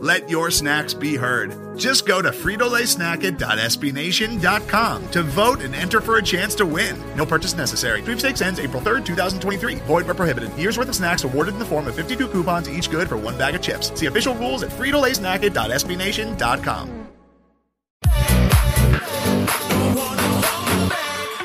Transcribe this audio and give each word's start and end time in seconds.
Let 0.00 0.30
your 0.30 0.52
snacks 0.52 0.94
be 0.94 1.16
heard. 1.16 1.76
Just 1.76 2.06
go 2.06 2.22
to 2.22 2.30
fritolaysnacket.sbnation.com 2.30 5.10
to 5.10 5.22
vote 5.24 5.60
and 5.60 5.74
enter 5.74 6.00
for 6.00 6.18
a 6.18 6.22
chance 6.22 6.54
to 6.54 6.64
win. 6.64 6.96
No 7.16 7.26
purchase 7.26 7.56
necessary. 7.56 8.00
Sweepstakes 8.02 8.40
ends 8.40 8.60
April 8.60 8.80
3rd, 8.80 9.04
2023. 9.04 9.74
Void 9.86 10.06
where 10.06 10.14
prohibited. 10.14 10.56
Year's 10.56 10.78
worth 10.78 10.88
of 10.88 10.94
snacks 10.94 11.24
awarded 11.24 11.54
in 11.54 11.58
the 11.58 11.64
form 11.64 11.88
of 11.88 11.96
52 11.96 12.28
coupons, 12.28 12.70
each 12.70 12.92
good 12.92 13.08
for 13.08 13.16
one 13.16 13.36
bag 13.36 13.56
of 13.56 13.60
chips. 13.60 13.90
See 13.98 14.06
official 14.06 14.36
rules 14.36 14.62
at 14.62 14.70
fritolaysnacket.sbnation.com. 14.70 17.08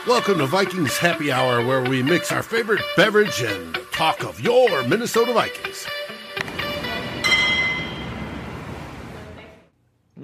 Welcome 0.06 0.38
to 0.38 0.46
Vikings 0.46 0.98
Happy 0.98 1.32
Hour, 1.32 1.66
where 1.66 1.82
we 1.82 2.04
mix 2.04 2.30
our 2.32 2.44
favorite 2.44 2.82
beverage 2.96 3.42
and 3.42 3.80
talk 3.92 4.24
of 4.24 4.40
your 4.42 4.84
Minnesota 4.84 5.34
Vikings. 5.34 5.88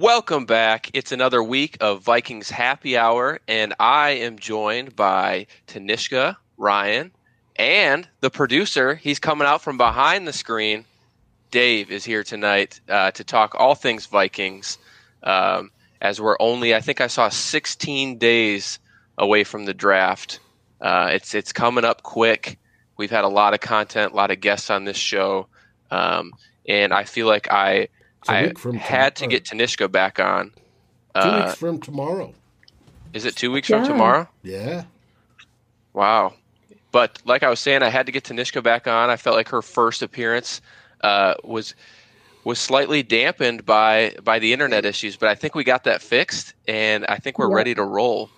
Welcome 0.00 0.46
back. 0.46 0.88
It's 0.94 1.12
another 1.12 1.42
week 1.42 1.76
of 1.82 2.00
Vikings 2.00 2.48
Happy 2.48 2.96
Hour, 2.96 3.38
and 3.46 3.74
I 3.78 4.12
am 4.12 4.38
joined 4.38 4.96
by 4.96 5.46
Tanishka, 5.66 6.38
Ryan, 6.56 7.12
and 7.56 8.08
the 8.22 8.30
producer. 8.30 8.94
He's 8.94 9.18
coming 9.18 9.46
out 9.46 9.60
from 9.60 9.76
behind 9.76 10.26
the 10.26 10.32
screen. 10.32 10.86
Dave 11.50 11.90
is 11.90 12.02
here 12.02 12.24
tonight 12.24 12.80
uh, 12.88 13.10
to 13.10 13.24
talk 13.24 13.54
all 13.58 13.74
things 13.74 14.06
Vikings. 14.06 14.78
Um, 15.22 15.70
as 16.00 16.18
we're 16.18 16.38
only, 16.40 16.74
I 16.74 16.80
think 16.80 17.02
I 17.02 17.06
saw 17.06 17.28
16 17.28 18.16
days 18.16 18.78
away 19.18 19.44
from 19.44 19.66
the 19.66 19.74
draft. 19.74 20.40
Uh, 20.80 21.10
it's 21.12 21.34
it's 21.34 21.52
coming 21.52 21.84
up 21.84 22.02
quick. 22.02 22.58
We've 22.96 23.10
had 23.10 23.24
a 23.24 23.28
lot 23.28 23.52
of 23.52 23.60
content, 23.60 24.14
a 24.14 24.16
lot 24.16 24.30
of 24.30 24.40
guests 24.40 24.70
on 24.70 24.84
this 24.84 24.96
show, 24.96 25.48
um, 25.90 26.32
and 26.66 26.94
I 26.94 27.04
feel 27.04 27.26
like 27.26 27.52
I 27.52 27.88
I 28.28 28.52
had 28.78 29.16
to 29.16 29.26
get 29.26 29.44
Tanishka 29.44 29.90
back 29.90 30.20
on. 30.20 30.50
Two 31.14 31.20
uh, 31.20 31.44
weeks 31.44 31.58
from 31.58 31.80
tomorrow. 31.80 32.34
Is 33.12 33.24
it 33.24 33.36
two 33.36 33.50
weeks 33.50 33.68
yeah. 33.68 33.78
from 33.78 33.86
tomorrow? 33.86 34.28
Yeah. 34.42 34.84
Wow. 35.92 36.34
But 36.92 37.20
like 37.24 37.42
I 37.42 37.50
was 37.50 37.60
saying, 37.60 37.82
I 37.82 37.88
had 37.88 38.06
to 38.06 38.12
get 38.12 38.24
Tanishka 38.24 38.62
back 38.62 38.86
on. 38.86 39.10
I 39.10 39.16
felt 39.16 39.36
like 39.36 39.48
her 39.48 39.62
first 39.62 40.02
appearance 40.02 40.60
uh, 41.02 41.34
was 41.44 41.74
was 42.44 42.58
slightly 42.58 43.02
dampened 43.02 43.66
by 43.66 44.14
by 44.22 44.38
the 44.38 44.52
internet 44.52 44.84
issues, 44.84 45.16
but 45.16 45.28
I 45.28 45.34
think 45.34 45.54
we 45.54 45.64
got 45.64 45.84
that 45.84 46.02
fixed, 46.02 46.54
and 46.66 47.04
I 47.06 47.16
think 47.16 47.38
we're 47.38 47.50
yeah. 47.50 47.56
ready 47.56 47.74
to 47.74 47.84
roll. 47.84 48.30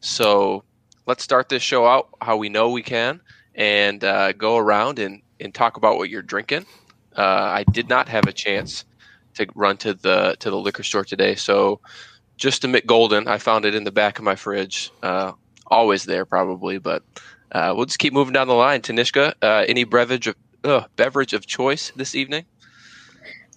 So 0.00 0.64
let's 1.06 1.22
start 1.22 1.48
this 1.48 1.62
show 1.62 1.86
out 1.86 2.08
how 2.20 2.36
we 2.36 2.48
know 2.48 2.70
we 2.70 2.82
can, 2.82 3.20
and 3.54 4.02
uh, 4.04 4.32
go 4.32 4.56
around 4.56 4.98
and 4.98 5.22
and 5.40 5.54
talk 5.54 5.76
about 5.76 5.96
what 5.96 6.10
you're 6.10 6.22
drinking. 6.22 6.66
Uh, 7.16 7.22
I 7.22 7.64
did 7.64 7.88
not 7.88 8.08
have 8.08 8.26
a 8.26 8.32
chance 8.32 8.84
to 9.34 9.46
run 9.54 9.76
to 9.78 9.94
the 9.94 10.36
to 10.40 10.50
the 10.50 10.58
liquor 10.58 10.82
store 10.82 11.04
today. 11.04 11.34
So 11.34 11.80
just 12.36 12.64
a 12.64 12.68
Mich 12.68 12.86
Golden, 12.86 13.28
I 13.28 13.38
found 13.38 13.64
it 13.64 13.74
in 13.74 13.84
the 13.84 13.92
back 13.92 14.18
of 14.18 14.24
my 14.24 14.34
fridge. 14.34 14.90
Uh, 15.02 15.32
always 15.66 16.04
there, 16.04 16.24
probably, 16.24 16.78
but 16.78 17.02
uh, 17.52 17.72
we'll 17.76 17.86
just 17.86 17.98
keep 17.98 18.12
moving 18.12 18.32
down 18.32 18.48
the 18.48 18.54
line. 18.54 18.80
Tanishka, 18.80 19.34
uh, 19.42 19.64
any 19.68 19.84
beverage 19.84 20.26
of 20.26 20.36
uh, 20.64 20.84
beverage 20.96 21.32
of 21.32 21.46
choice 21.46 21.92
this 21.96 22.14
evening? 22.14 22.44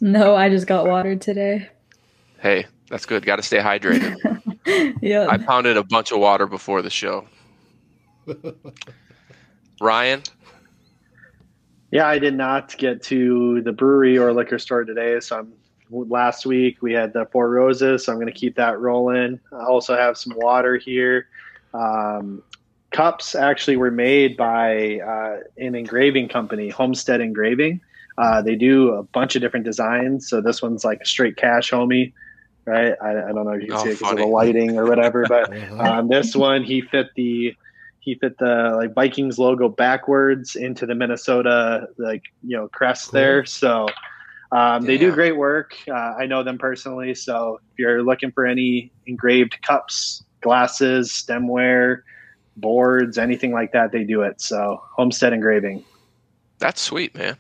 No, 0.02 0.36
I 0.36 0.50
just 0.50 0.68
got 0.68 0.86
water 0.86 1.16
today. 1.16 1.70
Hey, 2.40 2.66
that's 2.90 3.06
good. 3.06 3.26
Got 3.26 3.38
to 3.38 3.44
stay 3.44 3.60
hydrated. 3.60 4.18
yeah, 5.02 5.28
I 5.30 5.38
pounded 5.38 5.78
a 5.78 5.84
bunch 5.84 6.12
of 6.12 6.20
water 6.20 6.46
before 6.46 6.82
the 6.82 6.90
show. 6.90 7.26
Ryan, 9.82 10.24
yeah, 11.94 12.08
I 12.08 12.18
did 12.18 12.34
not 12.34 12.76
get 12.78 13.04
to 13.04 13.62
the 13.62 13.72
brewery 13.72 14.18
or 14.18 14.34
liquor 14.34 14.58
store 14.58 14.84
today, 14.84 15.20
so 15.20 15.38
I'm 15.38 15.54
last 15.90 16.46
week 16.46 16.82
we 16.82 16.94
had 16.94 17.14
the 17.14 17.26
Four 17.32 17.50
Roses, 17.50 18.06
so 18.06 18.12
I'm 18.12 18.18
going 18.18 18.32
to 18.32 18.38
keep 18.38 18.56
that 18.56 18.80
rolling. 18.80 19.40
I 19.52 19.66
also 19.66 19.96
have 19.96 20.18
some 20.18 20.34
water 20.36 20.78
here. 20.78 21.28
Um, 21.74 22.44
cups 22.92 23.36
actually 23.36 23.78
were 23.78 23.92
made 23.92 24.38
by 24.38 25.00
uh, 25.00 25.38
an 25.58 25.76
engraving 25.76 26.30
company, 26.30 26.70
Homestead 26.70 27.22
Engraving. 27.22 27.82
Uh, 28.18 28.42
they 28.42 28.56
do 28.56 28.92
a 28.92 29.04
bunch 29.04 29.36
of 29.36 29.42
different 29.42 29.66
designs. 29.66 30.30
So 30.30 30.40
this 30.40 30.62
one's 30.62 30.86
like 30.86 31.02
a 31.02 31.06
straight 31.06 31.36
cash 31.36 31.72
homie, 31.72 32.14
right? 32.66 32.94
I, 33.02 33.10
I 33.10 33.32
don't 33.32 33.46
know 33.46 33.54
if 33.54 33.64
you 33.64 33.70
can 33.70 33.78
oh, 33.78 33.84
see 33.84 33.90
it 33.90 34.00
because 34.00 34.14
of 34.14 34.20
the 34.20 34.26
lighting 34.26 34.78
or 34.78 34.86
whatever, 34.86 35.26
but 35.28 35.52
um, 35.80 36.08
this 36.08 36.36
one 36.36 36.64
he 36.64 36.82
fit 36.82 37.08
the 37.16 37.56
he 38.00 38.16
fit 38.16 38.38
the 38.38 38.74
like 38.76 38.94
Vikings 38.94 39.40
logo 39.40 39.70
backwards 39.70 40.56
into 40.56 40.86
the 40.86 40.94
Minnesota 40.94 41.88
like 41.98 42.24
you 42.44 42.56
know 42.56 42.68
crest 42.68 43.06
cool. 43.06 43.20
there. 43.20 43.46
So 43.46 43.88
um, 44.54 44.84
they 44.84 45.00
do 45.00 45.12
great 45.12 45.36
work. 45.36 45.76
Uh, 45.88 45.94
I 45.94 46.28
know 46.28 46.44
them 46.44 46.60
personally. 46.60 47.16
So 47.16 47.60
if 47.72 47.80
you're 47.80 48.04
looking 48.04 48.32
for 48.32 48.46
any 48.46 48.92
engraved 49.08 49.60
cups, 49.64 50.24
glasses, 50.42 51.10
stemware, 51.10 52.04
boards, 52.56 53.18
anything 53.18 53.52
like 53.52 53.72
that, 53.72 53.92
they 53.92 54.04
do 54.04 54.22
it. 54.22 54.40
So 54.40 54.80
Homestead 54.96 55.34
Engraving. 55.34 55.84
That's 56.60 56.80
sweet, 56.82 57.16
man. 57.16 57.36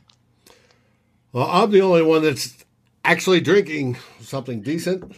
Well, 1.33 1.47
I'm 1.47 1.69
the 1.69 1.81
only 1.81 2.01
one 2.01 2.23
that's 2.23 2.65
actually 3.05 3.41
drinking 3.41 3.97
something 4.19 4.61
decent. 4.61 5.15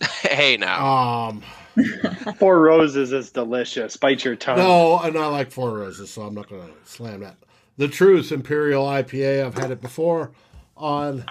hey, 0.22 0.56
now. 0.56 0.86
Um, 0.86 1.42
Four 2.38 2.60
Roses 2.60 3.12
is 3.12 3.32
delicious. 3.32 3.96
Bite 3.96 4.24
your 4.24 4.36
tongue. 4.36 4.58
No, 4.58 5.00
and 5.00 5.18
I 5.18 5.26
like 5.26 5.50
Four 5.50 5.72
Roses, 5.72 6.08
so 6.08 6.22
I'm 6.22 6.34
not 6.34 6.48
going 6.48 6.68
to 6.68 6.72
slam 6.84 7.20
that. 7.20 7.36
The 7.78 7.88
Truth 7.88 8.30
Imperial 8.30 8.86
IPA. 8.86 9.44
I've 9.44 9.58
had 9.58 9.72
it 9.72 9.82
before 9.82 10.30
on 10.76 11.24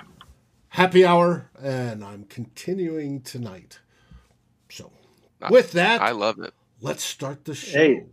happy 0.70 1.06
hour, 1.06 1.50
and 1.62 2.04
I'm 2.04 2.26
continuing 2.26 3.22
tonight. 3.22 3.80
So, 4.70 4.92
with 5.50 5.72
that, 5.74 6.02
I 6.02 6.12
love 6.12 6.40
it. 6.40 6.54
Let's 6.82 7.04
start 7.04 7.46
the 7.46 7.56
show. 7.56 7.78
Hey, 7.78 8.04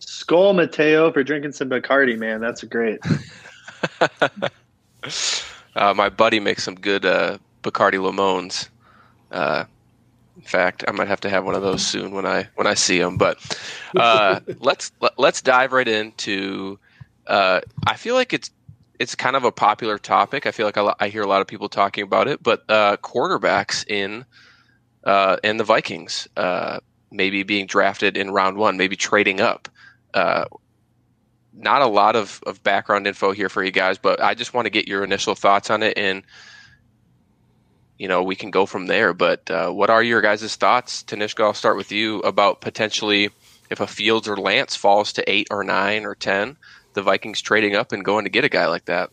Skol 0.00 0.54
Mateo 0.54 1.12
for 1.12 1.22
drinking 1.22 1.52
some 1.52 1.68
Bacardi, 1.68 2.18
man. 2.18 2.40
That's 2.40 2.64
great. 2.64 3.00
uh, 5.76 5.94
my 5.94 6.08
buddy 6.08 6.40
makes 6.40 6.62
some 6.62 6.74
good 6.74 7.04
uh, 7.04 7.38
Bacardi 7.62 7.98
Limones. 7.98 8.68
Uh, 9.30 9.64
in 10.36 10.42
fact, 10.42 10.84
I 10.86 10.92
might 10.92 11.08
have 11.08 11.20
to 11.20 11.28
have 11.28 11.44
one 11.44 11.54
of 11.54 11.62
those 11.62 11.84
soon 11.84 12.12
when 12.12 12.24
I 12.24 12.48
when 12.54 12.66
I 12.66 12.74
see 12.74 12.98
them. 12.98 13.16
But 13.16 13.38
uh, 13.96 14.40
let's 14.60 14.92
let, 15.00 15.12
us 15.12 15.18
let 15.18 15.34
us 15.34 15.42
dive 15.42 15.72
right 15.72 15.88
into. 15.88 16.78
Uh, 17.26 17.60
I 17.86 17.96
feel 17.96 18.14
like 18.14 18.32
it's 18.32 18.50
it's 18.98 19.14
kind 19.14 19.36
of 19.36 19.44
a 19.44 19.52
popular 19.52 19.98
topic. 19.98 20.46
I 20.46 20.50
feel 20.50 20.66
like 20.66 20.76
I, 20.76 20.94
I 20.98 21.08
hear 21.08 21.22
a 21.22 21.26
lot 21.26 21.40
of 21.40 21.46
people 21.46 21.68
talking 21.68 22.04
about 22.04 22.28
it, 22.28 22.42
but 22.42 22.64
uh, 22.68 22.96
quarterbacks 22.98 23.86
in 23.88 24.24
uh, 25.04 25.36
the 25.42 25.64
Vikings, 25.64 26.28
uh, 26.36 26.80
maybe 27.10 27.42
being 27.42 27.66
drafted 27.66 28.16
in 28.16 28.30
round 28.30 28.56
one, 28.56 28.76
maybe 28.76 28.96
trading 28.96 29.40
up. 29.40 29.68
Uh, 30.12 30.46
not 31.54 31.82
a 31.82 31.86
lot 31.86 32.16
of, 32.16 32.40
of 32.46 32.62
background 32.62 33.06
info 33.06 33.32
here 33.32 33.48
for 33.48 33.62
you 33.62 33.70
guys, 33.70 33.98
but 33.98 34.22
I 34.22 34.34
just 34.34 34.54
want 34.54 34.66
to 34.66 34.70
get 34.70 34.86
your 34.88 35.04
initial 35.04 35.34
thoughts 35.34 35.70
on 35.70 35.82
it, 35.82 35.96
and 35.96 36.22
you 37.98 38.06
know 38.08 38.22
we 38.22 38.36
can 38.36 38.50
go 38.50 38.64
from 38.66 38.86
there. 38.86 39.12
But 39.12 39.50
uh, 39.50 39.70
what 39.70 39.90
are 39.90 40.02
your 40.02 40.20
guys' 40.20 40.54
thoughts, 40.56 41.02
Tanishka? 41.02 41.42
I'll 41.42 41.54
start 41.54 41.76
with 41.76 41.90
you 41.90 42.20
about 42.20 42.60
potentially 42.60 43.30
if 43.70 43.80
a 43.80 43.86
Fields 43.86 44.28
or 44.28 44.36
Lance 44.36 44.76
falls 44.76 45.12
to 45.14 45.30
eight 45.30 45.48
or 45.50 45.64
nine 45.64 46.04
or 46.04 46.14
ten 46.14 46.56
the 46.94 47.02
Vikings 47.02 47.40
trading 47.40 47.76
up 47.76 47.92
and 47.92 48.04
going 48.04 48.24
to 48.24 48.30
get 48.30 48.44
a 48.44 48.48
guy 48.48 48.66
like 48.66 48.86
that. 48.86 49.10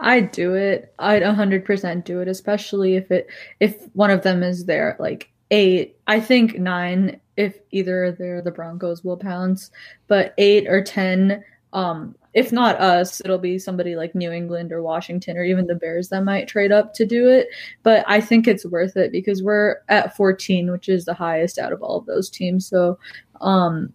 I'd 0.00 0.32
do 0.32 0.54
it. 0.54 0.94
I'd 0.98 1.22
100% 1.22 2.04
do 2.04 2.20
it, 2.20 2.28
especially 2.28 2.96
if 2.96 3.10
it 3.10 3.28
if 3.60 3.86
one 3.92 4.10
of 4.10 4.22
them 4.22 4.42
is 4.42 4.64
there 4.64 4.96
like 4.98 5.30
8. 5.50 5.96
I 6.06 6.20
think 6.20 6.58
9 6.58 7.20
if 7.36 7.58
either 7.70 8.12
they're 8.12 8.42
the 8.42 8.50
Broncos 8.50 9.04
will 9.04 9.16
pounce, 9.16 9.70
but 10.08 10.34
8 10.38 10.68
or 10.68 10.82
10 10.82 11.44
um 11.72 12.16
if 12.32 12.52
not 12.52 12.80
us, 12.80 13.20
it'll 13.24 13.38
be 13.38 13.58
somebody 13.58 13.96
like 13.96 14.14
New 14.14 14.30
England 14.30 14.70
or 14.70 14.82
Washington 14.82 15.36
or 15.36 15.42
even 15.42 15.66
the 15.66 15.74
Bears 15.74 16.10
that 16.10 16.22
might 16.22 16.46
trade 16.46 16.70
up 16.70 16.94
to 16.94 17.04
do 17.04 17.28
it. 17.28 17.48
But 17.82 18.04
I 18.06 18.20
think 18.20 18.46
it's 18.46 18.64
worth 18.64 18.96
it 18.96 19.10
because 19.10 19.42
we're 19.42 19.78
at 19.88 20.16
14, 20.16 20.70
which 20.70 20.88
is 20.88 21.04
the 21.04 21.14
highest 21.14 21.58
out 21.58 21.72
of 21.72 21.82
all 21.82 21.98
of 21.98 22.06
those 22.06 22.30
teams. 22.30 22.66
So 22.66 22.98
um 23.40 23.92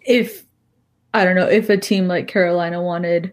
if 0.00 0.46
I 1.14 1.24
don't 1.24 1.36
know 1.36 1.46
if 1.46 1.70
a 1.70 1.76
team 1.76 2.08
like 2.08 2.28
Carolina 2.28 2.82
wanted 2.82 3.32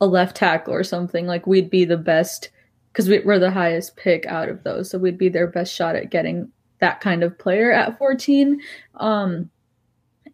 a 0.00 0.06
left 0.06 0.36
tackle 0.36 0.72
or 0.72 0.84
something, 0.84 1.26
like 1.26 1.46
we'd 1.46 1.68
be 1.68 1.84
the 1.84 1.96
best 1.96 2.50
because 2.92 3.08
we, 3.08 3.18
we're 3.20 3.38
the 3.38 3.50
highest 3.50 3.96
pick 3.96 4.24
out 4.26 4.48
of 4.48 4.62
those, 4.62 4.88
so 4.88 4.96
we'd 4.96 5.18
be 5.18 5.28
their 5.28 5.46
best 5.46 5.74
shot 5.74 5.96
at 5.96 6.10
getting 6.10 6.50
that 6.78 7.00
kind 7.00 7.22
of 7.22 7.38
player 7.38 7.72
at 7.72 7.98
14. 7.98 8.60
Um, 8.94 9.50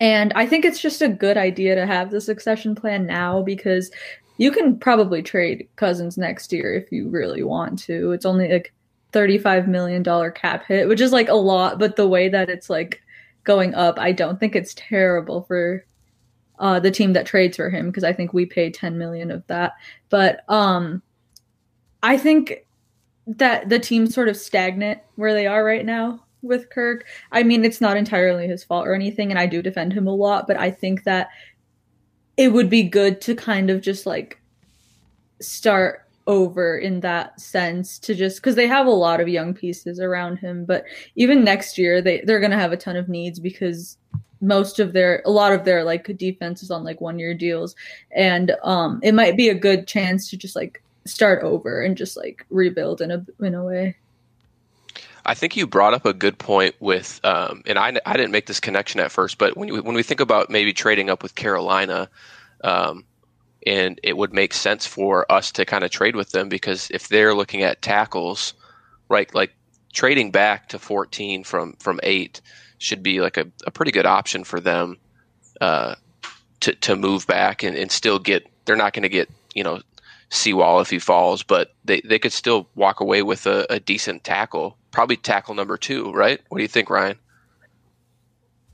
and 0.01 0.33
I 0.35 0.47
think 0.47 0.65
it's 0.65 0.81
just 0.81 1.03
a 1.03 1.09
good 1.09 1.37
idea 1.37 1.75
to 1.75 1.87
have 1.87 2.11
the 2.11 2.21
succession 2.21 2.75
plan 2.75 3.07
now 3.07 3.43
because 3.43 3.91
you 4.37 4.51
can 4.51 4.79
probably 4.79 5.23
trade 5.23 5.69
Cousins 5.77 6.19
next 6.19 6.53
year 6.53 6.75
if 6.75 6.93
you 6.93 7.09
really 7.09 7.43
want 7.43 7.79
to. 7.81 8.13
It's 8.13 8.27
only 8.27 8.53
like 8.53 8.73
$35 9.13 9.67
million 9.67 10.05
cap 10.33 10.65
hit, 10.67 10.89
which 10.89 11.01
is 11.01 11.13
like 11.13 11.29
a 11.29 11.35
lot, 11.35 11.79
but 11.79 11.97
the 11.97 12.09
way 12.09 12.29
that 12.29 12.51
it's 12.51 12.69
like 12.69 13.01
going 13.45 13.75
up, 13.75 13.99
I 13.99 14.13
don't 14.13 14.39
think 14.39 14.55
it's 14.55 14.75
terrible 14.77 15.43
for 15.43 15.85
uh, 16.63 16.79
the 16.79 16.93
team 16.93 17.13
that 17.13 17.27
trades 17.27 17.57
for 17.57 17.69
him 17.69 17.89
because 17.89 18.05
I 18.05 18.13
think 18.13 18.33
we 18.33 18.47
pay 18.47 18.71
10 18.71 18.97
million 18.97 19.33
of 19.33 19.45
that. 19.49 19.73
But 20.11 20.49
um, 20.49 21.03
I 22.05 22.17
think 22.17 22.65
that 23.27 23.69
the 23.69 23.81
team's 23.81 24.15
sort 24.15 24.29
of 24.29 24.37
stagnant 24.37 25.01
where 25.17 25.35
they 25.35 25.49
are 25.49 25.65
right 25.65 25.85
now 25.85 26.25
with 26.41 26.71
Kirk. 26.71 27.05
I 27.33 27.43
mean, 27.43 27.65
it's 27.65 27.81
not 27.81 27.97
entirely 27.97 28.47
his 28.47 28.63
fault 28.63 28.87
or 28.87 28.95
anything, 28.95 29.31
and 29.31 29.41
I 29.41 29.47
do 29.47 29.61
defend 29.61 29.93
him 29.93 30.07
a 30.07 30.15
lot, 30.15 30.47
but 30.47 30.57
I 30.57 30.71
think 30.71 31.03
that 31.03 31.31
it 32.37 32.53
would 32.53 32.71
be 32.71 32.85
good 32.85 33.21
to 33.23 33.35
kind 33.35 33.69
of 33.69 33.81
just 33.81 34.07
like 34.07 34.41
start 35.41 36.07
over 36.29 36.79
in 36.79 37.01
that 37.01 37.41
sense 37.41 37.99
to 37.99 38.15
just 38.15 38.37
because 38.37 38.55
they 38.55 38.69
have 38.69 38.87
a 38.87 38.91
lot 38.91 39.21
of 39.21 39.27
young 39.27 39.53
pieces 39.53 39.99
around 39.99 40.37
him 40.37 40.65
but 40.65 40.85
even 41.17 41.43
next 41.43 41.77
year 41.77 42.01
they 42.01 42.21
they're 42.21 42.39
going 42.39 42.53
to 42.53 42.57
have 42.57 42.71
a 42.71 42.77
ton 42.77 42.95
of 42.95 43.09
needs 43.09 43.41
because 43.41 43.99
most 44.43 44.79
of 44.79 44.93
their 44.93 45.23
a 45.25 45.31
lot 45.31 45.53
of 45.53 45.65
their 45.65 45.85
like 45.85 46.17
defense 46.19 46.63
is 46.63 46.71
on 46.71 46.85
like 46.85 47.01
one 47.01 47.19
year 47.19 47.33
deals. 47.33 47.75
And 48.15 48.53
um 48.63 49.01
it 49.03 49.15
might 49.15 49.37
be 49.37 49.49
a 49.49 49.55
good 49.55 49.87
chance 49.87 50.29
to 50.31 50.37
just 50.37 50.57
like 50.57 50.83
start 51.05 51.43
over 51.43 51.81
and 51.81 51.97
just 51.97 52.17
like 52.17 52.45
rebuild 52.51 53.01
in 53.01 53.11
a 53.11 53.25
in 53.41 53.55
a 53.55 53.65
way. 53.65 53.97
I 55.25 55.35
think 55.35 55.57
you 55.57 55.67
brought 55.67 55.95
up 55.95 56.05
a 56.05 56.13
good 56.13 56.37
point 56.39 56.75
with, 56.81 57.21
um, 57.23 57.63
and 57.67 57.79
I, 57.79 57.93
I 58.05 58.17
didn't 58.17 58.33
make 58.33 58.47
this 58.47 58.59
connection 58.59 58.99
at 58.99 59.13
first, 59.13 59.39
but 59.39 59.57
when 59.57 59.69
you, 59.69 59.81
when 59.81 59.95
we 59.95 60.03
think 60.03 60.19
about 60.19 60.51
maybe 60.51 60.73
trading 60.73 61.11
up 61.11 61.23
with 61.23 61.37
Carolina, 61.37 62.11
um, 62.65 63.05
and 63.65 64.01
it 64.03 64.17
would 64.17 64.33
make 64.33 64.53
sense 64.53 64.85
for 64.85 65.31
us 65.31 65.53
to 65.53 65.65
kind 65.65 65.85
of 65.85 65.93
trade 65.93 66.17
with 66.17 66.31
them 66.31 66.49
because 66.49 66.91
if 66.91 67.09
they're 67.09 67.35
looking 67.35 67.63
at 67.63 67.83
tackles, 67.83 68.55
right, 69.09 69.33
like 69.33 69.53
trading 69.93 70.31
back 70.31 70.69
to 70.71 70.79
14 70.79 71.45
from 71.45 71.75
from 71.75 72.01
eight 72.03 72.41
should 72.83 73.03
be 73.03 73.21
like 73.21 73.37
a, 73.37 73.47
a 73.67 73.71
pretty 73.71 73.93
good 73.93 74.07
option 74.07 74.45
for 74.45 74.61
them 74.61 74.99
uh, 75.61 75.95
to 76.61 76.75
to 76.75 76.97
move 76.97 77.27
back 77.27 77.63
and, 77.63 77.77
and 77.77 77.91
still 77.91 78.19
get. 78.19 78.47
They're 78.65 78.77
not 78.77 78.93
going 78.93 79.03
to 79.03 79.09
get 79.09 79.29
you 79.55 79.65
know 79.65 79.81
Sewell 80.31 80.81
if 80.81 80.91
he 80.91 80.99
falls, 80.99 81.43
but 81.43 81.75
they, 81.85 82.01
they 82.03 82.19
could 82.19 82.33
still 82.33 82.69
walk 82.75 83.01
away 83.01 83.23
with 83.23 83.47
a, 83.47 83.67
a 83.71 83.81
decent 83.81 84.25
tackle 84.25 84.77
probably 84.93 85.17
tackle 85.17 85.55
number 85.55 85.77
two, 85.77 86.13
right? 86.13 86.41
What 86.49 86.59
do 86.59 86.63
you 86.63 86.69
think, 86.69 86.89
Ryan? 86.89 87.19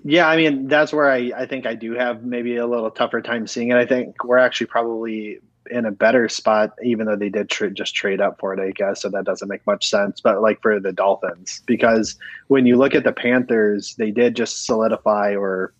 Yeah, 0.05 0.28
I 0.28 0.37
mean 0.37 0.69
that's 0.69 0.93
where 0.93 1.11
I, 1.11 1.32
I 1.37 1.46
think 1.46 1.66
I 1.66 1.75
do 1.75 1.94
have 1.94 2.22
maybe 2.22 2.56
a 2.56 2.66
little 2.66 2.90
tougher 2.90 3.20
time 3.20 3.46
seeing 3.46 3.70
it. 3.70 3.76
I 3.76 3.87
think 3.87 4.22
we're 4.25 4.38
actually 4.38 4.69
probably 4.69 5.40
in 5.70 5.84
a 5.84 5.90
better 5.90 6.28
spot, 6.28 6.72
even 6.82 7.06
though 7.06 7.16
they 7.16 7.28
did 7.28 7.48
tra- 7.48 7.70
just 7.70 7.94
trade 7.94 8.20
up 8.20 8.38
for 8.38 8.52
it, 8.52 8.60
I 8.60 8.70
guess. 8.70 9.02
So 9.02 9.08
that 9.10 9.24
doesn't 9.24 9.48
make 9.48 9.66
much 9.66 9.88
sense. 9.88 10.20
But 10.20 10.42
like 10.42 10.60
for 10.62 10.80
the 10.80 10.92
Dolphins, 10.92 11.62
because 11.66 12.16
when 12.48 12.66
you 12.66 12.76
look 12.76 12.94
at 12.94 13.04
the 13.04 13.12
Panthers, 13.12 13.94
they 13.96 14.10
did 14.10 14.36
just 14.36 14.66
solidify 14.66 15.34
or 15.34 15.72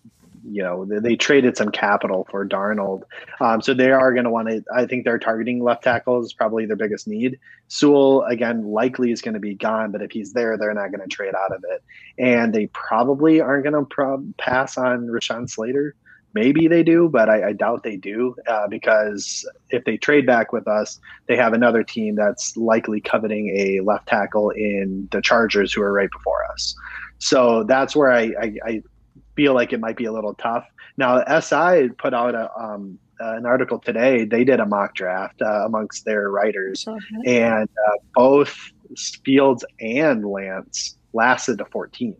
you 0.49 0.63
know 0.63 0.85
they, 0.85 0.99
they, 0.99 1.15
traded 1.15 1.57
some 1.57 1.69
capital 1.69 2.27
for 2.29 2.47
Darnold, 2.47 3.03
um, 3.39 3.61
so 3.61 3.73
they 3.73 3.91
are 3.91 4.13
going 4.13 4.23
to 4.23 4.29
want 4.29 4.47
to. 4.47 4.63
I 4.73 4.85
think 4.85 5.03
they're 5.03 5.19
targeting 5.19 5.63
left 5.63 5.83
tackle 5.83 6.23
is 6.23 6.33
probably 6.33 6.65
their 6.65 6.75
biggest 6.75 7.07
need. 7.07 7.39
Sewell 7.67 8.23
again 8.23 8.65
likely 8.65 9.11
is 9.11 9.21
going 9.21 9.33
to 9.33 9.39
be 9.39 9.53
gone, 9.53 9.91
but 9.91 10.01
if 10.01 10.11
he's 10.11 10.33
there, 10.33 10.57
they're 10.57 10.73
not 10.73 10.91
going 10.91 11.07
to 11.07 11.13
trade 11.13 11.35
out 11.35 11.53
of 11.53 11.63
it, 11.69 11.83
and 12.17 12.53
they 12.53 12.67
probably 12.67 13.41
aren't 13.41 13.63
going 13.63 13.73
to 13.73 13.85
pro- 13.85 14.25
pass 14.37 14.77
on 14.77 15.07
Rashawn 15.07 15.49
Slater. 15.49 15.95
Maybe 16.33 16.67
they 16.67 16.83
do, 16.83 17.09
but 17.09 17.27
I, 17.29 17.49
I 17.49 17.53
doubt 17.53 17.83
they 17.83 17.97
do 17.97 18.35
uh, 18.47 18.67
because 18.67 19.49
if 19.71 19.83
they 19.85 19.97
trade 19.97 20.25
back 20.25 20.53
with 20.53 20.67
us, 20.67 20.99
they 21.27 21.35
have 21.35 21.53
another 21.53 21.83
team 21.83 22.15
that's 22.15 22.55
likely 22.55 23.01
coveting 23.01 23.55
a 23.57 23.79
left 23.81 24.07
tackle 24.07 24.51
in 24.51 25.07
the 25.11 25.21
Chargers, 25.21 25.73
who 25.73 25.81
are 25.81 25.91
right 25.91 26.09
before 26.11 26.45
us. 26.51 26.75
So 27.17 27.63
that's 27.63 27.95
where 27.95 28.11
I, 28.11 28.33
I, 28.39 28.53
I 28.63 28.83
feel 29.35 29.53
like 29.53 29.73
it 29.73 29.79
might 29.79 29.97
be 29.97 30.05
a 30.05 30.11
little 30.11 30.35
tough. 30.35 30.65
Now, 30.97 31.23
SI 31.39 31.89
put 31.97 32.13
out 32.13 32.35
a, 32.35 32.51
um, 32.59 32.99
uh, 33.21 33.35
an 33.35 33.45
article 33.45 33.79
today. 33.79 34.23
They 34.23 34.43
did 34.43 34.59
a 34.59 34.65
mock 34.65 34.95
draft 34.95 35.41
uh, 35.41 35.65
amongst 35.65 36.05
their 36.05 36.29
writers, 36.29 36.85
and 37.25 37.69
uh, 37.87 37.97
both 38.15 38.71
Fields 39.25 39.65
and 39.79 40.25
Lance 40.25 40.97
lasted 41.13 41.57
to 41.57 41.65
14. 41.65 42.15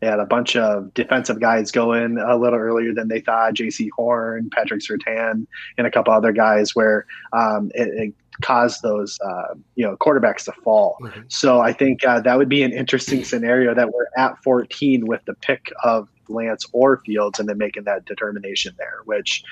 They 0.00 0.06
had 0.06 0.20
a 0.20 0.26
bunch 0.26 0.56
of 0.56 0.94
defensive 0.94 1.40
guys 1.40 1.72
go 1.72 1.92
in 1.92 2.18
a 2.18 2.36
little 2.36 2.58
earlier 2.58 2.94
than 2.94 3.08
they 3.08 3.20
thought. 3.20 3.54
Jaycee 3.54 3.90
Horn, 3.94 4.50
Patrick 4.50 4.80
Surtain, 4.80 5.46
and 5.76 5.86
a 5.86 5.90
couple 5.90 6.12
other 6.12 6.32
guys 6.32 6.74
where 6.74 7.06
um, 7.32 7.70
it, 7.74 7.88
it, 7.88 8.14
caused 8.40 8.82
those 8.82 9.18
uh, 9.20 9.54
you 9.74 9.84
know 9.84 9.96
quarterbacks 9.96 10.44
to 10.44 10.52
fall. 10.52 10.96
Mm-hmm. 11.02 11.22
So 11.26 11.60
I 11.60 11.72
think 11.72 12.04
uh, 12.04 12.20
that 12.20 12.38
would 12.38 12.48
be 12.48 12.62
an 12.62 12.72
interesting 12.72 13.24
scenario 13.24 13.74
that 13.74 13.92
we're 13.92 14.06
at 14.16 14.40
14 14.44 15.06
with 15.06 15.24
the 15.24 15.34
pick 15.34 15.72
of 15.82 16.08
Lance 16.28 16.64
or 16.72 16.98
Fields, 16.98 17.40
and 17.40 17.48
then 17.48 17.58
making 17.58 17.84
that 17.84 18.04
determination 18.04 18.74
there. 18.78 19.00
Which 19.06 19.42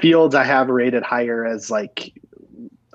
Fields 0.00 0.34
I 0.34 0.44
have 0.44 0.68
rated 0.68 1.02
higher 1.02 1.44
as 1.44 1.70
like 1.70 2.12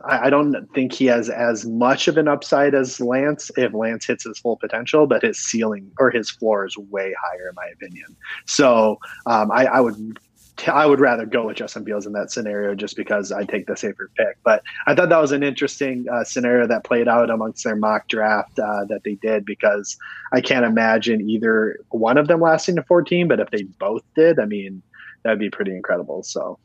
I, 0.05 0.29
don't 0.29 0.67
think 0.73 0.93
he 0.93 1.05
has 1.05 1.29
as 1.29 1.65
much 1.65 2.07
of 2.07 2.17
an 2.17 2.27
upside 2.27 2.75
as 2.75 2.99
Lance 2.99 3.51
if 3.57 3.73
Lance 3.73 4.05
hits 4.05 4.23
his 4.23 4.39
full 4.39 4.57
potential, 4.57 5.07
but 5.07 5.23
his 5.23 5.39
ceiling 5.39 5.91
or 5.99 6.11
his 6.11 6.29
floor 6.29 6.65
is 6.65 6.77
way 6.77 7.13
higher 7.21 7.49
in 7.49 7.55
my 7.55 7.67
opinion. 7.73 8.15
So 8.45 8.99
um, 9.25 9.51
I, 9.51 9.65
I 9.65 9.79
would 9.81 10.19
I 10.67 10.85
would 10.85 10.99
rather 10.99 11.25
go 11.25 11.47
with 11.47 11.57
Justin 11.57 11.85
Fields 11.85 12.05
in 12.05 12.13
that 12.13 12.31
scenario 12.31 12.75
just 12.75 12.97
because 12.97 13.31
I 13.31 13.45
take 13.45 13.67
the 13.67 13.77
safer 13.77 14.11
pick. 14.17 14.37
But 14.43 14.63
I 14.87 14.95
thought 14.95 15.09
that 15.09 15.21
was 15.21 15.31
an 15.31 15.43
interesting 15.43 16.05
uh, 16.11 16.23
scenario 16.23 16.67
that 16.67 16.83
played 16.83 17.07
out 17.07 17.29
amongst 17.29 17.63
their 17.63 17.75
mock 17.75 18.07
draft 18.07 18.59
uh, 18.59 18.85
that 18.85 19.03
they 19.05 19.15
did 19.15 19.45
because 19.45 19.97
I 20.33 20.41
can't 20.41 20.65
imagine 20.65 21.29
either 21.29 21.77
one 21.89 22.17
of 22.17 22.27
them 22.27 22.41
lasting 22.41 22.75
to 22.75 22.83
14, 22.83 23.27
but 23.27 23.39
if 23.39 23.49
they 23.51 23.63
both 23.63 24.03
did, 24.15 24.39
I 24.39 24.45
mean, 24.45 24.81
that'd 25.23 25.39
be 25.39 25.49
pretty 25.49 25.71
incredible. 25.71 26.23
So, 26.23 26.59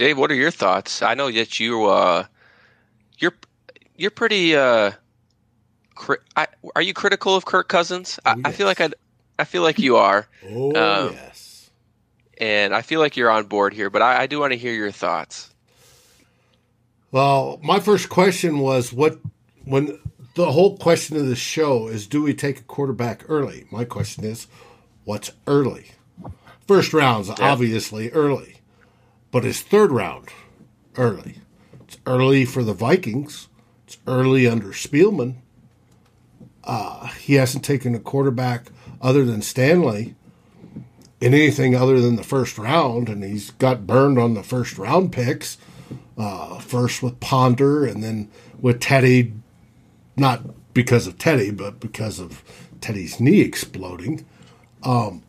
Dave, 0.00 0.16
what 0.16 0.30
are 0.30 0.34
your 0.34 0.50
thoughts? 0.50 1.02
I 1.02 1.14
know 1.14 1.30
that 1.30 1.60
you 1.60 1.84
uh, 1.84 2.24
you're 3.18 3.34
you're 3.96 4.10
pretty. 4.10 4.56
Uh, 4.56 4.92
cri- 5.94 6.24
I, 6.34 6.48
are 6.74 6.82
you 6.82 6.94
critical 6.94 7.36
of 7.36 7.44
Kirk 7.44 7.68
Cousins? 7.68 8.18
I, 8.24 8.34
yes. 8.34 8.40
I 8.46 8.52
feel 8.52 8.66
like 8.66 8.80
I 8.80 8.90
I 9.38 9.44
feel 9.44 9.62
like 9.62 9.78
you 9.78 9.96
are. 9.96 10.26
oh 10.48 10.68
um, 10.68 11.12
yes 11.12 11.50
and 12.40 12.74
I 12.74 12.80
feel 12.80 13.00
like 13.00 13.16
you're 13.16 13.30
on 13.30 13.44
board 13.44 13.74
here, 13.74 13.90
but 13.90 14.00
I, 14.00 14.22
I 14.22 14.26
do 14.26 14.40
want 14.40 14.52
to 14.52 14.58
hear 14.58 14.72
your 14.72 14.90
thoughts. 14.90 15.54
Well, 17.12 17.60
my 17.62 17.78
first 17.78 18.08
question 18.08 18.58
was 18.58 18.92
what 18.92 19.18
when 19.64 19.98
the 20.34 20.52
whole 20.52 20.78
question 20.78 21.16
of 21.16 21.26
the 21.26 21.36
show 21.36 21.88
is 21.88 22.06
do 22.06 22.22
we 22.22 22.32
take 22.32 22.60
a 22.60 22.62
quarterback 22.62 23.24
early? 23.28 23.66
My 23.70 23.84
question 23.84 24.24
is 24.24 24.46
what's 25.04 25.32
early? 25.46 25.92
First 26.66 26.94
round's 26.94 27.28
yeah. 27.28 27.34
obviously 27.40 28.10
early, 28.10 28.59
but 29.30 29.44
is 29.44 29.60
third 29.60 29.90
round 29.90 30.28
early? 30.96 31.36
It's 31.84 31.98
early 32.06 32.44
for 32.44 32.62
the 32.62 32.74
Vikings. 32.74 33.48
It's 33.86 33.98
early 34.06 34.46
under 34.46 34.68
Spielman. 34.68 35.36
Uh, 36.64 37.08
he 37.08 37.34
hasn't 37.34 37.64
taken 37.64 37.94
a 37.94 38.00
quarterback 38.00 38.70
other 39.00 39.24
than 39.24 39.42
Stanley 39.42 40.14
in 41.20 41.34
anything 41.34 41.74
other 41.74 42.00
than 42.00 42.16
the 42.16 42.22
first 42.22 42.58
round, 42.58 43.08
and 43.08 43.22
he's 43.24 43.50
got 43.52 43.86
burned 43.86 44.18
on 44.18 44.34
the 44.34 44.42
first 44.42 44.78
round 44.78 45.12
picks. 45.12 45.58
Uh, 46.16 46.58
first 46.58 47.02
with 47.02 47.18
Ponder, 47.18 47.86
and 47.86 48.04
then 48.04 48.30
with 48.60 48.78
Teddy, 48.78 49.32
not 50.16 50.42
because 50.74 51.06
of 51.06 51.16
Teddy, 51.16 51.50
but 51.50 51.80
because 51.80 52.20
of 52.20 52.44
Teddy's 52.80 53.18
knee 53.18 53.40
exploding. 53.40 54.26
Um, 54.82 55.22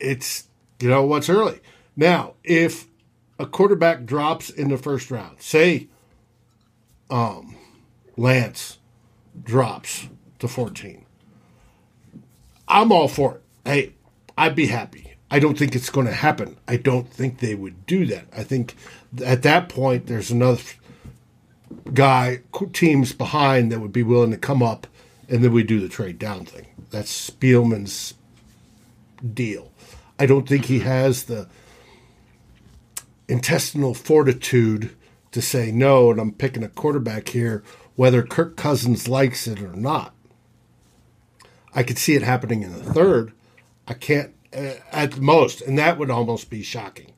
it's 0.00 0.48
you 0.80 0.88
know 0.88 1.04
what's 1.04 1.28
early 1.28 1.60
now. 1.96 2.34
If 2.42 2.86
a 3.38 3.46
quarterback 3.46 4.04
drops 4.04 4.50
in 4.50 4.68
the 4.68 4.78
first 4.78 5.10
round, 5.10 5.40
say, 5.40 5.88
um, 7.10 7.56
Lance 8.16 8.78
drops 9.42 10.08
to 10.38 10.48
fourteen, 10.48 11.04
I'm 12.68 12.92
all 12.92 13.08
for 13.08 13.36
it. 13.36 13.42
Hey, 13.64 13.94
I'd 14.36 14.54
be 14.54 14.66
happy. 14.66 15.16
I 15.30 15.38
don't 15.38 15.58
think 15.58 15.74
it's 15.74 15.90
going 15.90 16.06
to 16.06 16.12
happen. 16.12 16.56
I 16.68 16.76
don't 16.76 17.08
think 17.08 17.40
they 17.40 17.54
would 17.54 17.86
do 17.86 18.06
that. 18.06 18.26
I 18.36 18.44
think 18.44 18.76
at 19.24 19.42
that 19.42 19.68
point 19.68 20.06
there's 20.06 20.30
another 20.30 20.62
guy 21.92 22.40
teams 22.72 23.12
behind 23.12 23.72
that 23.72 23.80
would 23.80 23.92
be 23.92 24.02
willing 24.04 24.30
to 24.30 24.36
come 24.36 24.62
up, 24.62 24.86
and 25.28 25.42
then 25.42 25.52
we 25.52 25.64
do 25.64 25.80
the 25.80 25.88
trade 25.88 26.18
down 26.18 26.44
thing. 26.44 26.66
That's 26.90 27.30
Spielman's 27.30 28.14
deal. 29.32 29.72
I 30.18 30.26
don't 30.26 30.48
think 30.48 30.66
he 30.66 30.80
has 30.80 31.24
the 31.24 31.48
intestinal 33.28 33.94
fortitude 33.94 34.94
to 35.32 35.42
say 35.42 35.72
no, 35.72 36.10
and 36.10 36.20
I'm 36.20 36.32
picking 36.32 36.62
a 36.62 36.68
quarterback 36.68 37.28
here, 37.28 37.62
whether 37.96 38.22
Kirk 38.22 38.56
Cousins 38.56 39.08
likes 39.08 39.46
it 39.46 39.60
or 39.60 39.72
not. 39.72 40.14
I 41.74 41.82
could 41.82 41.98
see 41.98 42.14
it 42.14 42.22
happening 42.22 42.62
in 42.62 42.72
the 42.72 42.92
third. 42.92 43.32
I 43.88 43.94
can't 43.94 44.32
uh, 44.56 44.74
at 44.92 45.18
most, 45.18 45.60
and 45.60 45.76
that 45.78 45.98
would 45.98 46.10
almost 46.10 46.50
be 46.50 46.62
shocking. 46.62 47.12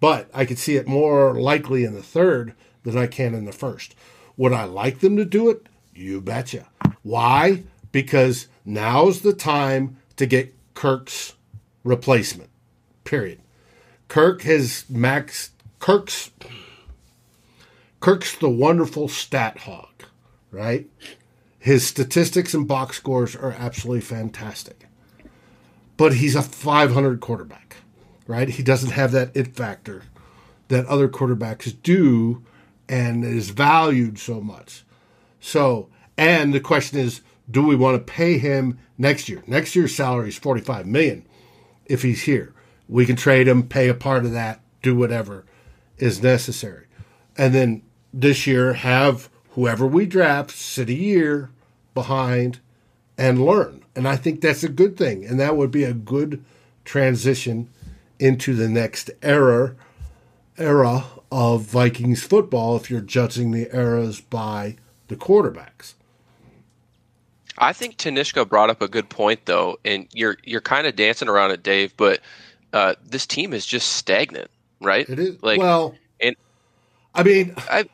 But 0.00 0.30
I 0.32 0.44
could 0.44 0.58
see 0.58 0.76
it 0.76 0.88
more 0.88 1.38
likely 1.38 1.84
in 1.84 1.94
the 1.94 2.02
third 2.02 2.54
than 2.82 2.96
I 2.96 3.06
can 3.06 3.34
in 3.34 3.44
the 3.44 3.52
first. 3.52 3.94
Would 4.36 4.52
I 4.52 4.64
like 4.64 5.00
them 5.00 5.16
to 5.16 5.24
do 5.24 5.50
it? 5.50 5.68
You 5.94 6.20
betcha. 6.20 6.68
Why? 7.02 7.64
Because 7.92 8.48
now's 8.64 9.20
the 9.20 9.34
time 9.34 9.98
to 10.16 10.26
get 10.26 10.54
Kirk's 10.74 11.34
replacement. 11.84 12.48
Period. 13.04 13.40
Kirk 14.12 14.42
has 14.42 14.84
max 14.90 15.52
Kirk's 15.78 16.32
Kirk's 17.98 18.36
the 18.36 18.50
wonderful 18.50 19.08
stat 19.08 19.60
hog, 19.60 20.02
right? 20.50 20.86
His 21.58 21.86
statistics 21.86 22.52
and 22.52 22.68
box 22.68 22.98
scores 22.98 23.34
are 23.34 23.56
absolutely 23.58 24.02
fantastic. 24.02 24.86
But 25.96 26.16
he's 26.16 26.36
a 26.36 26.42
500 26.42 27.20
quarterback, 27.20 27.78
right? 28.26 28.50
He 28.50 28.62
doesn't 28.62 28.90
have 28.90 29.12
that 29.12 29.34
it 29.34 29.56
factor 29.56 30.02
that 30.68 30.84
other 30.84 31.08
quarterbacks 31.08 31.74
do 31.82 32.44
and 32.90 33.24
is 33.24 33.48
valued 33.48 34.18
so 34.18 34.42
much. 34.42 34.84
So, 35.40 35.88
and 36.18 36.52
the 36.52 36.60
question 36.60 36.98
is, 36.98 37.22
do 37.50 37.66
we 37.66 37.76
want 37.76 37.96
to 37.96 38.12
pay 38.12 38.36
him 38.36 38.78
next 38.98 39.30
year? 39.30 39.42
Next 39.46 39.74
year's 39.74 39.96
salary 39.96 40.28
is 40.28 40.36
45 40.36 40.86
million 40.86 41.24
if 41.86 42.02
he's 42.02 42.24
here. 42.24 42.52
We 42.92 43.06
can 43.06 43.16
trade 43.16 43.48
him, 43.48 43.62
pay 43.62 43.88
a 43.88 43.94
part 43.94 44.26
of 44.26 44.32
that, 44.32 44.60
do 44.82 44.94
whatever 44.94 45.46
is 45.96 46.22
necessary. 46.22 46.86
And 47.38 47.54
then 47.54 47.82
this 48.12 48.46
year 48.46 48.74
have 48.74 49.30
whoever 49.52 49.86
we 49.86 50.04
draft 50.04 50.50
sit 50.50 50.90
a 50.90 50.94
year 50.94 51.50
behind 51.94 52.60
and 53.16 53.44
learn. 53.44 53.82
And 53.96 54.06
I 54.06 54.16
think 54.16 54.42
that's 54.42 54.62
a 54.62 54.68
good 54.68 54.98
thing. 54.98 55.24
And 55.24 55.40
that 55.40 55.56
would 55.56 55.70
be 55.70 55.84
a 55.84 55.94
good 55.94 56.44
transition 56.84 57.70
into 58.18 58.54
the 58.54 58.68
next 58.68 59.10
era 59.22 59.74
era 60.58 61.04
of 61.30 61.62
Vikings 61.62 62.22
football 62.22 62.76
if 62.76 62.90
you're 62.90 63.00
judging 63.00 63.52
the 63.52 63.74
eras 63.74 64.20
by 64.20 64.76
the 65.08 65.16
quarterbacks. 65.16 65.94
I 67.56 67.72
think 67.72 67.96
Tanishka 67.96 68.46
brought 68.46 68.68
up 68.68 68.82
a 68.82 68.88
good 68.88 69.08
point 69.08 69.46
though, 69.46 69.78
and 69.82 70.08
you're 70.12 70.36
you're 70.44 70.60
kind 70.60 70.86
of 70.86 70.94
dancing 70.94 71.28
around 71.28 71.52
it, 71.52 71.62
Dave. 71.62 71.96
But 71.96 72.20
uh, 72.72 72.94
this 73.04 73.26
team 73.26 73.52
is 73.52 73.66
just 73.66 73.92
stagnant, 73.94 74.50
right? 74.80 75.08
It 75.08 75.18
is 75.18 75.42
like 75.42 75.58
well, 75.58 75.94
and 76.20 76.36
I 77.14 77.22
mean, 77.22 77.54
I, 77.56 77.84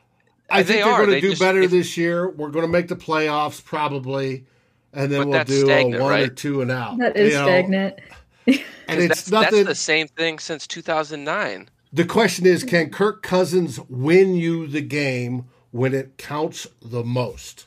I 0.50 0.62
think 0.62 0.84
they're 0.84 0.96
going 0.96 1.06
to 1.06 1.12
They 1.12 1.20
do 1.20 1.30
just- 1.30 1.40
better 1.42 1.62
if- 1.62 1.70
this 1.70 1.96
year. 1.96 2.28
We're 2.28 2.50
going 2.50 2.64
to 2.66 2.70
make 2.72 2.88
the 2.88 2.96
playoffs 2.96 3.64
probably, 3.64 4.44
and 4.92 5.10
then 5.12 5.20
we'll 5.28 5.32
that's 5.32 5.50
do 5.50 5.62
a 5.62 5.64
stagnant, 5.66 6.02
one 6.02 6.20
or 6.20 6.28
two 6.28 6.62
and 6.62 6.70
out. 6.70 6.98
That 6.98 7.16
is 7.16 7.32
you 7.32 7.38
know? 7.38 7.44
stagnant. 7.46 7.98
and 8.46 8.56
it's 8.88 9.08
that's, 9.08 9.30
nothing. 9.30 9.64
that's 9.64 9.68
the 9.68 9.74
same 9.74 10.08
thing 10.08 10.38
since 10.38 10.66
2009. 10.66 11.68
The 11.92 12.04
question 12.04 12.46
is, 12.46 12.64
can 12.64 12.90
Kirk 12.90 13.22
Cousins 13.22 13.80
win 13.88 14.34
you 14.34 14.66
the 14.66 14.80
game 14.82 15.46
when 15.70 15.94
it 15.94 16.18
counts 16.18 16.66
the 16.82 17.02
most? 17.02 17.66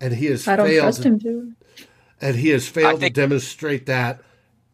And 0.00 0.14
he 0.14 0.26
has 0.26 0.46
I 0.48 0.56
don't 0.56 0.66
failed. 0.68 0.82
trust 0.84 1.02
him 1.04 1.18
to. 1.20 1.52
And 2.20 2.36
he 2.36 2.48
has 2.50 2.68
failed 2.68 3.00
think- 3.00 3.14
to 3.14 3.20
demonstrate 3.20 3.86
that 3.86 4.20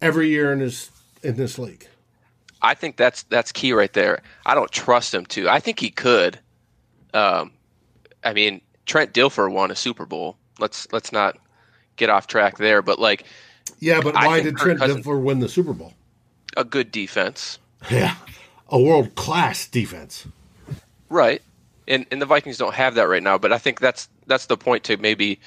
every 0.01 0.29
year 0.29 0.53
in 0.53 0.61
his 0.61 0.91
in 1.25 1.37
this 1.37 1.59
league. 1.59 1.89
I 2.63 2.75
think 2.75 2.97
that's 2.97 3.25
that's 3.25 3.53
key 3.53 3.73
right 3.73 3.93
there. 3.93 4.23
I 4.47 4.55
don't 4.55 4.71
trust 4.71 5.13
him 5.15 5.27
to. 5.27 5.49
I 5.49 5.61
think 5.61 5.79
he 5.81 5.91
could. 5.91 6.39
Um, 7.13 7.53
I 8.25 8.33
mean, 8.33 8.61
Trent 8.87 9.13
Dilfer 9.13 9.51
won 9.53 9.71
a 9.71 9.77
Super 9.77 10.07
Bowl. 10.07 10.37
Let's 10.59 10.91
let's 10.93 11.13
not 11.13 11.37
get 11.97 12.11
off 12.11 12.27
track 12.27 12.57
there. 12.59 12.81
But 12.83 12.99
like 12.99 13.25
Yeah, 13.81 14.01
but 14.01 14.17
I 14.17 14.27
why 14.27 14.41
did 14.43 14.57
Trent 14.57 14.79
Cousins- 14.79 15.05
Dilfer 15.05 15.23
win 15.23 15.41
the 15.41 15.49
Super 15.49 15.73
Bowl? 15.73 15.93
a 16.57 16.63
good 16.65 16.93
defense, 16.93 17.59
Yeah, 17.91 18.15
a 18.69 18.81
world 18.81 19.15
class 19.17 19.67
defense. 19.67 20.27
right? 21.11 21.43
And 21.89 22.07
and 22.11 22.23
the 22.23 22.27
Vikings 22.27 22.57
don't 22.57 22.75
have 22.75 22.95
that 22.95 23.09
right 23.09 23.23
now. 23.23 23.37
But 23.37 23.53
I 23.53 23.59
think 23.59 23.81
that's 23.81 24.09
that's 24.27 24.47
the 24.47 24.57
point 24.57 24.85
to 24.85 24.97
maybe 24.97 25.39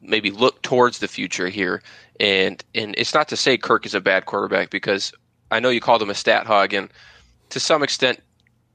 maybe 0.00 0.30
look 0.30 0.62
towards 0.62 0.98
the 0.98 1.08
future 1.08 1.48
here. 1.48 1.82
And 2.20 2.62
and 2.74 2.94
it's 2.96 3.14
not 3.14 3.28
to 3.28 3.36
say 3.36 3.56
Kirk 3.58 3.86
is 3.86 3.94
a 3.94 4.00
bad 4.00 4.26
quarterback 4.26 4.70
because 4.70 5.12
I 5.50 5.60
know 5.60 5.68
you 5.68 5.80
called 5.80 6.02
him 6.02 6.10
a 6.10 6.14
stat 6.14 6.46
hog, 6.46 6.72
and 6.72 6.90
to 7.50 7.60
some 7.60 7.82
extent, 7.82 8.20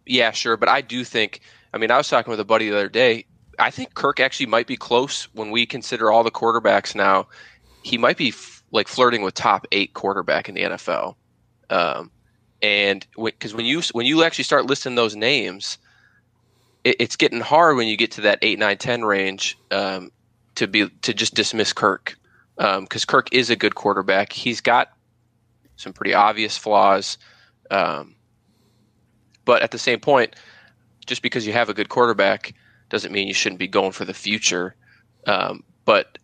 yeah, 0.06 0.32
sure. 0.32 0.58
But 0.58 0.70
I 0.70 0.82
do 0.82 1.04
think. 1.04 1.42
I 1.74 1.78
mean, 1.78 1.90
I 1.90 1.98
was 1.98 2.10
talking 2.10 2.32
with 2.32 2.40
a 2.40 2.46
buddy 2.46 2.70
the 2.70 2.75
other 2.75 2.90
day. 2.90 3.25
I 3.58 3.72
think 3.72 3.94
Kirk 3.94 4.20
actually 4.20 4.48
might 4.48 4.68
be 4.68 4.75
close 4.75 5.25
when 5.34 5.51
we 5.51 5.66
consider 5.66 6.12
all 6.12 6.24
the 6.24 6.32
quarterbacks 6.32 6.96
now. 6.96 7.28
He 7.84 7.98
might 7.98 8.18
be 8.18 8.30
f- 8.30 8.63
like 8.72 8.88
flirting 8.88 9.22
with 9.22 9.34
top 9.36 9.66
eight 9.72 9.94
quarterback 9.94 10.50
in 10.50 10.56
the 10.56 10.62
NFL. 10.62 11.16
Um, 11.70 12.12
and 12.62 13.06
because 13.18 13.54
when 13.54 13.66
you 13.66 13.82
when 13.94 14.06
you 14.06 14.24
actually 14.24 14.44
start 14.44 14.66
listing 14.66 14.96
those 14.96 15.16
names, 15.16 15.78
it, 16.84 16.98
it's 17.00 17.16
getting 17.16 17.40
hard 17.40 17.78
when 17.78 17.88
you 17.88 17.98
get 17.98 18.12
to 18.12 18.22
that 18.22 18.40
eight, 18.42 18.60
nine, 18.60 18.78
ten 18.78 19.04
range 19.04 19.58
um, 19.72 20.12
to 20.62 20.68
be 20.68 20.88
to 21.01 21.13
just 21.13 21.34
dismiss 21.34 21.74
Kirk 21.74 22.18
because 22.56 23.03
Kirk 23.03 23.34
is 23.34 23.50
a 23.50 23.56
good 23.56 23.74
quarterback. 23.74 24.32
He's 24.32 24.62
got 24.62 24.91
some 25.75 25.91
pretty 25.91 26.13
obvious 26.13 26.56
flaws, 26.56 27.18
um, 27.72 28.15
but 29.44 29.63
at 29.63 29.72
the 29.72 29.80
same 29.80 30.00
point, 30.00 30.36
just 31.08 31.24
because 31.24 31.48
you 31.48 31.53
have 31.53 31.70
a 31.70 31.74
good 31.74 31.89
quarterback 31.89 32.53
doesn't 32.89 33.12
mean 33.12 33.27
you 33.27 33.34
shouldn't 33.34 33.58
be 33.58 33.68
going 33.68 33.91
for 33.91 34.06
the 34.06 34.13
future. 34.13 34.75
Um, 35.25 35.63
but 35.86 36.20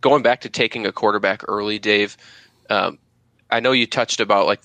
going 0.00 0.22
back 0.22 0.40
to 0.40 0.48
taking 0.48 0.86
a 0.86 0.92
quarterback 0.92 1.42
early, 1.46 1.78
Dave, 1.78 2.16
um, 2.70 2.98
I 3.50 3.60
know 3.60 3.72
you 3.72 3.86
touched 3.86 4.20
about 4.20 4.46
like 4.46 4.62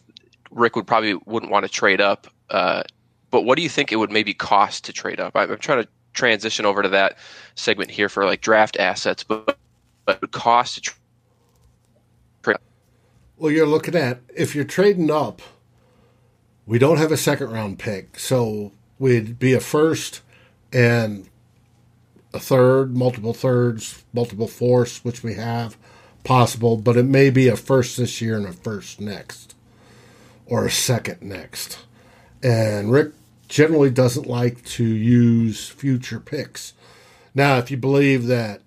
Rick 0.50 0.78
would 0.78 0.88
probably 0.88 1.16
wouldn't 1.26 1.52
want 1.52 1.66
to 1.66 1.70
trade 1.70 2.00
up. 2.00 2.28
Uh, 2.50 2.84
but 3.32 3.42
what 3.42 3.58
do 3.58 3.64
you 3.64 3.70
think 3.70 3.92
it 3.92 3.98
would 3.98 4.12
maybe 4.12 4.34
cost 4.34 4.86
to 4.86 4.94
trade 4.94 5.20
up? 5.20 5.36
I'm, 5.36 5.52
I'm 5.52 5.58
trying 5.58 5.84
to 5.84 5.90
transition 6.14 6.66
over 6.66 6.82
to 6.82 6.90
that 6.90 7.18
segment 7.56 7.92
here 7.92 8.10
for 8.10 8.26
like 8.26 8.42
draft 8.42 8.78
assets, 8.78 9.24
but 9.24 9.58
but 10.06 10.32
cost 10.32 10.90
tra- 12.44 12.60
Well, 13.38 13.52
you're 13.52 13.68
looking 13.68 13.96
at 13.96 14.20
if 14.36 14.56
you're 14.56 14.66
trading 14.66 15.12
up, 15.12 15.42
we 16.66 16.80
don't 16.80 16.98
have 16.98 17.12
a 17.12 17.18
second 17.18 17.52
round 17.52 17.80
pick, 17.80 18.20
so 18.20 18.72
we'd 19.00 19.40
be 19.40 19.54
a 19.54 19.60
first 19.60 20.22
and 20.74 21.28
a 22.34 22.40
third, 22.40 22.96
multiple 22.96 23.34
thirds, 23.34 24.04
multiple 24.14 24.48
fourths, 24.48 25.04
which 25.04 25.24
we 25.24 25.34
have 25.36 25.78
possible, 26.24 26.78
but 26.78 26.98
it 26.98 27.06
may 27.06 27.30
be 27.30 27.48
a 27.48 27.58
first 27.58 27.98
this 27.98 28.22
year 28.22 28.38
and 28.38 28.46
a 28.46 28.54
first 28.54 29.02
next, 29.02 29.56
or 30.46 30.66
a 30.66 30.72
second 30.72 31.22
next. 31.22 31.80
And 32.44 32.92
Rick 32.92 33.14
generally 33.52 33.92
doesn't 33.92 34.28
like 34.28 34.64
to 34.64 34.86
use 34.86 35.68
future 35.68 36.22
picks. 36.22 36.74
Now, 37.36 37.58
if 37.58 37.70
you 37.70 37.76
believe 37.76 38.28
that 38.28 38.62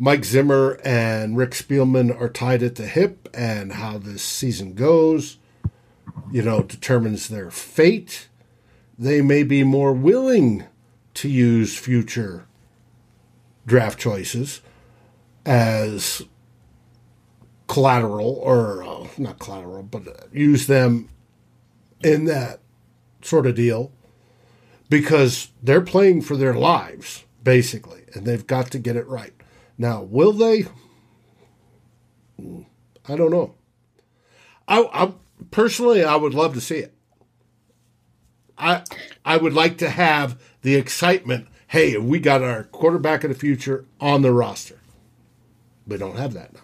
Mike 0.00 0.24
Zimmer 0.24 0.80
and 0.84 1.36
Rick 1.36 1.52
Spielman 1.52 2.20
are 2.20 2.28
tied 2.28 2.64
at 2.64 2.74
the 2.74 2.88
hip, 2.88 3.28
and 3.32 3.74
how 3.74 3.98
this 3.98 4.22
season 4.22 4.74
goes, 4.74 5.38
you 6.32 6.42
know, 6.42 6.62
determines 6.62 7.28
their 7.28 7.52
fate. 7.52 8.28
They 8.98 9.22
may 9.22 9.44
be 9.44 9.62
more 9.62 9.92
willing 9.92 10.64
to 11.14 11.28
use 11.28 11.78
future 11.78 12.46
draft 13.64 14.00
choices 14.00 14.60
as 15.46 16.22
collateral, 17.68 18.40
or 18.42 18.82
uh, 18.82 19.06
not 19.18 19.38
collateral, 19.38 19.84
but 19.84 20.08
uh, 20.08 20.12
use 20.32 20.66
them 20.66 21.08
in 22.02 22.24
that 22.24 22.60
sort 23.22 23.46
of 23.46 23.54
deal 23.54 23.92
because 24.88 25.50
they're 25.62 25.80
playing 25.80 26.22
for 26.22 26.36
their 26.36 26.54
lives, 26.54 27.24
basically, 27.42 28.04
and 28.14 28.26
they've 28.26 28.46
got 28.46 28.70
to 28.70 28.78
get 28.78 28.96
it 28.96 29.06
right. 29.06 29.32
Now, 29.76 30.02
will 30.02 30.32
they? 30.32 30.66
I 33.08 33.16
don't 33.16 33.30
know. 33.30 33.54
I, 34.66 34.88
I 34.92 35.12
personally, 35.50 36.04
I 36.04 36.16
would 36.16 36.34
love 36.34 36.54
to 36.54 36.60
see 36.60 36.78
it. 36.78 36.94
I 38.56 38.82
I 39.24 39.36
would 39.36 39.54
like 39.54 39.78
to 39.78 39.88
have 39.88 40.40
the 40.62 40.74
excitement. 40.74 41.48
Hey, 41.68 41.96
we 41.96 42.18
got 42.18 42.42
our 42.42 42.64
quarterback 42.64 43.24
of 43.24 43.30
the 43.30 43.36
future 43.36 43.84
on 44.00 44.22
the 44.22 44.32
roster. 44.32 44.80
We 45.86 45.96
don't 45.96 46.16
have 46.16 46.34
that 46.34 46.52
now. 46.54 46.60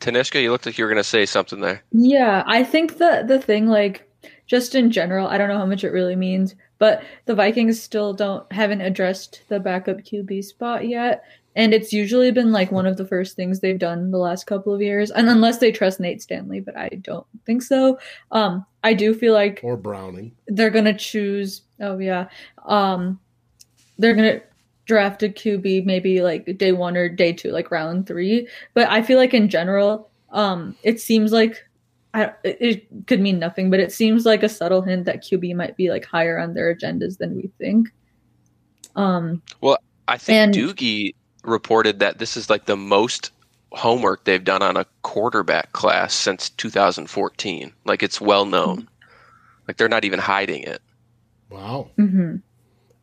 Tanishka, 0.00 0.40
you 0.42 0.50
looked 0.50 0.66
like 0.66 0.78
you 0.78 0.84
were 0.84 0.90
going 0.90 0.96
to 0.96 1.04
say 1.04 1.26
something 1.26 1.60
there. 1.60 1.82
Yeah, 1.92 2.42
I 2.46 2.64
think 2.64 2.98
the 2.98 3.24
the 3.26 3.38
thing 3.38 3.68
like 3.68 4.09
just 4.50 4.74
in 4.74 4.90
general, 4.90 5.28
I 5.28 5.38
don't 5.38 5.48
know 5.48 5.58
how 5.58 5.64
much 5.64 5.84
it 5.84 5.92
really 5.92 6.16
means, 6.16 6.56
but 6.78 7.04
the 7.26 7.36
Vikings 7.36 7.80
still 7.80 8.12
don't 8.12 8.50
haven't 8.52 8.80
addressed 8.80 9.44
the 9.48 9.60
backup 9.60 9.98
QB 9.98 10.42
spot 10.42 10.88
yet, 10.88 11.22
and 11.54 11.72
it's 11.72 11.92
usually 11.92 12.32
been 12.32 12.50
like 12.50 12.72
one 12.72 12.84
of 12.84 12.96
the 12.96 13.06
first 13.06 13.36
things 13.36 13.60
they've 13.60 13.78
done 13.78 14.10
the 14.10 14.18
last 14.18 14.48
couple 14.48 14.74
of 14.74 14.82
years, 14.82 15.12
and 15.12 15.28
unless 15.28 15.58
they 15.58 15.70
trust 15.70 16.00
Nate 16.00 16.20
Stanley, 16.20 16.58
but 16.58 16.76
I 16.76 16.88
don't 17.00 17.26
think 17.46 17.62
so. 17.62 18.00
Um, 18.32 18.66
I 18.82 18.92
do 18.92 19.14
feel 19.14 19.34
like 19.34 19.60
Or 19.62 19.76
Browning. 19.76 20.32
they're 20.48 20.70
gonna 20.70 20.98
choose 20.98 21.62
Oh 21.78 21.98
yeah. 21.98 22.26
Um, 22.66 23.20
they're 23.98 24.14
gonna 24.16 24.40
draft 24.86 25.22
a 25.22 25.28
QB 25.28 25.84
maybe 25.84 26.22
like 26.22 26.58
day 26.58 26.72
one 26.72 26.96
or 26.96 27.08
day 27.08 27.32
two, 27.32 27.52
like 27.52 27.70
round 27.70 28.08
three. 28.08 28.48
But 28.74 28.88
I 28.90 29.02
feel 29.02 29.16
like 29.18 29.32
in 29.32 29.48
general, 29.48 30.10
um, 30.32 30.74
it 30.82 31.00
seems 31.00 31.30
like 31.30 31.64
I, 32.12 32.32
it 32.42 33.06
could 33.06 33.20
mean 33.20 33.38
nothing, 33.38 33.70
but 33.70 33.78
it 33.80 33.92
seems 33.92 34.26
like 34.26 34.42
a 34.42 34.48
subtle 34.48 34.82
hint 34.82 35.04
that 35.04 35.22
QB 35.22 35.54
might 35.54 35.76
be 35.76 35.90
like 35.90 36.04
higher 36.04 36.38
on 36.38 36.54
their 36.54 36.74
agendas 36.74 37.18
than 37.18 37.36
we 37.36 37.50
think. 37.58 37.88
Um, 38.96 39.42
well, 39.60 39.78
I 40.08 40.18
think 40.18 40.36
and- 40.36 40.54
Doogie 40.54 41.14
reported 41.44 42.00
that 42.00 42.18
this 42.18 42.36
is 42.36 42.50
like 42.50 42.66
the 42.66 42.76
most 42.76 43.30
homework 43.72 44.24
they've 44.24 44.42
done 44.42 44.62
on 44.62 44.76
a 44.76 44.84
quarterback 45.02 45.72
class 45.72 46.12
since 46.12 46.50
2014. 46.50 47.72
Like 47.84 48.02
it's 48.02 48.20
well 48.20 48.44
known. 48.44 48.88
Like 49.68 49.76
they're 49.76 49.88
not 49.88 50.04
even 50.04 50.18
hiding 50.18 50.64
it. 50.64 50.82
Wow. 51.48 51.90
hmm 51.96 52.36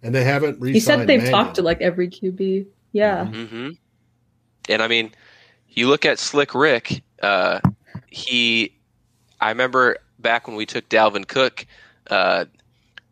And 0.03 0.13
they 0.15 0.23
haven't 0.25 0.63
He 0.65 0.79
said 0.81 1.07
they've 1.07 1.29
talked 1.29 1.55
to 1.55 1.61
like 1.61 1.81
every 1.81 2.09
QB. 2.09 2.67
Yeah. 2.91 3.25
hmm 3.25 3.69
And 4.67 4.81
I 4.81 4.87
mean, 4.89 5.13
you 5.69 5.87
look 5.87 6.05
at 6.05 6.19
Slick 6.19 6.53
Rick. 6.53 7.01
Uh, 7.23 7.61
he, 8.09 8.76
I 9.39 9.49
remember 9.49 9.97
back 10.19 10.47
when 10.47 10.55
we 10.55 10.65
took 10.65 10.89
Dalvin 10.89 11.27
Cook, 11.27 11.65
uh, 12.09 12.45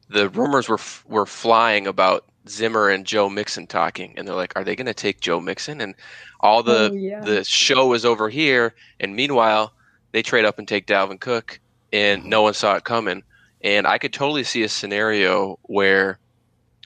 the 0.10 0.29
rumors 0.29 0.67
were 0.70 0.75
f- 0.75 1.03
were 1.08 1.25
flying 1.25 1.88
about 1.88 2.25
Zimmer 2.48 2.89
and 2.89 3.05
Joe 3.05 3.29
Mixon 3.29 3.67
talking, 3.67 4.13
and 4.17 4.27
they're 4.27 4.36
like, 4.36 4.53
"Are 4.55 4.63
they 4.63 4.75
going 4.75 4.86
to 4.88 4.94
take 4.94 5.20
Joe 5.20 5.39
Mixon?" 5.39 5.82
And 5.82 5.96
all 6.39 6.63
the 6.63 6.89
Oh, 6.91 6.94
yeah. 6.94 7.22
the 7.22 7.44
show 7.44 7.94
is 7.94 8.05
over 8.05 8.29
here, 8.29 8.75
and 9.00 9.15
meanwhile, 9.15 9.74
they 10.12 10.22
trade 10.22 10.46
up 10.46 10.60
and 10.60 10.67
take 10.67 10.86
Dalvin 10.88 11.20
Cook, 11.20 11.60
and 11.91 12.25
no 12.25 12.41
one 12.44 12.53
saw 12.53 12.75
it 12.75 12.84
coming. 12.84 13.24
And 13.63 13.88
I 13.88 13.98
could 13.98 14.13
totally 14.13 14.44
see 14.44 14.62
a 14.63 14.70
scenario 14.70 15.58
where 15.63 16.20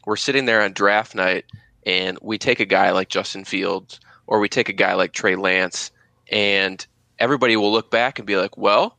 we're 0.05 0.15
sitting 0.15 0.45
there 0.45 0.61
on 0.61 0.71
draft 0.73 1.13
night, 1.13 1.45
and 1.85 2.17
we 2.21 2.37
take 2.37 2.59
a 2.61 2.65
guy 2.65 2.91
like 2.91 3.09
Justin 3.09 3.43
Fields, 3.43 3.99
or 4.27 4.39
we 4.39 4.47
take 4.47 4.69
a 4.69 4.73
guy 4.73 4.93
like 4.93 5.11
Trey 5.11 5.35
Lance, 5.35 5.91
and 6.31 6.85
everybody 7.19 7.57
will 7.57 7.71
look 7.71 7.91
back 7.91 8.17
and 8.17 8.25
be 8.25 8.37
like, 8.37 8.57
"Well, 8.57 8.95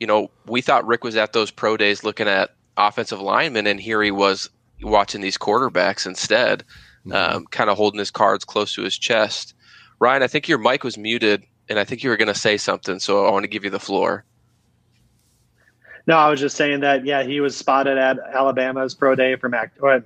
you 0.00 0.06
know, 0.06 0.30
we 0.46 0.60
thought 0.60 0.86
Rick 0.86 1.04
was 1.04 1.16
at 1.16 1.32
those 1.32 1.50
pro 1.50 1.76
days 1.76 2.04
looking 2.04 2.28
at 2.28 2.50
offensive 2.76 3.20
linemen, 3.20 3.66
and 3.66 3.80
here 3.80 4.02
he 4.02 4.10
was 4.10 4.50
watching 4.82 5.20
these 5.20 5.38
quarterbacks 5.38 6.06
instead, 6.06 6.64
um, 7.12 7.46
kind 7.46 7.70
of 7.70 7.76
holding 7.76 7.98
his 7.98 8.10
cards 8.10 8.44
close 8.44 8.74
to 8.74 8.82
his 8.82 8.98
chest." 8.98 9.54
Ryan, 9.98 10.22
I 10.22 10.26
think 10.26 10.48
your 10.48 10.58
mic 10.58 10.84
was 10.84 10.98
muted, 10.98 11.42
and 11.68 11.78
I 11.78 11.84
think 11.84 12.02
you 12.02 12.10
were 12.10 12.18
going 12.18 12.28
to 12.28 12.34
say 12.34 12.56
something, 12.58 12.98
so 12.98 13.24
I 13.26 13.30
want 13.30 13.44
to 13.44 13.48
give 13.48 13.64
you 13.64 13.70
the 13.70 13.80
floor. 13.80 14.24
No, 16.06 16.16
I 16.16 16.30
was 16.30 16.38
just 16.40 16.56
saying 16.56 16.80
that. 16.80 17.04
Yeah, 17.04 17.24
he 17.24 17.40
was 17.40 17.56
spotted 17.56 17.98
at 17.98 18.18
Alabama's 18.32 18.94
pro 18.94 19.14
day 19.14 19.36
for 19.36 19.48
Mac. 19.48 19.72
Or, 19.80 20.04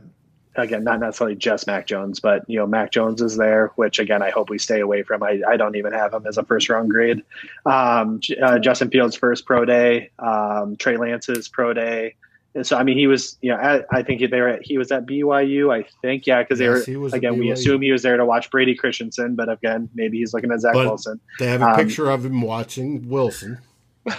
again, 0.56 0.84
not 0.84 1.00
necessarily 1.00 1.36
just 1.36 1.66
Mac 1.66 1.86
Jones, 1.86 2.20
but 2.20 2.42
you 2.48 2.58
know, 2.58 2.66
Mac 2.66 2.90
Jones 2.92 3.22
is 3.22 3.36
there, 3.36 3.68
which 3.76 3.98
again, 3.98 4.22
I 4.22 4.30
hope 4.30 4.50
we 4.50 4.58
stay 4.58 4.80
away 4.80 5.02
from. 5.02 5.22
I, 5.22 5.40
I 5.48 5.56
don't 5.56 5.76
even 5.76 5.92
have 5.92 6.12
him 6.12 6.26
as 6.26 6.38
a 6.38 6.44
first 6.44 6.68
round 6.68 6.90
grade. 6.90 7.22
Um, 7.66 8.20
uh, 8.42 8.58
Justin 8.58 8.90
Fields' 8.90 9.16
first 9.16 9.46
pro 9.46 9.64
day, 9.64 10.10
um, 10.18 10.76
Trey 10.76 10.96
Lance's 10.96 11.48
pro 11.48 11.72
day. 11.72 12.16
And 12.52 12.66
so, 12.66 12.76
I 12.76 12.82
mean, 12.82 12.98
he 12.98 13.06
was, 13.06 13.38
you 13.42 13.52
know, 13.52 13.58
I, 13.58 13.82
I 13.98 14.02
think 14.02 14.28
they 14.28 14.40
were 14.40 14.48
at, 14.48 14.62
he 14.66 14.76
was 14.76 14.90
at 14.90 15.06
BYU, 15.06 15.72
I 15.72 15.86
think, 16.02 16.26
yeah, 16.26 16.42
because 16.42 16.58
they 16.58 16.64
he 16.90 16.96
were 16.96 17.08
again. 17.12 17.38
We 17.38 17.52
assume 17.52 17.80
he 17.80 17.92
was 17.92 18.02
there 18.02 18.16
to 18.16 18.26
watch 18.26 18.50
Brady 18.50 18.74
Christensen, 18.74 19.36
but 19.36 19.48
again, 19.48 19.88
maybe 19.94 20.18
he's 20.18 20.34
looking 20.34 20.50
at 20.50 20.60
Zach 20.60 20.74
But- 20.74 20.86
Wilson. 20.86 21.20
They 21.38 21.46
have 21.46 21.62
a 21.62 21.66
Um, 21.70 21.76
picture 21.76 22.10
of 22.10 22.24
him 22.24 22.40
watching 22.42 23.08
Wilson. 23.08 23.58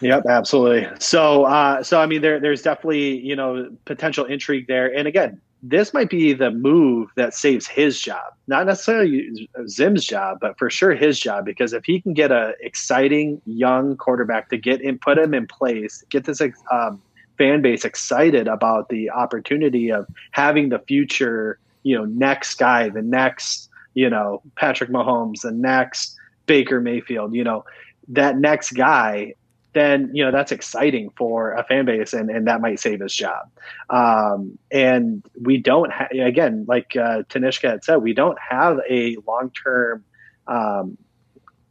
Yep, 0.00 0.24
absolutely. 0.28 0.88
So, 0.98 1.44
uh, 1.44 1.82
so 1.82 1.98
I 2.00 2.06
mean, 2.06 2.20
there, 2.20 2.38
there's 2.40 2.62
definitely 2.62 3.16
you 3.20 3.36
know 3.36 3.70
potential 3.84 4.24
intrigue 4.26 4.66
there. 4.66 4.92
And 4.94 5.06
again, 5.08 5.40
this 5.66 5.94
might 5.94 6.10
be 6.10 6.34
the 6.34 6.50
move 6.50 7.08
that 7.16 7.32
saves 7.32 7.66
his 7.66 7.98
job, 7.98 8.34
not 8.48 8.66
necessarily 8.66 9.48
Zim's 9.66 10.04
job, 10.04 10.38
but 10.38 10.58
for 10.58 10.68
sure 10.68 10.94
his 10.94 11.18
job. 11.18 11.46
Because 11.46 11.72
if 11.72 11.86
he 11.86 12.02
can 12.02 12.12
get 12.12 12.30
a 12.30 12.52
exciting 12.60 13.40
young 13.46 13.96
quarterback 13.96 14.50
to 14.50 14.58
get 14.58 14.82
in, 14.82 14.98
put 14.98 15.16
him 15.16 15.32
in 15.32 15.46
place, 15.46 16.04
get 16.10 16.24
this 16.24 16.42
um, 16.70 17.00
fan 17.38 17.62
base 17.62 17.82
excited 17.82 18.46
about 18.46 18.90
the 18.90 19.08
opportunity 19.08 19.90
of 19.90 20.06
having 20.32 20.68
the 20.68 20.80
future, 20.80 21.58
you 21.82 21.96
know, 21.96 22.04
next 22.04 22.58
guy, 22.58 22.90
the 22.90 23.00
next, 23.00 23.70
you 23.94 24.10
know, 24.10 24.42
Patrick 24.56 24.90
Mahomes, 24.90 25.40
the 25.40 25.50
next 25.50 26.14
Baker 26.44 26.78
Mayfield, 26.78 27.34
you 27.34 27.42
know, 27.42 27.64
that 28.08 28.36
next 28.36 28.72
guy 28.72 29.34
then 29.74 30.10
you 30.12 30.24
know 30.24 30.30
that's 30.30 30.52
exciting 30.52 31.10
for 31.16 31.52
a 31.52 31.64
fan 31.64 31.84
base 31.84 32.12
and, 32.12 32.30
and 32.30 32.46
that 32.46 32.60
might 32.60 32.80
save 32.80 33.00
his 33.00 33.14
job. 33.14 33.50
Um, 33.90 34.58
and 34.70 35.24
we 35.40 35.58
don't 35.58 35.92
ha- 35.92 36.08
again 36.12 36.64
like 36.66 36.96
uh, 36.96 37.24
tanishka 37.28 37.68
had 37.68 37.84
said 37.84 37.96
we 37.96 38.14
don't 38.14 38.38
have 38.38 38.78
a 38.88 39.16
long-term 39.26 40.04
um, 40.46 40.96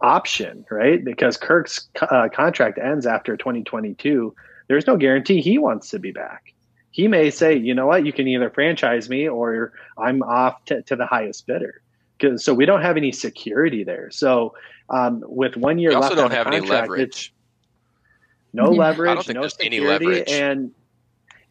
option 0.02 0.66
right? 0.70 1.04
Because 1.04 1.38
kirk's 1.38 1.88
uh, 2.02 2.28
contract 2.34 2.78
ends 2.78 3.06
after 3.06 3.38
2022 3.38 4.36
there's 4.68 4.88
no 4.88 4.96
guarantee 4.98 5.42
he 5.42 5.58
wants 5.58 5.90
to 5.90 6.00
be 6.00 6.12
back. 6.12 6.54
He 6.92 7.08
may 7.08 7.30
say 7.32 7.58
you 7.58 7.74
know 7.74 7.88
what? 7.88 8.06
You 8.06 8.14
can 8.14 8.28
either 8.28 8.50
franchise 8.50 9.10
me 9.10 9.28
or 9.28 9.74
i'm 9.98 10.22
off 10.24 10.64
to, 10.66 10.82
to 10.84 10.96
the 10.96 11.06
highest 11.06 11.48
bidder. 11.48 11.82
so 12.38 12.54
we 12.54 12.66
don't 12.66 12.82
have 12.82 12.98
any 12.98 13.12
security 13.12 13.84
there. 13.84 14.10
So 14.12 14.56
um, 14.90 15.24
with 15.26 15.56
one 15.58 15.80
year 15.80 15.92
You 15.92 15.98
also 15.98 16.10
left 16.10 16.18
don't 16.18 16.32
have 16.32 16.48
any 16.48 16.60
contract, 16.60 16.84
it's- 16.86 16.92
leverage. 16.92 17.34
No 18.54 18.72
Yeah. 18.72 18.78
leverage, 18.80 19.12
I 19.12 19.16
don't 19.16 19.26
think 19.26 19.36
no 19.36 19.42
there's 19.42 19.58
any 19.60 19.78
security, 19.78 20.06
leverage. 20.08 20.30
and 20.30 20.72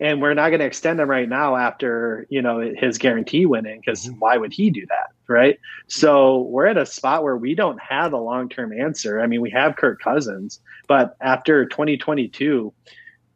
and 0.00 0.20
we're 0.20 0.34
not 0.34 0.48
going 0.48 0.58
to 0.58 0.64
extend 0.66 0.98
him 0.98 1.08
right 1.08 1.28
now 1.28 1.54
after 1.56 2.26
you 2.30 2.42
know 2.42 2.58
his 2.76 2.98
guarantee 2.98 3.46
went 3.46 3.66
in 3.66 3.78
because 3.80 4.06
Mhm. 4.08 4.16
why 4.18 4.36
would 4.36 4.52
he 4.52 4.70
do 4.70 4.84
that, 4.86 5.08
right? 5.28 5.58
So 5.88 6.42
we're 6.42 6.66
at 6.66 6.76
a 6.76 6.86
spot 6.86 7.22
where 7.22 7.36
we 7.36 7.54
don't 7.54 7.80
have 7.80 8.12
a 8.12 8.18
long 8.18 8.48
term 8.48 8.72
answer. 8.72 9.20
I 9.20 9.26
mean, 9.26 9.40
we 9.40 9.50
have 9.50 9.76
Kirk 9.76 10.00
Cousins, 10.00 10.60
but 10.88 11.16
after 11.20 11.66
2022, 11.66 12.72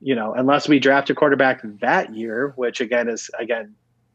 you 0.01 0.15
know, 0.15 0.35
unless 0.35 0.69
we 0.69 0.79
draft 0.79 1.09
a 1.11 1.15
quarterback 1.15 1.61
that 1.81 2.15
year, 2.15 2.53
which 2.57 2.81
again 2.81 3.09
is 3.09 3.31
again 3.39 3.75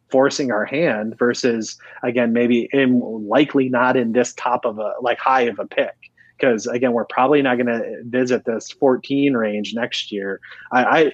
forcing 0.09 0.51
our 0.51 0.65
hand 0.65 1.17
versus 1.17 1.77
again 2.03 2.33
maybe 2.33 2.67
in 2.73 2.99
likely 3.29 3.69
not 3.69 3.95
in 3.95 4.11
this 4.11 4.33
top 4.33 4.65
of 4.65 4.77
a 4.77 4.93
like 5.01 5.17
high 5.17 5.43
of 5.43 5.57
a 5.57 5.65
pick 5.65 5.95
because 6.41 6.67
again 6.67 6.93
we're 6.93 7.06
probably 7.06 7.41
not 7.41 7.56
going 7.56 7.67
to 7.67 8.01
visit 8.04 8.45
this 8.45 8.71
14 8.71 9.34
range 9.34 9.73
next 9.73 10.12
year. 10.12 10.39
I, 10.71 10.84
I 10.84 11.13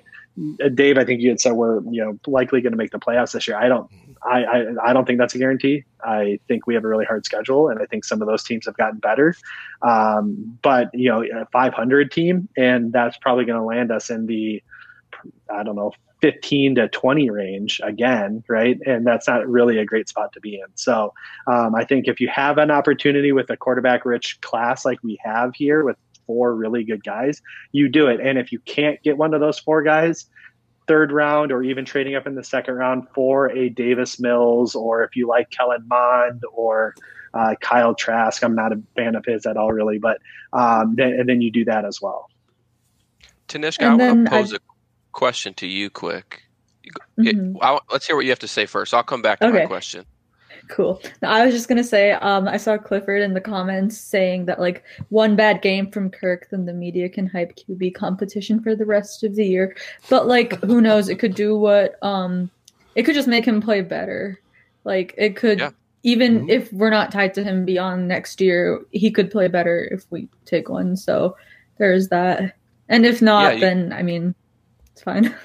dave 0.76 1.00
i 1.00 1.04
think 1.04 1.20
you 1.20 1.30
had 1.30 1.40
said 1.40 1.54
we're 1.54 1.82
you 1.90 2.00
know 2.00 2.20
likely 2.28 2.62
going 2.62 2.72
to 2.72 2.78
make 2.78 2.92
the 2.92 3.00
playoffs 3.00 3.32
this 3.32 3.48
year. 3.48 3.58
I 3.58 3.68
don't 3.68 3.90
I, 4.24 4.44
I 4.44 4.90
i 4.90 4.94
don't 4.94 5.06
think 5.06 5.20
that's 5.20 5.34
a 5.34 5.40
guarantee. 5.40 5.84
I 6.04 6.40
think 6.48 6.68
we 6.68 6.76
have 6.76 6.84
a 6.84 6.88
really 6.88 7.06
hard 7.06 7.26
schedule 7.26 7.70
and 7.70 7.82
i 7.82 7.86
think 7.86 8.06
some 8.06 8.22
of 8.22 8.28
those 8.28 8.44
teams 8.44 8.66
have 8.66 8.78
gotten 8.78 9.00
better. 9.00 9.36
Um, 9.82 10.58
but 10.62 10.90
you 10.94 11.10
know 11.10 11.24
a 11.24 11.46
500 11.48 12.12
team 12.12 12.48
and 12.56 12.94
that's 12.94 13.18
probably 13.18 13.46
going 13.46 13.60
to 13.60 13.66
land 13.66 13.92
us 13.92 14.10
in 14.10 14.28
the 14.28 14.62
i 15.50 15.64
don't 15.64 15.76
know 15.76 15.92
15 16.22 16.76
to 16.76 16.88
20 16.90 17.30
range 17.30 17.80
again, 17.84 18.44
right? 18.48 18.80
And 18.86 19.06
that's 19.06 19.28
not 19.28 19.48
really 19.48 19.78
a 19.78 19.86
great 19.86 20.10
spot 20.10 20.34
to 20.34 20.40
be 20.40 20.56
in. 20.56 20.66
So 20.76 21.14
um, 21.46 21.76
I 21.76 21.84
think 21.84 22.08
if 22.08 22.20
you 22.20 22.28
have 22.30 22.58
an 22.58 22.72
opportunity 22.72 23.32
with 23.32 23.50
a 23.50 23.58
quarterback 23.58 24.06
rich 24.06 24.42
class 24.42 24.84
like 24.84 25.02
we 25.04 25.20
have 25.24 25.54
here 25.54 25.84
with 25.84 25.98
four 26.26 26.56
really 26.56 26.84
good 26.84 27.04
guys, 27.04 27.42
you 27.72 27.88
do 27.88 28.08
it. 28.08 28.20
And 28.20 28.38
if 28.38 28.52
you 28.52 28.60
can't 28.60 29.02
get 29.04 29.18
one 29.18 29.34
of 29.34 29.42
those 29.42 29.60
four 29.60 29.84
guys, 29.84 30.26
third 30.88 31.12
round 31.12 31.52
or 31.52 31.62
even 31.64 31.86
trading 31.86 32.16
up 32.16 32.26
in 32.26 32.36
the 32.36 32.44
second 32.44 32.76
round 32.76 33.08
for 33.14 33.52
a 33.52 33.70
Davis 33.70 34.20
Mills, 34.20 34.74
or 34.74 35.04
if 35.04 35.16
you 35.16 35.28
like 35.28 35.50
Kellen 35.52 35.86
Mond 35.88 36.44
or 36.52 36.96
uh, 37.34 37.56
Kyle 37.62 37.94
Trask, 37.94 38.44
I'm 38.44 38.56
not 38.56 38.72
a 38.72 38.82
fan 38.96 39.16
of 39.16 39.26
his 39.26 39.46
at 39.46 39.58
all, 39.58 39.72
really, 39.72 40.00
but 40.00 40.18
um, 40.54 40.96
then, 40.96 41.14
and 41.14 41.30
then 41.30 41.42
you 41.42 41.52
do 41.52 41.66
that 41.66 41.86
as 41.86 42.02
well. 42.02 42.30
Tanishka, 43.48 43.84
I 43.84 43.90
want 43.90 44.00
then 44.00 44.26
to 44.26 44.32
pose 44.32 44.54
I- 44.54 44.58
a 44.58 44.60
question 45.18 45.54
to 45.56 45.68
you 45.68 45.90
quick. 45.90 46.44
Mhm. 47.20 47.56
It- 47.56 47.58
I- 47.62 47.80
let's 47.92 48.06
hear 48.08 48.16
what 48.16 48.24
you 48.26 48.32
have 48.32 48.40
to 48.40 48.48
say 48.48 48.66
first. 48.66 48.94
I'll 48.94 49.04
come 49.04 49.22
back 49.24 49.40
to 49.42 49.50
my 49.52 49.66
question. 49.66 50.06
Cool. 50.70 51.02
Now, 51.22 51.32
I 51.32 51.46
was 51.46 51.54
just 51.54 51.68
gonna 51.70 51.84
say, 51.84 52.12
um, 52.12 52.48
I 52.48 52.58
saw 52.58 52.78
Clifford 52.78 53.22
in 53.22 53.34
the 53.34 53.42
comments 53.42 53.98
saying 53.98 54.46
that 54.46 54.60
like 54.60 54.84
one 55.10 55.36
bad 55.36 55.62
game 55.62 55.90
from 55.92 56.10
Kirk, 56.10 56.48
then 56.52 56.66
the 56.66 56.74
media 56.74 57.08
can 57.10 57.26
hype 57.28 57.56
QB 57.56 57.92
competition 57.96 58.62
for 58.62 58.76
the 58.76 58.86
rest 58.86 59.24
of 59.24 59.36
the 59.36 59.46
year. 59.46 59.76
But 60.10 60.28
like, 60.28 60.62
who 60.64 60.82
knows? 60.82 61.10
It 61.10 61.20
could 61.20 61.36
do 61.36 61.58
what 61.58 61.96
um, 62.04 62.50
it 62.96 63.04
could 63.04 63.16
just 63.16 63.28
make 63.30 63.46
him 63.46 63.62
play 63.62 63.82
better. 63.82 64.40
Like 64.84 65.14
it 65.18 65.36
could 65.36 65.60
Yeah. 65.60 65.70
even 66.04 66.46
Mhm. 66.48 66.50
if 66.52 66.72
we're 66.74 66.90
not 66.90 67.12
tied 67.12 67.34
to 67.36 67.44
him 67.44 67.64
beyond 67.66 68.08
next 68.08 68.40
year, 68.42 68.82
he 68.92 69.10
could 69.10 69.32
play 69.32 69.48
better 69.48 69.88
if 69.92 70.06
we 70.10 70.28
take 70.46 70.70
one. 70.70 70.96
So 70.98 71.36
there's 71.78 72.10
that. 72.10 72.56
And 72.90 73.06
if 73.06 73.22
not, 73.22 73.44
Yeah, 73.44 73.52
you- 73.54 73.60
then 73.62 73.94
I 73.94 74.04
mean, 74.04 74.36
it's 74.98 75.04
fine. 75.04 75.36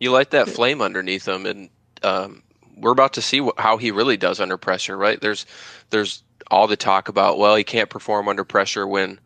You 0.00 0.10
light 0.10 0.30
that 0.30 0.48
flame 0.48 0.82
underneath 0.82 1.28
him, 1.28 1.46
and 1.46 1.68
um, 2.02 2.42
we're 2.76 2.90
about 2.90 3.12
to 3.12 3.22
see 3.22 3.38
wh- 3.38 3.56
how 3.56 3.76
he 3.76 3.92
really 3.92 4.16
does 4.16 4.40
under 4.40 4.56
pressure. 4.56 4.96
Right? 4.96 5.20
There's 5.20 5.46
there's 5.90 6.24
all 6.50 6.66
the 6.66 6.76
talk 6.76 7.08
about 7.08 7.38
well, 7.38 7.54
he 7.54 7.62
can't 7.62 7.88
perform 7.88 8.28
under 8.28 8.42
pressure 8.42 8.86
when 8.86 9.20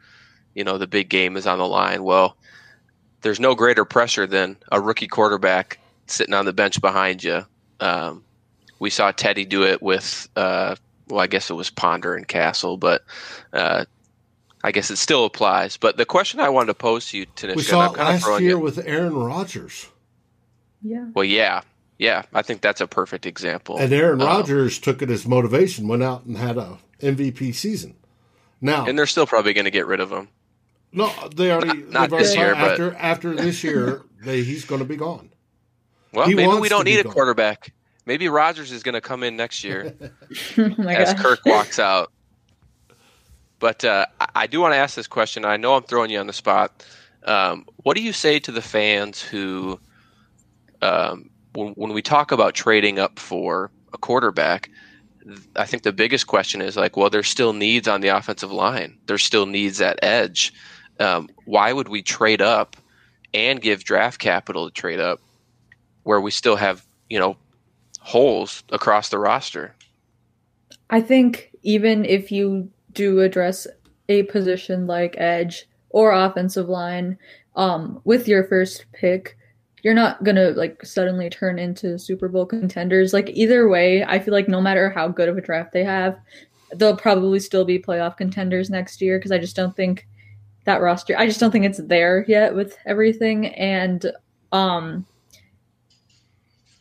you 0.55 0.65
know 0.65 0.77
the 0.77 0.87
big 0.87 1.09
game 1.09 1.37
is 1.39 1.47
on 1.47 1.59
the 1.59 1.67
line. 1.67 2.03
Well, 2.03 2.37
there's 3.23 3.41
no 3.41 3.55
greater 3.55 3.87
pressure 3.87 4.27
than 4.27 4.59
a 4.71 4.81
rookie 4.81 5.09
quarterback 5.09 5.79
sitting 6.09 6.35
on 6.35 6.45
the 6.45 6.53
bench 6.53 6.81
behind 6.83 7.25
you. 7.25 7.47
Um, 7.81 8.23
we 8.81 8.91
saw 8.91 9.13
Teddy 9.13 9.47
do 9.47 9.65
it 9.65 9.81
with, 9.81 10.29
uh, 10.37 10.77
well, 11.09 11.21
I 11.21 11.27
guess 11.27 11.49
it 11.49 11.55
was 11.55 11.71
Ponder 11.71 12.15
and 12.15 12.29
Cassel, 12.29 12.77
but 12.77 13.03
uh, 13.55 13.87
I 14.65 14.73
guess 14.73 14.91
it 14.91 14.97
still 14.97 15.25
applies. 15.27 15.77
But 15.77 15.97
the 15.99 16.07
question 16.07 16.41
I 16.41 16.49
wanted 16.49 16.69
to 16.69 16.75
pose 16.75 17.07
to 17.11 17.19
you, 17.19 17.27
Tanishka, 17.37 17.57
We 17.57 17.63
saw 17.63 17.83
it 17.85 17.89
I'm 17.91 17.95
kind 17.95 18.17
of 18.17 18.27
last 18.27 18.41
year 18.41 18.51
you. 18.51 18.59
with 18.59 18.79
Aaron 18.87 19.15
Rodgers. 19.15 19.87
Yeah. 20.83 21.07
Well, 21.15 21.25
yeah, 21.25 21.61
yeah, 21.99 22.23
I 22.33 22.43
think 22.43 22.61
that's 22.63 22.81
a 22.81 22.87
perfect 22.87 23.27
example. 23.27 23.77
And 23.79 23.93
Aaron 23.93 24.21
Um, 24.21 24.27
Rodgers 24.27 24.79
took 24.79 25.03
it 25.03 25.11
as 25.11 25.27
motivation, 25.27 25.87
went 25.87 26.03
out 26.03 26.25
and 26.25 26.37
had 26.39 26.57
a 26.57 26.79
MVP 27.01 27.53
season. 27.55 27.95
Now, 28.61 28.87
and 28.87 28.99
they're 28.99 29.07
still 29.07 29.27
probably 29.27 29.53
going 29.53 29.67
to 29.67 29.71
get 29.71 29.87
rid 29.87 30.01
of 30.01 30.11
him. 30.11 30.29
no, 30.93 31.13
they 31.37 31.51
already 31.53 31.81
Not- 31.83 31.91
not 31.91 32.01
they've 32.11 32.13
already 32.15 32.25
this 32.25 32.37
year, 32.37 32.55
but- 32.55 32.71
after 32.73 32.95
after 32.97 33.35
this 33.37 33.63
year, 33.63 34.03
they, 34.23 34.43
he's 34.43 34.65
going 34.65 34.79
to 34.81 34.87
be 34.87 34.97
gone. 34.97 35.29
Well, 36.13 36.27
He 36.27 36.35
maybe 36.35 36.59
we 36.59 36.69
don't 36.71 36.85
need 36.85 37.01
a 37.01 37.05
gone. 37.05 37.13
quarterback. 37.13 37.73
Maybe 38.07 38.29
Rodgers 38.29 38.71
is 38.73 38.83
going 38.83 38.95
to 38.95 39.01
come 39.03 39.23
in 39.23 39.37
next 39.37 39.63
year. 39.65 39.95
oh 40.59 40.63
as 40.89 41.13
gosh. 41.15 41.23
Kirk 41.23 41.41
walks 41.45 41.79
out. 41.79 42.11
But 43.59 43.85
uh, 43.85 44.07
I- 44.35 44.47
do 44.47 44.61
want 44.61 44.73
to 44.75 44.79
ask 44.79 44.97
this 44.97 45.07
question. 45.07 45.45
I 45.45 45.57
know 45.57 45.75
I'm 45.75 45.83
throwing 45.83 46.11
you 46.11 46.19
on 46.19 46.27
the 46.27 46.33
spot. 46.33 46.85
Um, 47.25 47.67
what 47.77 47.97
do 47.97 48.03
you 48.03 48.13
say 48.13 48.39
to 48.41 48.53
the 48.53 48.63
fans 48.63 49.21
who, 49.21 49.79
um, 50.83 51.31
when, 51.55 51.69
when 51.75 51.93
we 51.93 52.03
talk 52.03 52.33
about 52.33 52.55
trading 52.55 52.99
up 52.99 53.19
for 53.19 53.71
a 53.93 53.99
quarterback, 53.99 54.71
I 55.57 55.65
think 55.65 55.85
the 55.85 55.93
biggest 55.93 56.27
question 56.27 56.61
is 56.61 56.77
like, 56.77 56.97
well, 56.97 57.09
there's 57.09 57.29
still 57.29 57.53
needs 57.53 57.89
on 57.89 58.01
the 58.03 58.09
offensive 58.09 58.53
line. 58.53 58.99
There's 59.07 59.25
still 59.25 59.47
needs 59.47 59.81
at 59.81 59.99
edge. 60.03 60.53
Um, 61.01 61.29
why 61.47 61.73
would 61.73 61.89
we 61.89 62.03
trade 62.03 62.43
up 62.43 62.77
and 63.33 63.61
give 63.61 63.85
draft 63.85 64.21
capital 64.21 64.69
to 64.69 64.73
trade 64.73 65.01
up 65.01 65.21
where 66.03 66.21
we 66.21 66.31
still 66.31 66.57
have, 66.57 66.85
you 67.09 67.19
know, 67.19 67.37
holes 68.01 68.63
across 68.71 69.09
the 69.09 69.19
roster? 69.19 69.75
I 70.91 71.01
think 71.01 71.51
even 71.63 72.05
if 72.05 72.31
you 72.31 72.71
do 72.93 73.21
address 73.21 73.67
a 74.09 74.25
position 74.25 74.87
like 74.87 75.15
edge 75.19 75.67
or 75.91 76.13
offensive 76.13 76.69
line 76.69 77.19
um, 77.57 78.01
with 78.05 78.27
your 78.27 78.45
first 78.45 78.85
pick, 78.93 79.37
you're 79.83 79.95
not 79.95 80.25
gonna 80.25 80.51
like 80.51 80.85
suddenly 80.85 81.31
turn 81.31 81.59
into 81.59 81.99
Super 81.99 82.29
Bowl 82.29 82.47
contenders. 82.47 83.13
Like 83.13 83.31
either 83.31 83.69
way, 83.69 84.05
I 84.05 84.19
feel 84.19 84.35
like 84.35 84.49
no 84.49 84.61
matter 84.61 84.91
how 84.91 85.09
good 85.09 85.29
of 85.29 85.37
a 85.37 85.43
draft 85.43 85.73
they 85.73 85.85
have, 85.85 86.19
they'll 86.75 86.97
probably 86.97 87.39
still 87.39 87.65
be 87.65 87.79
playoff 87.79 88.17
contenders 88.17 88.71
next 88.71 89.01
year 89.01 89.19
because 89.19 89.33
I 89.33 89.39
just 89.39 89.57
don't 89.57 89.77
think 89.77 90.07
that 90.65 90.81
roster. 90.81 91.17
I 91.17 91.27
just 91.27 91.39
don't 91.39 91.51
think 91.51 91.65
it's 91.67 91.81
there 91.85 92.25
yet 92.27 92.55
with 92.55 92.77
everything 92.87 93.47
and 93.55 94.11
um 94.53 95.07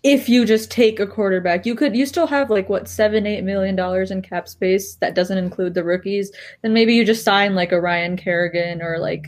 if 0.03 0.27
you 0.27 0.43
just 0.45 0.69
take 0.69 0.99
a 0.99 1.07
quarterback, 1.07 1.65
you 1.65 1.75
could 1.75 1.95
you 1.95 2.05
still 2.05 2.27
have 2.27 2.49
like 2.49 2.67
what 2.67 2.89
seven, 2.89 3.25
eight 3.25 3.43
million 3.43 3.75
dollars 3.75 4.11
in 4.11 4.21
cap 4.21 4.49
space 4.49 4.95
that 4.95 5.15
doesn't 5.15 5.37
include 5.37 5.73
the 5.73 5.83
rookies. 5.83 6.31
Then 6.61 6.73
maybe 6.73 6.93
you 6.93 7.05
just 7.05 7.23
sign 7.23 7.55
like 7.55 7.71
a 7.71 7.79
Ryan 7.79 8.17
Kerrigan 8.17 8.81
or 8.81 8.99
like 8.99 9.27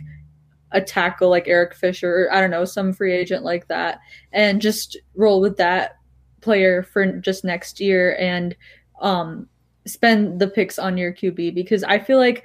a 0.71 0.81
tackle 0.81 1.29
like 1.29 1.47
Eric 1.47 1.75
Fisher, 1.75 2.27
or 2.27 2.33
I 2.33 2.41
don't 2.41 2.51
know, 2.51 2.65
some 2.65 2.91
free 2.91 3.13
agent 3.13 3.45
like 3.45 3.69
that, 3.69 3.99
and 4.33 4.61
just 4.61 4.97
roll 5.15 5.39
with 5.39 5.55
that 5.57 5.97
player 6.41 6.83
for 6.83 7.19
just 7.19 7.45
next 7.45 7.79
year 7.79 8.15
and 8.19 8.55
um 9.01 9.47
spend 9.87 10.39
the 10.39 10.47
picks 10.47 10.77
on 10.77 10.97
your 10.97 11.13
QB 11.13 11.55
because 11.55 11.83
I 11.83 11.99
feel 11.99 12.17
like 12.17 12.43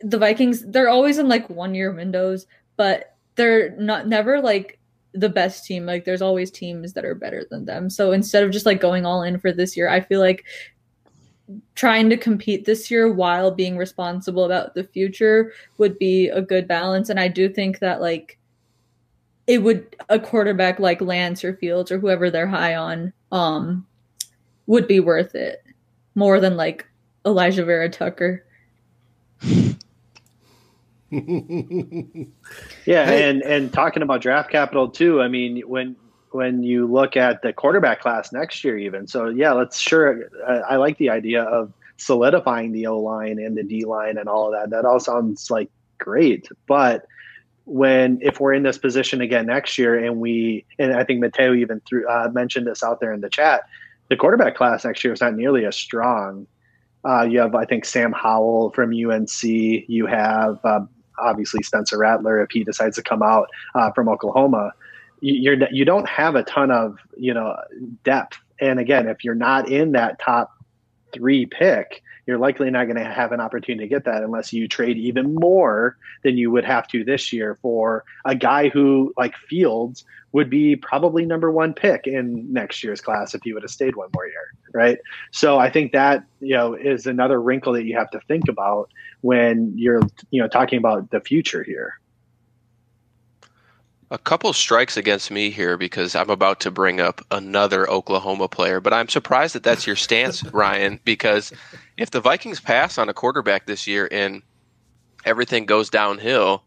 the 0.00 0.18
Vikings 0.18 0.64
they're 0.64 0.88
always 0.88 1.18
in 1.18 1.28
like 1.28 1.50
one 1.50 1.74
year 1.74 1.92
windows, 1.92 2.46
but 2.76 3.16
they're 3.34 3.70
not 3.76 4.06
never 4.06 4.40
like 4.40 4.77
the 5.12 5.28
best 5.28 5.64
team. 5.64 5.86
Like 5.86 6.04
there's 6.04 6.22
always 6.22 6.50
teams 6.50 6.92
that 6.92 7.04
are 7.04 7.14
better 7.14 7.46
than 7.50 7.64
them. 7.64 7.90
So 7.90 8.12
instead 8.12 8.44
of 8.44 8.50
just 8.50 8.66
like 8.66 8.80
going 8.80 9.06
all 9.06 9.22
in 9.22 9.38
for 9.38 9.52
this 9.52 9.76
year, 9.76 9.88
I 9.88 10.00
feel 10.00 10.20
like 10.20 10.44
trying 11.74 12.10
to 12.10 12.16
compete 12.16 12.64
this 12.64 12.90
year 12.90 13.10
while 13.10 13.50
being 13.50 13.76
responsible 13.76 14.44
about 14.44 14.74
the 14.74 14.84
future 14.84 15.52
would 15.78 15.98
be 15.98 16.28
a 16.28 16.42
good 16.42 16.68
balance. 16.68 17.08
And 17.08 17.18
I 17.18 17.28
do 17.28 17.48
think 17.48 17.78
that 17.78 18.00
like 18.00 18.38
it 19.46 19.62
would 19.62 19.96
a 20.10 20.18
quarterback 20.18 20.78
like 20.78 21.00
Lance 21.00 21.42
or 21.42 21.56
Fields 21.56 21.90
or 21.90 21.98
whoever 21.98 22.30
they're 22.30 22.46
high 22.46 22.74
on 22.74 23.12
um 23.32 23.86
would 24.66 24.86
be 24.86 25.00
worth 25.00 25.34
it 25.34 25.62
more 26.14 26.40
than 26.40 26.56
like 26.56 26.86
Alijah 27.24 27.64
Vera 27.64 27.88
Tucker. 27.88 28.44
Yeah, 32.88 33.04
Hey. 33.04 33.28
and 33.28 33.42
and 33.42 33.70
talking 33.70 34.02
about 34.02 34.22
draft 34.22 34.50
capital 34.50 34.88
too. 34.88 35.20
I 35.20 35.28
mean, 35.28 35.60
when 35.68 35.94
when 36.30 36.62
you 36.62 36.86
look 36.86 37.18
at 37.18 37.42
the 37.42 37.52
quarterback 37.52 38.00
class 38.00 38.32
next 38.32 38.64
year, 38.64 38.78
even 38.78 39.06
so, 39.06 39.28
yeah, 39.28 39.52
let's 39.52 39.78
sure. 39.78 40.30
I, 40.48 40.52
I 40.54 40.76
like 40.76 40.96
the 40.96 41.10
idea 41.10 41.42
of 41.42 41.70
solidifying 41.98 42.72
the 42.72 42.86
O 42.86 42.98
line 42.98 43.38
and 43.38 43.58
the 43.58 43.62
D 43.62 43.84
line 43.84 44.16
and 44.16 44.26
all 44.26 44.46
of 44.46 44.52
that. 44.58 44.70
That 44.70 44.86
all 44.86 45.00
sounds 45.00 45.50
like 45.50 45.68
great, 45.98 46.48
but 46.66 47.06
when 47.66 48.18
if 48.22 48.40
we're 48.40 48.54
in 48.54 48.62
this 48.62 48.78
position 48.78 49.20
again 49.20 49.44
next 49.44 49.76
year 49.76 50.02
and 50.02 50.18
we 50.18 50.64
and 50.78 50.94
I 50.94 51.04
think 51.04 51.20
Mateo 51.20 51.52
even 51.52 51.80
threw 51.80 52.08
uh, 52.08 52.30
mentioned 52.32 52.66
this 52.66 52.82
out 52.82 53.00
there 53.00 53.12
in 53.12 53.20
the 53.20 53.28
chat, 53.28 53.64
the 54.08 54.16
quarterback 54.16 54.56
class 54.56 54.86
next 54.86 55.04
year 55.04 55.12
is 55.12 55.20
not 55.20 55.34
nearly 55.34 55.66
as 55.66 55.76
strong. 55.76 56.46
Uh, 57.04 57.24
you 57.24 57.38
have 57.38 57.54
I 57.54 57.66
think 57.66 57.84
Sam 57.84 58.12
Howell 58.12 58.70
from 58.70 58.92
UNC. 58.94 59.42
You 59.42 60.06
have 60.06 60.58
uh, 60.64 60.80
obviously 61.20 61.62
Spencer 61.62 61.98
Rattler 61.98 62.40
if 62.42 62.50
he 62.50 62.64
decides 62.64 62.96
to 62.96 63.02
come 63.02 63.22
out 63.22 63.48
uh, 63.74 63.90
from 63.92 64.08
Oklahoma. 64.08 64.72
You- 65.20 65.34
You're 65.34 65.68
you 65.72 65.84
don't 65.84 66.08
have 66.08 66.34
a 66.36 66.42
ton 66.44 66.70
of 66.70 66.98
you 67.16 67.34
know 67.34 67.56
depth, 68.04 68.38
and 68.60 68.78
again, 68.78 69.08
if 69.08 69.24
you're 69.24 69.34
not 69.34 69.68
in 69.68 69.92
that 69.92 70.18
top 70.20 70.52
three 71.12 71.46
pick, 71.46 72.02
you're 72.28 72.38
likely 72.38 72.70
not 72.70 72.84
going 72.84 72.98
to 72.98 73.04
have 73.04 73.32
an 73.32 73.40
opportunity 73.40 73.84
to 73.84 73.88
get 73.88 74.04
that 74.04 74.22
unless 74.22 74.52
you 74.52 74.68
trade 74.68 74.98
even 74.98 75.34
more 75.34 75.96
than 76.22 76.36
you 76.36 76.50
would 76.50 76.64
have 76.64 76.86
to 76.86 77.02
this 77.02 77.32
year 77.32 77.54
for 77.62 78.04
a 78.26 78.34
guy 78.34 78.68
who 78.68 79.14
like 79.16 79.34
Fields 79.48 80.04
would 80.32 80.50
be 80.50 80.76
probably 80.76 81.24
number 81.24 81.50
one 81.50 81.72
pick 81.72 82.06
in 82.06 82.52
next 82.52 82.84
year's 82.84 83.00
class 83.00 83.34
if 83.34 83.40
he 83.42 83.54
would 83.54 83.62
have 83.62 83.70
stayed 83.70 83.96
one 83.96 84.10
more 84.14 84.26
year, 84.26 84.52
right? 84.74 84.98
So 85.32 85.58
I 85.58 85.70
think 85.70 85.92
that 85.92 86.22
you 86.40 86.54
know 86.54 86.74
is 86.74 87.06
another 87.06 87.40
wrinkle 87.40 87.72
that 87.72 87.84
you 87.84 87.96
have 87.96 88.10
to 88.10 88.20
think 88.28 88.46
about 88.46 88.90
when 89.22 89.72
you're 89.74 90.02
you 90.30 90.42
know 90.42 90.48
talking 90.48 90.78
about 90.78 91.10
the 91.10 91.20
future 91.20 91.62
here. 91.62 91.98
A 94.10 94.18
couple 94.18 94.52
strikes 94.52 94.96
against 94.96 95.30
me 95.30 95.50
here 95.50 95.76
because 95.76 96.14
I'm 96.14 96.30
about 96.30 96.60
to 96.60 96.70
bring 96.70 96.98
up 97.00 97.20
another 97.30 97.88
Oklahoma 97.90 98.48
player, 98.48 98.80
but 98.80 98.94
I'm 98.94 99.08
surprised 99.08 99.54
that 99.54 99.62
that's 99.62 99.86
your 99.86 99.96
stance, 99.96 100.42
Ryan, 100.52 100.98
because 101.04 101.52
if 101.98 102.10
the 102.10 102.20
Vikings 102.20 102.60
pass 102.60 102.96
on 102.96 103.08
a 103.08 103.14
quarterback 103.14 103.66
this 103.66 103.86
year 103.86 104.08
and 104.10 104.42
everything 105.26 105.66
goes 105.66 105.90
downhill, 105.90 106.64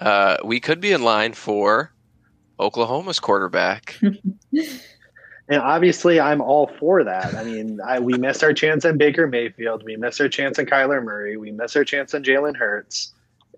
uh, 0.00 0.38
we 0.44 0.60
could 0.60 0.80
be 0.80 0.92
in 0.92 1.02
line 1.02 1.34
for 1.34 1.92
Oklahoma's 2.58 3.20
quarterback. 3.20 3.98
And 5.48 5.60
obviously, 5.60 6.20
I'm 6.20 6.40
all 6.40 6.68
for 6.78 7.04
that. 7.04 7.34
I 7.34 7.44
mean, 7.44 7.78
I, 7.84 7.98
we 7.98 8.14
missed 8.14 8.42
our 8.42 8.54
chance 8.54 8.84
on 8.84 8.96
Baker 8.96 9.26
Mayfield. 9.26 9.82
We 9.84 9.96
missed 9.96 10.20
our 10.20 10.28
chance 10.28 10.58
on 10.58 10.66
Kyler 10.66 11.02
Murray. 11.02 11.36
We 11.36 11.50
missed 11.50 11.76
our 11.76 11.84
chance 11.84 12.14
on 12.14 12.22
Jalen 12.22 12.56
Hurts. 12.56 13.12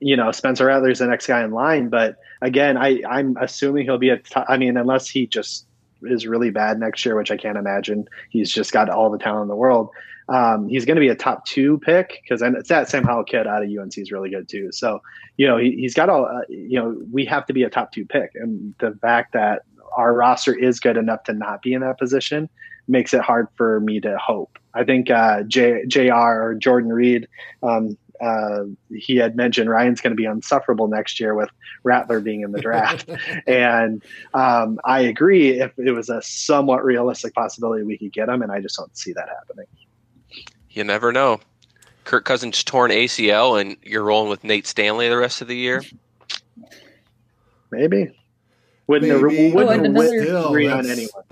You 0.05 0.17
know, 0.17 0.31
Spencer 0.33 0.67
Rattler's 0.67 0.99
the 0.99 1.07
next 1.07 1.27
guy 1.27 1.43
in 1.43 1.51
line. 1.51 1.89
But 1.89 2.19
again, 2.43 2.77
I, 2.77 3.01
I'm 3.09 3.37
assuming 3.41 3.85
he'll 3.85 3.99
be 3.99 4.11
a. 4.11 4.19
T- 4.19 4.43
I 4.49 4.59
mean, 4.59 4.77
unless 4.77 5.09
he 5.09 5.27
just 5.27 5.67
is 6.03 6.27
really 6.27 6.51
bad 6.51 6.79
next 6.79 7.05
year, 7.07 7.17
which 7.17 7.31
I 7.31 7.39
can't 7.39 7.57
imagine. 7.57 8.07
He's 8.29 8.53
just 8.53 8.73
got 8.73 8.91
all 8.91 9.11
the 9.11 9.19
talent 9.19 9.45
in 9.45 9.49
the 9.49 9.57
world. 9.57 9.89
Um, 10.29 10.69
he's 10.69 10.85
going 10.85 10.97
to 10.97 11.01
be 11.01 11.09
a 11.09 11.15
top 11.15 11.47
two 11.47 11.79
pick 11.79 12.21
because 12.23 12.43
it's 12.43 12.69
that 12.69 12.89
Sam 12.89 13.05
Howell 13.05 13.25
kid 13.25 13.47
out 13.47 13.63
of 13.63 13.71
UNC 13.71 13.97
is 13.97 14.13
really 14.13 14.31
good 14.31 14.49
too. 14.49 14.71
So 14.73 15.01
you 15.37 15.47
know 15.47 15.57
he, 15.57 15.73
he's 15.73 15.95
got 15.95 16.09
all. 16.09 16.27
Uh, 16.27 16.41
you 16.49 16.79
know 16.79 17.01
we 17.11 17.25
have 17.25 17.47
to 17.47 17.53
be 17.53 17.63
a 17.63 17.71
top 17.71 17.93
two 17.93 18.05
pick, 18.05 18.33
and 18.35 18.75
the 18.81 18.93
fact 19.01 19.33
that 19.33 19.63
our 19.97 20.13
roster 20.13 20.55
is 20.55 20.81
good 20.81 20.97
enough 20.97 21.23
to 21.25 21.33
not 21.33 21.63
be 21.63 21.73
in 21.73 21.81
that 21.81 21.99
position 21.99 22.49
makes 22.89 23.15
it 23.15 23.21
hard 23.21 23.49
for 23.57 23.81
me 23.81 24.01
to 24.01 24.19
hope. 24.19 24.59
I 24.75 24.85
think 24.85 25.11
uh, 25.11 25.43
J, 25.45 25.85
JR 25.87 26.13
or 26.13 26.55
Jordan 26.59 26.93
Reed, 26.93 27.29
um, 27.63 27.97
uh, 28.21 28.65
he 28.95 29.17
had 29.17 29.37
mentioned 29.37 29.69
Ryan's 29.71 30.01
going 30.01 30.13
to 30.13 30.17
be 30.17 30.25
unsufferable 30.25 30.89
next 30.89 31.19
year 31.21 31.35
with 31.35 31.51
Rattler 31.83 32.21
being 32.21 32.43
in 32.43 32.53
the 32.53 32.61
draft. 32.61 33.09
and 33.47 34.03
um, 34.35 34.81
I 34.85 35.01
agree 35.01 35.61
if 35.61 35.73
it 35.79 35.93
was 35.93 36.09
a 36.09 36.23
somewhat 36.23 36.85
realistic 36.85 37.35
possibility 37.35 37.85
we 37.85 37.99
could 37.99 38.13
get 38.13 38.29
him, 38.29 38.43
and 38.43 38.51
I 38.53 38.61
just 38.61 38.77
don't 38.77 38.97
see 38.97 39.13
that 39.13 39.29
happening. 39.29 39.67
You 40.71 40.85
never 40.85 41.13
know. 41.13 41.41
Kirk 42.05 42.25
Cousins 42.25 42.63
torn 42.63 42.91
ACL, 42.91 43.61
and 43.61 43.77
you're 43.83 44.03
rolling 44.03 44.29
with 44.31 44.45
Nate 44.45 44.67
Stanley 44.67 45.09
the 45.09 45.17
rest 45.17 45.41
of 45.41 45.49
the 45.49 45.57
year. 45.57 45.83
Maybe. 47.71 48.17
Wouldn't, 48.87 49.11
Maybe. 49.23 49.53
wouldn't, 49.53 49.71
Oh, 49.71 49.85
another- 49.85 50.23
Still, 50.23 50.49
agree 50.49 50.69
on 50.69 50.87
anyone. 50.89 51.23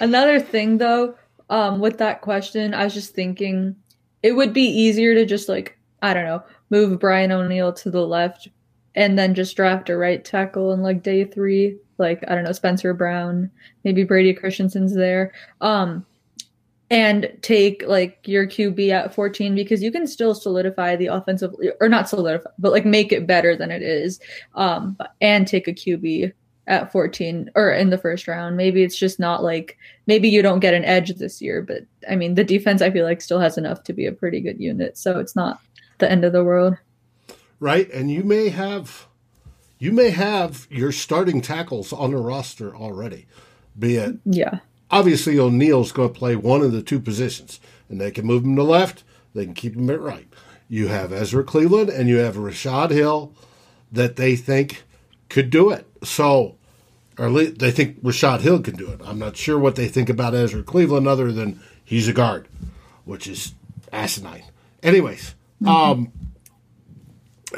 Another 0.00 0.40
thing 0.40 0.78
though, 0.78 1.14
um, 1.50 1.78
with 1.80 1.98
that 1.98 2.22
question, 2.22 2.74
I 2.74 2.84
was 2.84 2.94
just 2.94 3.14
thinking 3.14 3.76
it 4.22 4.32
would 4.32 4.52
be 4.52 4.62
easier 4.62 5.14
to 5.14 5.24
just 5.24 5.48
like, 5.48 5.78
I 6.02 6.14
don't 6.14 6.24
know, 6.24 6.42
move 6.70 6.98
Brian 6.98 7.32
O'Neill 7.32 7.72
to 7.74 7.90
the 7.90 8.06
left 8.06 8.48
and 8.94 9.18
then 9.18 9.34
just 9.34 9.56
draft 9.56 9.90
a 9.90 9.96
right 9.96 10.24
tackle 10.24 10.72
in 10.72 10.80
like 10.80 11.02
day 11.02 11.24
three 11.24 11.78
like 11.98 12.22
I 12.28 12.34
don't 12.34 12.44
know 12.44 12.52
Spencer 12.52 12.92
Brown, 12.94 13.50
maybe 13.84 14.04
Brady 14.04 14.34
Christensen's 14.34 14.94
there. 14.94 15.32
Um, 15.60 16.04
and 16.88 17.36
take 17.42 17.82
like 17.86 18.20
your 18.26 18.46
QB 18.46 18.90
at 18.90 19.12
14 19.12 19.56
because 19.56 19.82
you 19.82 19.90
can 19.90 20.06
still 20.06 20.36
solidify 20.36 20.94
the 20.94 21.06
offensive 21.06 21.52
or 21.80 21.88
not 21.88 22.08
solidify, 22.08 22.48
but 22.58 22.70
like 22.70 22.84
make 22.84 23.10
it 23.10 23.26
better 23.26 23.56
than 23.56 23.72
it 23.72 23.82
is. 23.82 24.20
Um, 24.54 24.96
and 25.20 25.48
take 25.48 25.66
a 25.66 25.72
QB 25.72 26.32
at 26.66 26.90
14 26.90 27.50
or 27.54 27.70
in 27.70 27.90
the 27.90 27.98
first 27.98 28.26
round. 28.26 28.56
Maybe 28.56 28.82
it's 28.82 28.98
just 28.98 29.20
not 29.20 29.42
like 29.42 29.78
maybe 30.06 30.28
you 30.28 30.42
don't 30.42 30.60
get 30.60 30.74
an 30.74 30.84
edge 30.84 31.10
this 31.14 31.40
year, 31.40 31.62
but 31.62 31.82
I 32.08 32.16
mean 32.16 32.34
the 32.34 32.44
defense 32.44 32.82
I 32.82 32.90
feel 32.90 33.04
like 33.04 33.20
still 33.20 33.40
has 33.40 33.56
enough 33.56 33.82
to 33.84 33.92
be 33.92 34.06
a 34.06 34.12
pretty 34.12 34.40
good 34.40 34.60
unit, 34.60 34.98
so 34.98 35.18
it's 35.18 35.36
not 35.36 35.60
the 35.98 36.10
end 36.10 36.24
of 36.24 36.32
the 36.32 36.44
world. 36.44 36.76
Right, 37.60 37.90
and 37.92 38.10
you 38.10 38.22
may 38.22 38.48
have 38.48 39.06
you 39.78 39.92
may 39.92 40.10
have 40.10 40.66
your 40.70 40.92
starting 40.92 41.40
tackles 41.40 41.92
on 41.92 42.10
the 42.10 42.16
roster 42.16 42.74
already. 42.74 43.26
Be 43.78 43.96
it 43.96 44.16
yeah. 44.24 44.60
Obviously 44.90 45.38
O'Neill's 45.38 45.92
going 45.92 46.12
to 46.12 46.18
play 46.18 46.36
one 46.36 46.62
of 46.62 46.72
the 46.72 46.82
two 46.82 47.00
positions, 47.00 47.60
and 47.88 48.00
they 48.00 48.10
can 48.10 48.26
move 48.26 48.44
him 48.44 48.56
to 48.56 48.62
left, 48.62 49.04
they 49.34 49.44
can 49.44 49.54
keep 49.54 49.74
him 49.76 49.90
at 49.90 50.00
right. 50.00 50.28
You 50.68 50.88
have 50.88 51.12
Ezra 51.12 51.44
Cleveland 51.44 51.90
and 51.90 52.08
you 52.08 52.16
have 52.16 52.36
Rashad 52.36 52.90
Hill 52.90 53.32
that 53.92 54.16
they 54.16 54.34
think 54.34 54.82
could 55.28 55.50
do 55.50 55.70
it. 55.70 55.86
So, 56.02 56.56
or 57.18 57.26
at 57.26 57.32
least 57.32 57.58
they 57.58 57.70
think 57.70 58.02
Rashad 58.02 58.40
Hill 58.40 58.60
can 58.60 58.76
do 58.76 58.90
it. 58.90 59.00
I'm 59.04 59.18
not 59.18 59.36
sure 59.36 59.58
what 59.58 59.76
they 59.76 59.88
think 59.88 60.08
about 60.08 60.34
Ezra 60.34 60.62
Cleveland 60.62 61.08
other 61.08 61.32
than 61.32 61.60
he's 61.84 62.08
a 62.08 62.12
guard, 62.12 62.48
which 63.04 63.26
is 63.26 63.54
asinine. 63.92 64.44
Anyways, 64.82 65.34
mm-hmm. 65.62 65.68
um, 65.68 66.12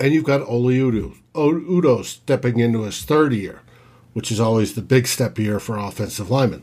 and 0.01 0.13
you've 0.13 0.25
got 0.25 0.43
Udoh, 0.43 1.17
Udoh 1.35 2.05
stepping 2.05 2.61
into 2.61 2.83
his 2.83 3.03
third 3.03 3.33
year, 3.33 3.61
which 4.13 4.31
is 4.31 4.41
always 4.41 4.75
the 4.75 4.83
big 4.83 5.07
step 5.07 5.39
year 5.39 5.59
for 5.59 5.77
offensive 5.77 6.31
linemen. 6.31 6.63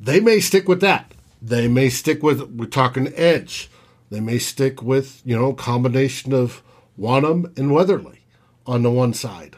They 0.00 0.20
may 0.20 0.40
stick 0.40 0.68
with 0.68 0.80
that. 0.80 1.12
They 1.40 1.68
may 1.68 1.88
stick 1.88 2.22
with, 2.22 2.42
we're 2.50 2.66
talking 2.66 3.12
edge. 3.14 3.70
They 4.10 4.20
may 4.20 4.38
stick 4.38 4.82
with, 4.82 5.22
you 5.24 5.36
know, 5.36 5.52
combination 5.52 6.32
of 6.32 6.62
Wonnum 6.98 7.56
and 7.56 7.72
Weatherly 7.72 8.20
on 8.66 8.82
the 8.82 8.90
one 8.90 9.14
side. 9.14 9.56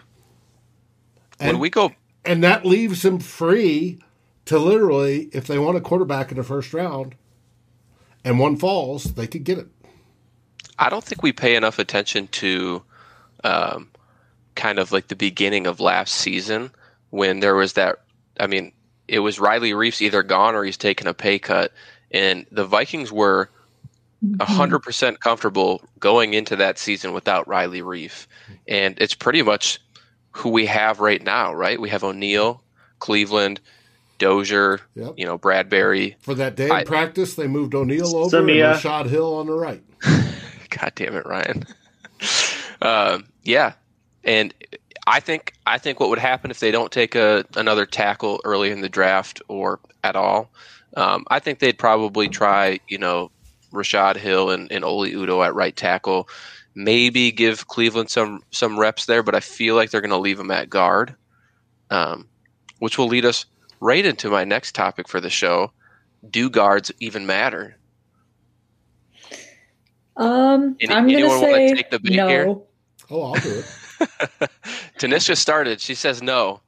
And, 1.44 1.54
when 1.54 1.60
we 1.60 1.70
go, 1.70 1.92
and 2.24 2.42
that 2.42 2.64
leaves 2.64 3.02
them 3.02 3.20
free 3.20 4.00
to 4.46 4.58
literally, 4.58 5.28
if 5.32 5.46
they 5.46 5.58
want 5.58 5.76
a 5.76 5.80
quarterback 5.80 6.30
in 6.30 6.36
the 6.36 6.42
first 6.42 6.72
round, 6.72 7.14
and 8.24 8.38
one 8.38 8.56
falls, 8.56 9.04
they 9.04 9.26
could 9.26 9.44
get 9.44 9.58
it. 9.58 9.68
I 10.78 10.88
don't 10.88 11.04
think 11.04 11.22
we 11.22 11.32
pay 11.32 11.54
enough 11.54 11.78
attention 11.78 12.28
to, 12.28 12.82
um, 13.44 13.90
kind 14.54 14.78
of 14.78 14.90
like 14.90 15.08
the 15.08 15.16
beginning 15.16 15.66
of 15.66 15.80
last 15.80 16.14
season 16.14 16.70
when 17.10 17.40
there 17.40 17.54
was 17.54 17.74
that. 17.74 18.00
I 18.40 18.46
mean, 18.46 18.72
it 19.06 19.20
was 19.20 19.38
Riley 19.38 19.72
Reiff's 19.72 20.02
either 20.02 20.22
gone 20.22 20.54
or 20.54 20.64
he's 20.64 20.76
taken 20.76 21.06
a 21.06 21.14
pay 21.14 21.38
cut, 21.38 21.72
and 22.10 22.46
the 22.50 22.64
Vikings 22.64 23.12
were 23.12 23.50
mm-hmm. 24.24 24.40
hundred 24.40 24.80
percent 24.80 25.20
comfortable 25.20 25.82
going 26.00 26.34
into 26.34 26.56
that 26.56 26.78
season 26.78 27.12
without 27.12 27.46
Riley 27.46 27.82
Reiff, 27.82 28.26
and 28.66 28.96
it's 28.98 29.14
pretty 29.14 29.42
much 29.42 29.78
who 30.34 30.50
we 30.50 30.66
have 30.66 31.00
right 31.00 31.22
now, 31.22 31.54
right? 31.54 31.80
We 31.80 31.88
have 31.90 32.02
O'Neill, 32.02 32.62
Cleveland, 32.98 33.60
Dozier, 34.18 34.80
yep. 34.94 35.14
you 35.16 35.24
know, 35.24 35.38
Bradbury. 35.38 36.16
For 36.20 36.34
that 36.34 36.56
day 36.56 36.68
of 36.68 36.86
practice, 36.86 37.34
they 37.34 37.46
moved 37.46 37.74
O'Neill 37.74 38.16
over 38.16 38.36
Samia. 38.36 38.74
and 38.74 38.80
Rashad 38.80 39.08
Hill 39.08 39.34
on 39.34 39.46
the 39.46 39.52
right. 39.52 39.82
God 40.70 40.92
damn 40.96 41.14
it, 41.14 41.26
Ryan. 41.26 41.64
uh, 42.82 43.20
yeah, 43.44 43.74
and 44.24 44.52
I 45.06 45.20
think 45.20 45.54
I 45.66 45.78
think 45.78 46.00
what 46.00 46.08
would 46.10 46.18
happen 46.18 46.50
if 46.50 46.58
they 46.58 46.70
don't 46.70 46.90
take 46.90 47.14
a 47.14 47.44
another 47.56 47.86
tackle 47.86 48.40
early 48.44 48.70
in 48.70 48.80
the 48.80 48.88
draft 48.88 49.40
or 49.48 49.80
at 50.02 50.16
all, 50.16 50.50
um, 50.96 51.24
I 51.28 51.38
think 51.38 51.60
they'd 51.60 51.78
probably 51.78 52.28
try, 52.28 52.80
you 52.88 52.98
know, 52.98 53.30
Rashad 53.72 54.16
Hill 54.16 54.50
and, 54.50 54.70
and 54.72 54.84
Oli 54.84 55.12
Udoh 55.12 55.46
at 55.46 55.54
right 55.54 55.74
tackle 55.74 56.28
maybe 56.74 57.30
give 57.32 57.68
Cleveland 57.68 58.10
some 58.10 58.42
some 58.50 58.78
reps 58.78 59.06
there, 59.06 59.22
but 59.22 59.34
I 59.34 59.40
feel 59.40 59.74
like 59.74 59.90
they're 59.90 60.00
going 60.00 60.10
to 60.10 60.18
leave 60.18 60.38
him 60.38 60.50
at 60.50 60.70
guard, 60.70 61.14
um, 61.90 62.28
which 62.78 62.98
will 62.98 63.06
lead 63.06 63.24
us 63.24 63.46
right 63.80 64.04
into 64.04 64.30
my 64.30 64.44
next 64.44 64.74
topic 64.74 65.08
for 65.08 65.20
the 65.20 65.30
show. 65.30 65.72
Do 66.30 66.48
guards 66.48 66.90
even 67.00 67.26
matter? 67.26 67.76
Um, 70.16 70.76
Any, 70.80 70.94
I'm 70.94 71.08
going 71.08 71.24
to 71.24 71.38
say 71.38 71.74
take 71.74 71.90
the 71.90 71.98
bait 71.98 72.16
no. 72.16 72.28
Here? 72.28 72.56
Oh, 73.10 73.22
I'll 73.22 73.34
do 73.34 73.58
it. 73.58 73.64
Tanisha 74.98 75.36
started. 75.36 75.80
She 75.80 75.94
says 75.94 76.22
no. 76.22 76.60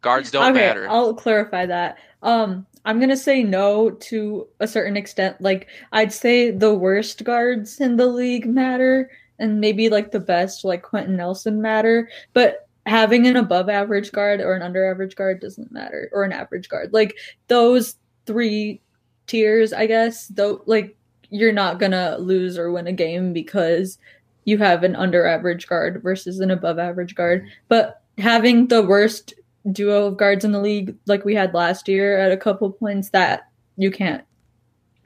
Guards 0.00 0.30
don't 0.30 0.50
okay, 0.50 0.66
matter. 0.66 0.88
I'll 0.90 1.14
clarify 1.14 1.66
that. 1.66 1.98
Um, 2.22 2.66
I'm 2.84 2.98
gonna 2.98 3.16
say 3.16 3.42
no 3.44 3.90
to 3.90 4.48
a 4.58 4.66
certain 4.66 4.96
extent. 4.96 5.40
Like 5.40 5.68
I'd 5.92 6.12
say 6.12 6.50
the 6.50 6.74
worst 6.74 7.22
guards 7.24 7.80
in 7.80 7.96
the 7.96 8.06
league 8.06 8.46
matter, 8.46 9.10
and 9.42 9.60
maybe 9.60 9.88
like 9.88 10.12
the 10.12 10.20
best, 10.20 10.64
like 10.64 10.82
Quenton 10.82 11.16
Nelson, 11.16 11.60
matter. 11.60 12.08
But 12.32 12.68
having 12.86 13.26
an 13.26 13.36
above 13.36 13.68
average 13.68 14.12
guard 14.12 14.40
or 14.40 14.54
an 14.54 14.62
under 14.62 14.88
average 14.88 15.16
guard 15.16 15.40
doesn't 15.40 15.72
matter, 15.72 16.08
or 16.12 16.24
an 16.24 16.32
average 16.32 16.68
guard. 16.68 16.92
Like 16.92 17.16
those 17.48 17.96
three 18.24 18.80
tiers, 19.26 19.72
I 19.72 19.86
guess, 19.86 20.28
though, 20.28 20.62
like 20.66 20.96
you're 21.30 21.52
not 21.52 21.80
gonna 21.80 22.16
lose 22.18 22.56
or 22.56 22.70
win 22.70 22.86
a 22.86 22.92
game 22.92 23.32
because 23.32 23.98
you 24.44 24.58
have 24.58 24.84
an 24.84 24.96
under 24.96 25.26
average 25.26 25.66
guard 25.66 26.02
versus 26.02 26.40
an 26.40 26.50
above 26.50 26.78
average 26.78 27.14
guard. 27.14 27.46
But 27.68 28.00
having 28.18 28.68
the 28.68 28.82
worst 28.82 29.34
duo 29.70 30.06
of 30.06 30.16
guards 30.16 30.44
in 30.44 30.52
the 30.52 30.60
league, 30.60 30.96
like 31.06 31.24
we 31.24 31.34
had 31.34 31.54
last 31.54 31.88
year 31.88 32.18
at 32.18 32.32
a 32.32 32.36
couple 32.36 32.70
points, 32.70 33.10
that 33.10 33.48
you 33.76 33.90
can't 33.90 34.24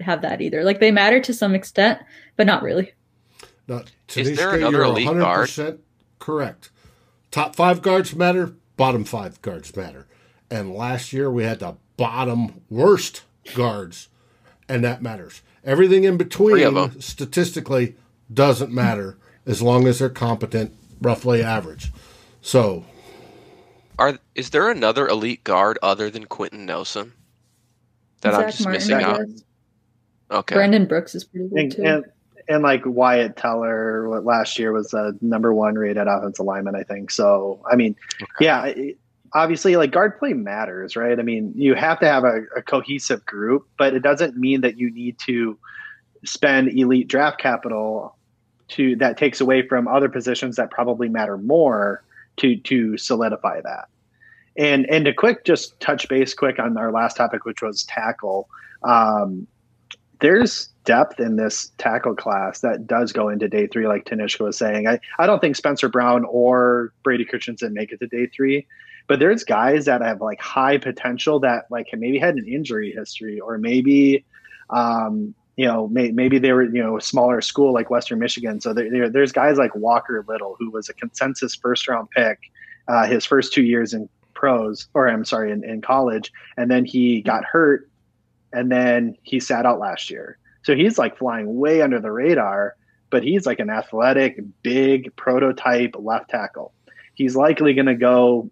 have 0.00 0.22
that 0.22 0.40
either. 0.40 0.64
Like 0.64 0.80
they 0.80 0.90
matter 0.90 1.20
to 1.20 1.32
some 1.32 1.54
extent, 1.54 2.00
but 2.36 2.46
not 2.46 2.62
really. 2.62 2.92
Not 3.68 3.90
Is 4.14 4.36
there 4.36 4.54
another 4.54 4.82
elite 4.82 5.08
100% 5.08 5.18
guard? 5.18 5.78
Correct. 6.18 6.70
Top 7.30 7.56
five 7.56 7.82
guards 7.82 8.14
matter. 8.14 8.54
Bottom 8.76 9.04
five 9.04 9.40
guards 9.42 9.74
matter. 9.74 10.06
And 10.50 10.74
last 10.74 11.12
year 11.12 11.30
we 11.30 11.44
had 11.44 11.60
the 11.60 11.76
bottom 11.96 12.62
worst 12.70 13.22
guards, 13.54 14.08
and 14.68 14.84
that 14.84 15.02
matters. 15.02 15.42
Everything 15.64 16.04
in 16.04 16.16
between 16.16 17.00
statistically 17.00 17.96
doesn't 18.32 18.72
matter 18.72 19.18
as 19.46 19.62
long 19.62 19.86
as 19.86 19.98
they're 19.98 20.08
competent, 20.08 20.74
roughly 21.00 21.42
average. 21.42 21.92
So, 22.40 22.84
are 23.98 24.18
is 24.34 24.50
there 24.50 24.70
another 24.70 25.08
elite 25.08 25.42
guard 25.42 25.78
other 25.82 26.10
than 26.10 26.26
Quenton 26.26 26.66
Nelson 26.66 27.12
that 28.20 28.32
Zack 28.32 28.40
I'm 28.40 28.50
just 28.50 28.64
Martin, 28.64 28.72
missing 28.72 29.02
out? 29.02 29.20
Okay, 30.30 30.54
Brandon 30.54 30.86
Brooks 30.86 31.14
is 31.14 31.24
pretty 31.24 31.48
good 31.48 31.58
and, 31.58 31.72
too. 31.72 31.82
And, 31.82 32.04
and 32.48 32.62
like 32.62 32.82
Wyatt 32.84 33.36
Teller, 33.36 34.08
what 34.08 34.24
last 34.24 34.58
year 34.58 34.72
was 34.72 34.94
a 34.94 35.14
number 35.20 35.52
one 35.52 35.74
rated 35.74 36.06
offensive 36.06 36.46
lineman, 36.46 36.76
I 36.76 36.82
think. 36.82 37.10
So, 37.10 37.60
I 37.70 37.76
mean, 37.76 37.96
okay. 38.22 38.44
yeah, 38.44 38.72
obviously, 39.32 39.76
like 39.76 39.90
guard 39.90 40.18
play 40.18 40.32
matters, 40.32 40.96
right? 40.96 41.18
I 41.18 41.22
mean, 41.22 41.52
you 41.56 41.74
have 41.74 41.98
to 42.00 42.06
have 42.06 42.24
a, 42.24 42.42
a, 42.56 42.62
cohesive 42.62 43.24
group, 43.26 43.66
but 43.78 43.94
it 43.94 44.00
doesn't 44.00 44.36
mean 44.36 44.60
that 44.60 44.78
you 44.78 44.90
need 44.90 45.18
to 45.26 45.58
spend 46.24 46.68
elite 46.78 47.08
draft 47.08 47.40
capital 47.40 48.16
to 48.68 48.96
that 48.96 49.16
takes 49.16 49.40
away 49.40 49.66
from 49.66 49.86
other 49.86 50.08
positions 50.08 50.56
that 50.56 50.70
probably 50.70 51.08
matter 51.08 51.38
more 51.38 52.02
to 52.36 52.56
to 52.56 52.96
solidify 52.96 53.60
that. 53.62 53.88
And 54.56 54.86
and 54.86 55.04
to 55.04 55.12
quick 55.12 55.44
just 55.44 55.78
touch 55.80 56.08
base 56.08 56.32
quick 56.34 56.58
on 56.58 56.76
our 56.76 56.92
last 56.92 57.16
topic, 57.16 57.44
which 57.44 57.62
was 57.62 57.84
tackle. 57.84 58.48
Um, 58.82 59.46
there's 60.20 60.68
depth 60.84 61.20
in 61.20 61.36
this 61.36 61.72
tackle 61.78 62.14
class 62.14 62.60
that 62.60 62.86
does 62.86 63.12
go 63.12 63.28
into 63.28 63.48
day 63.48 63.66
three, 63.66 63.86
like 63.86 64.04
Tanishka 64.04 64.44
was 64.44 64.56
saying. 64.56 64.86
I, 64.86 65.00
I 65.18 65.26
don't 65.26 65.40
think 65.40 65.56
Spencer 65.56 65.88
Brown 65.88 66.24
or 66.28 66.92
Brady 67.02 67.24
Christensen 67.24 67.74
make 67.74 67.92
it 67.92 67.98
to 68.00 68.06
day 68.06 68.26
three, 68.26 68.66
but 69.08 69.18
there's 69.18 69.44
guys 69.44 69.84
that 69.84 70.00
have 70.00 70.20
like 70.20 70.40
high 70.40 70.78
potential 70.78 71.40
that 71.40 71.66
like 71.70 71.88
maybe 71.92 72.18
had 72.18 72.36
an 72.36 72.46
injury 72.46 72.92
history 72.92 73.40
or 73.40 73.58
maybe 73.58 74.24
um, 74.70 75.34
you 75.56 75.66
know 75.66 75.88
may, 75.88 76.10
maybe 76.10 76.38
they 76.38 76.52
were 76.52 76.64
you 76.64 76.82
know 76.82 76.96
a 76.96 77.00
smaller 77.00 77.40
school 77.40 77.72
like 77.72 77.90
Western 77.90 78.18
Michigan. 78.18 78.60
So 78.60 78.72
there, 78.72 78.90
there, 78.90 79.10
there's 79.10 79.32
guys 79.32 79.58
like 79.58 79.74
Walker 79.74 80.24
Little 80.26 80.56
who 80.58 80.70
was 80.70 80.88
a 80.88 80.94
consensus 80.94 81.54
first 81.54 81.86
round 81.88 82.10
pick 82.10 82.38
uh, 82.88 83.06
his 83.06 83.26
first 83.26 83.52
two 83.52 83.62
years 83.62 83.92
in 83.92 84.08
pros 84.34 84.88
or 84.94 85.08
I'm 85.08 85.24
sorry 85.24 85.50
in, 85.50 85.64
in 85.64 85.82
college, 85.82 86.32
and 86.56 86.70
then 86.70 86.84
he 86.84 87.22
got 87.22 87.44
hurt 87.44 87.88
and 88.52 88.70
then 88.70 89.16
he 89.22 89.40
sat 89.40 89.66
out 89.66 89.78
last 89.78 90.10
year. 90.10 90.38
So 90.62 90.74
he's 90.74 90.98
like 90.98 91.18
flying 91.18 91.56
way 91.58 91.82
under 91.82 92.00
the 92.00 92.10
radar, 92.10 92.76
but 93.10 93.22
he's 93.22 93.46
like 93.46 93.60
an 93.60 93.70
athletic, 93.70 94.38
big 94.62 95.14
prototype 95.16 95.94
left 95.98 96.30
tackle. 96.30 96.72
He's 97.14 97.36
likely 97.36 97.72
going 97.72 97.86
to 97.86 97.94
go 97.94 98.50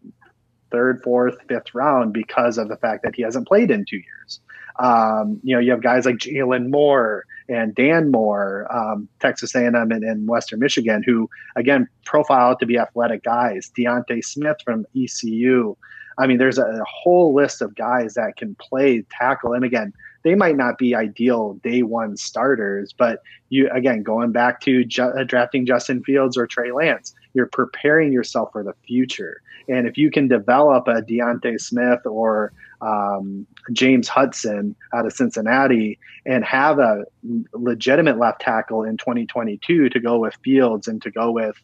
third, 0.70 1.02
fourth, 1.02 1.36
fifth 1.48 1.74
round 1.74 2.12
because 2.12 2.58
of 2.58 2.68
the 2.68 2.76
fact 2.76 3.04
that 3.04 3.14
he 3.14 3.22
hasn't 3.22 3.46
played 3.46 3.70
in 3.70 3.84
two 3.84 3.96
years. 3.96 4.40
Um, 4.78 5.40
you 5.44 5.54
know, 5.54 5.60
you 5.60 5.70
have 5.70 5.82
guys 5.82 6.04
like 6.04 6.16
Jaylon 6.16 6.68
Moore 6.68 7.24
and 7.48 7.74
Dan 7.74 8.10
Moore, 8.10 8.66
um, 8.74 9.08
Texas 9.20 9.54
A&M 9.54 9.74
and, 9.74 9.92
and, 9.92 10.26
Western 10.26 10.58
Michigan, 10.58 11.02
who 11.04 11.30
again 11.54 11.86
profile 12.04 12.56
to 12.56 12.66
be 12.66 12.76
athletic 12.76 13.22
guys. 13.22 13.70
D'Ante 13.76 14.20
Smith 14.22 14.56
from 14.64 14.84
ECU. 14.96 15.76
I 16.18 16.26
mean, 16.26 16.38
there's 16.38 16.58
a, 16.58 16.64
a 16.64 16.84
whole 16.84 17.34
list 17.34 17.62
of 17.62 17.74
guys 17.74 18.14
that 18.14 18.36
can 18.36 18.54
play 18.56 19.04
tackle, 19.10 19.52
and 19.52 19.64
again, 19.64 19.92
they 20.24 20.34
might 20.34 20.56
not 20.56 20.78
be 20.78 20.94
ideal 20.94 21.54
day 21.62 21.82
one 21.82 22.16
starters, 22.16 22.94
but 22.96 23.22
you 23.50 23.68
again 23.70 24.02
going 24.02 24.32
back 24.32 24.60
to 24.62 24.84
ju- 24.84 25.02
uh, 25.02 25.22
drafting 25.24 25.66
Justin 25.66 26.02
Fields 26.02 26.36
or 26.36 26.46
Trey 26.46 26.72
Lance, 26.72 27.14
you're 27.34 27.46
preparing 27.46 28.12
yourself 28.12 28.50
for 28.52 28.64
the 28.64 28.74
future. 28.86 29.42
And 29.68 29.86
if 29.86 29.96
you 29.96 30.10
can 30.10 30.28
develop 30.28 30.88
a 30.88 31.02
D'Ante 31.02 31.58
Smith 31.58 32.00
or 32.06 32.52
um, 32.80 33.46
James 33.72 34.08
Hudson 34.08 34.74
out 34.92 35.06
of 35.06 35.12
Cincinnati 35.12 35.98
and 36.26 36.44
have 36.44 36.78
a 36.78 37.04
legitimate 37.52 38.18
left 38.18 38.40
tackle 38.40 38.82
in 38.82 38.96
2022 38.96 39.88
to 39.88 40.00
go 40.00 40.18
with 40.18 40.34
Fields 40.42 40.88
and 40.88 41.00
to 41.02 41.10
go 41.10 41.30
with, 41.30 41.56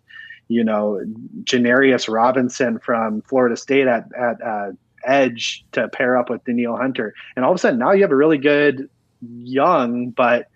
you 0.50 0.64
know, 0.64 1.00
Janarius 1.44 2.12
Robinson 2.12 2.78
from 2.80 3.22
Florida 3.22 3.56
State 3.56 3.86
at, 3.86 4.04
at 4.14 4.42
uh, 4.42 4.72
edge 5.04 5.64
to 5.72 5.88
pair 5.88 6.16
up 6.16 6.28
with 6.28 6.44
Danielle 6.44 6.76
Hunter. 6.76 7.14
And 7.36 7.44
all 7.44 7.52
of 7.52 7.56
a 7.56 7.58
sudden 7.58 7.78
now 7.78 7.92
you 7.92 8.02
have 8.02 8.10
a 8.10 8.16
really 8.16 8.36
good 8.36 8.90
young, 9.22 10.10
but, 10.10 10.48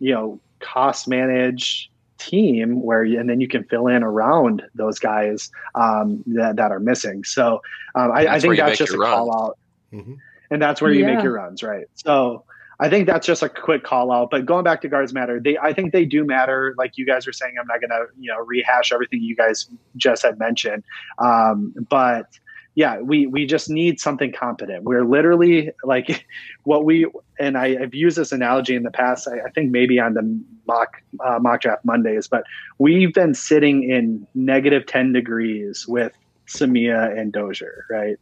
you 0.00 0.12
know, 0.12 0.38
cost 0.60 1.08
manage 1.08 1.90
team 2.18 2.82
where 2.82 3.04
you, 3.04 3.18
and 3.18 3.30
then 3.30 3.40
you 3.40 3.48
can 3.48 3.64
fill 3.64 3.86
in 3.86 4.02
around 4.02 4.62
those 4.74 4.98
guys 4.98 5.50
um, 5.74 6.22
that, 6.26 6.56
that 6.56 6.70
are 6.70 6.80
missing. 6.80 7.24
So 7.24 7.62
um, 7.94 8.12
I, 8.12 8.26
I, 8.26 8.40
think 8.40 8.56
that's 8.56 8.76
just 8.76 8.92
a 8.92 8.98
call 8.98 9.34
out 9.34 9.58
Mm-hmm. 9.92 10.14
And 10.50 10.62
that's 10.62 10.80
where 10.80 10.92
you 10.92 11.06
yeah. 11.06 11.14
make 11.14 11.22
your 11.22 11.34
runs, 11.34 11.62
right? 11.62 11.86
So 11.94 12.44
I 12.80 12.88
think 12.88 13.06
that's 13.06 13.26
just 13.26 13.42
a 13.42 13.48
quick 13.48 13.82
call 13.82 14.12
out. 14.12 14.30
But 14.30 14.46
going 14.46 14.64
back 14.64 14.80
to 14.82 14.88
guards 14.88 15.12
matter, 15.12 15.40
they 15.40 15.58
I 15.58 15.72
think 15.72 15.92
they 15.92 16.04
do 16.04 16.24
matter. 16.24 16.74
Like 16.78 16.96
you 16.96 17.04
guys 17.04 17.26
were 17.26 17.32
saying, 17.32 17.54
I'm 17.60 17.66
not 17.66 17.80
gonna 17.80 18.04
you 18.18 18.30
know 18.30 18.38
rehash 18.38 18.92
everything 18.92 19.22
you 19.22 19.34
guys 19.34 19.68
just 19.96 20.22
had 20.22 20.38
mentioned. 20.38 20.84
Um, 21.18 21.74
but 21.88 22.26
yeah, 22.74 23.00
we 23.00 23.26
we 23.26 23.46
just 23.46 23.68
need 23.68 23.98
something 23.98 24.32
competent. 24.32 24.84
We're 24.84 25.04
literally 25.04 25.72
like 25.82 26.24
what 26.64 26.84
we 26.84 27.06
and 27.40 27.58
I, 27.58 27.76
have 27.80 27.94
used 27.94 28.16
this 28.16 28.30
analogy 28.30 28.76
in 28.76 28.84
the 28.84 28.92
past. 28.92 29.26
I, 29.26 29.40
I 29.46 29.50
think 29.50 29.72
maybe 29.72 29.98
on 29.98 30.14
the 30.14 30.40
mock 30.68 31.02
uh, 31.18 31.40
mock 31.40 31.62
draft 31.62 31.84
Mondays, 31.84 32.28
but 32.28 32.44
we've 32.78 33.12
been 33.12 33.34
sitting 33.34 33.82
in 33.90 34.26
negative 34.36 34.86
ten 34.86 35.12
degrees 35.12 35.88
with 35.88 36.12
Samia 36.46 37.18
and 37.18 37.32
Dozier, 37.32 37.84
right? 37.90 38.16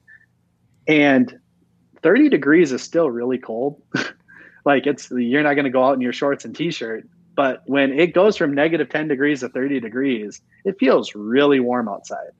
And 0.88 1.38
30 2.02 2.28
degrees 2.28 2.72
is 2.72 2.82
still 2.82 3.10
really 3.10 3.38
cold. 3.38 3.82
like 4.66 4.86
it's 4.86 5.10
you're 5.10 5.42
not 5.42 5.54
going 5.54 5.64
to 5.64 5.70
go 5.70 5.84
out 5.84 5.94
in 5.94 6.00
your 6.00 6.12
shorts 6.12 6.44
and 6.44 6.54
t-shirt, 6.54 7.08
but 7.36 7.62
when 7.66 7.98
it 7.98 8.12
goes 8.12 8.36
from 8.36 8.52
negative 8.52 8.88
10 8.90 9.08
degrees 9.08 9.40
to 9.40 9.48
30 9.48 9.80
degrees, 9.80 10.42
it 10.64 10.76
feels 10.78 11.14
really 11.14 11.60
warm 11.60 11.88
outside. 11.88 12.32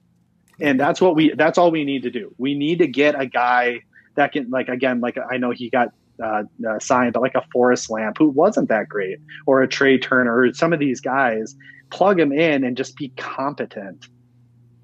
And 0.61 0.81
that's 0.81 1.01
what 1.01 1.15
we 1.15 1.33
that's 1.35 1.57
all 1.57 1.71
we 1.71 1.85
need 1.85 2.03
to 2.03 2.11
do. 2.11 2.35
We 2.37 2.55
need 2.55 2.81
to 2.81 2.87
get 2.87 3.19
a 3.19 3.27
guy 3.27 3.81
that 4.17 4.33
can 4.33 4.51
like 4.51 4.69
again 4.69 5.01
like 5.01 5.17
I 5.31 5.37
know 5.37 5.53
he 5.53 5.71
got 5.71 5.89
uh, 6.23 6.45
uh, 6.69 6.79
signed, 6.79 7.13
but 7.13 7.21
like 7.21 7.35
a 7.35 7.45
Forrest 7.53 7.91
Lamp 7.91 8.17
who 8.19 8.29
wasn't 8.29 8.71
that 8.71 8.89
great, 8.89 9.19
or 9.45 9.63
a 9.63 9.69
Trai 9.69 10.01
Turner, 10.01 10.35
or 10.35 10.55
some 10.55 10.73
of 10.73 10.79
these 10.79 10.99
guys, 10.99 11.55
plug 11.91 12.19
him 12.19 12.33
in 12.33 12.65
and 12.65 12.75
just 12.75 12.97
be 12.97 13.11
competent, 13.19 14.09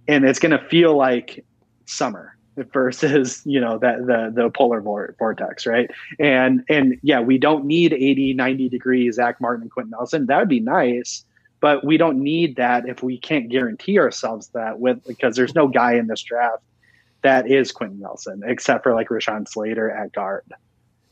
and 0.07 0.27
it's 0.27 0.39
going 0.39 0.53
to 0.53 0.63
feel 0.69 0.95
like 0.95 1.43
summer 1.87 2.37
versus 2.57 3.43
you 3.45 3.61
know 3.61 3.79
that 3.79 4.07
the 4.07 4.31
the 4.35 4.51
polar 4.51 4.81
vortex 4.81 5.67
right? 5.67 5.91
And 6.19 6.65
and 6.69 6.99
yeah 7.03 7.21
we 7.21 7.38
don't 7.38 7.65
need 7.65 7.93
80 7.93 8.35
90 8.35 8.69
degrees 8.69 9.17
zack 9.17 9.41
martin 9.41 9.62
and 9.62 9.71
quenton 9.71 9.91
nelson. 9.91 10.27
That 10.27 10.38
would 10.38 10.49
be 10.49 10.61
nice 10.61 11.25
but 11.62 11.85
we 11.85 11.97
don't 11.97 12.19
need 12.19 12.57
that 12.57 12.88
if 12.88 13.05
we 13.05 13.17
can't 13.17 13.49
guarantee 13.49 13.97
ourselves 13.97 14.49
that 14.49 14.81
with 14.81 15.03
because 15.07 15.37
there's 15.37 15.55
no 15.55 15.69
guy 15.69 15.95
in 15.95 16.09
this 16.09 16.21
draft 16.21 16.62
that 17.23 17.49
is 17.49 17.71
quenton 17.71 18.01
nelson 18.01 18.43
except 18.45 18.83
for 18.83 18.95
like 18.95 19.09
rashawn 19.09 19.49
slater 19.49 19.91
at 19.91 20.12
guard. 20.12 20.45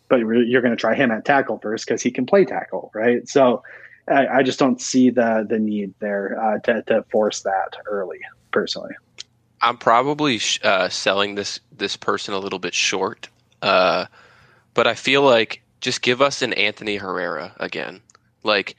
But 0.08 0.18
you're 0.18 0.60
going 0.60 0.72
to 0.72 0.76
try 0.76 0.96
him 0.96 1.12
at 1.12 1.24
tackle 1.24 1.60
first 1.60 1.86
because 1.86 2.02
he 2.02 2.10
can 2.10 2.26
play 2.26 2.44
tackle 2.44 2.90
right? 2.94 3.26
So 3.28 3.62
I, 4.08 4.26
I, 4.26 4.42
just 4.42 4.58
don't 4.58 4.80
see 4.80 5.08
the 5.08 5.46
the 5.48 5.58
need 5.60 5.94
there 6.00 6.36
uh, 6.42 6.58
to, 6.60 6.82
to 6.82 7.04
force 7.12 7.42
that 7.42 7.76
early 7.86 8.18
personally 8.50 8.90
I'm 9.62 9.76
probably 9.76 10.40
uh, 10.62 10.88
selling 10.88 11.34
this 11.34 11.60
this 11.76 11.96
person 11.96 12.34
a 12.34 12.38
little 12.38 12.58
bit 12.58 12.74
short, 12.74 13.28
uh, 13.62 14.06
but 14.74 14.86
I 14.86 14.94
feel 14.94 15.22
like 15.22 15.62
just 15.80 16.02
give 16.02 16.22
us 16.22 16.42
an 16.42 16.52
Anthony 16.54 16.96
Herrera 16.96 17.54
again. 17.58 18.00
Like 18.42 18.76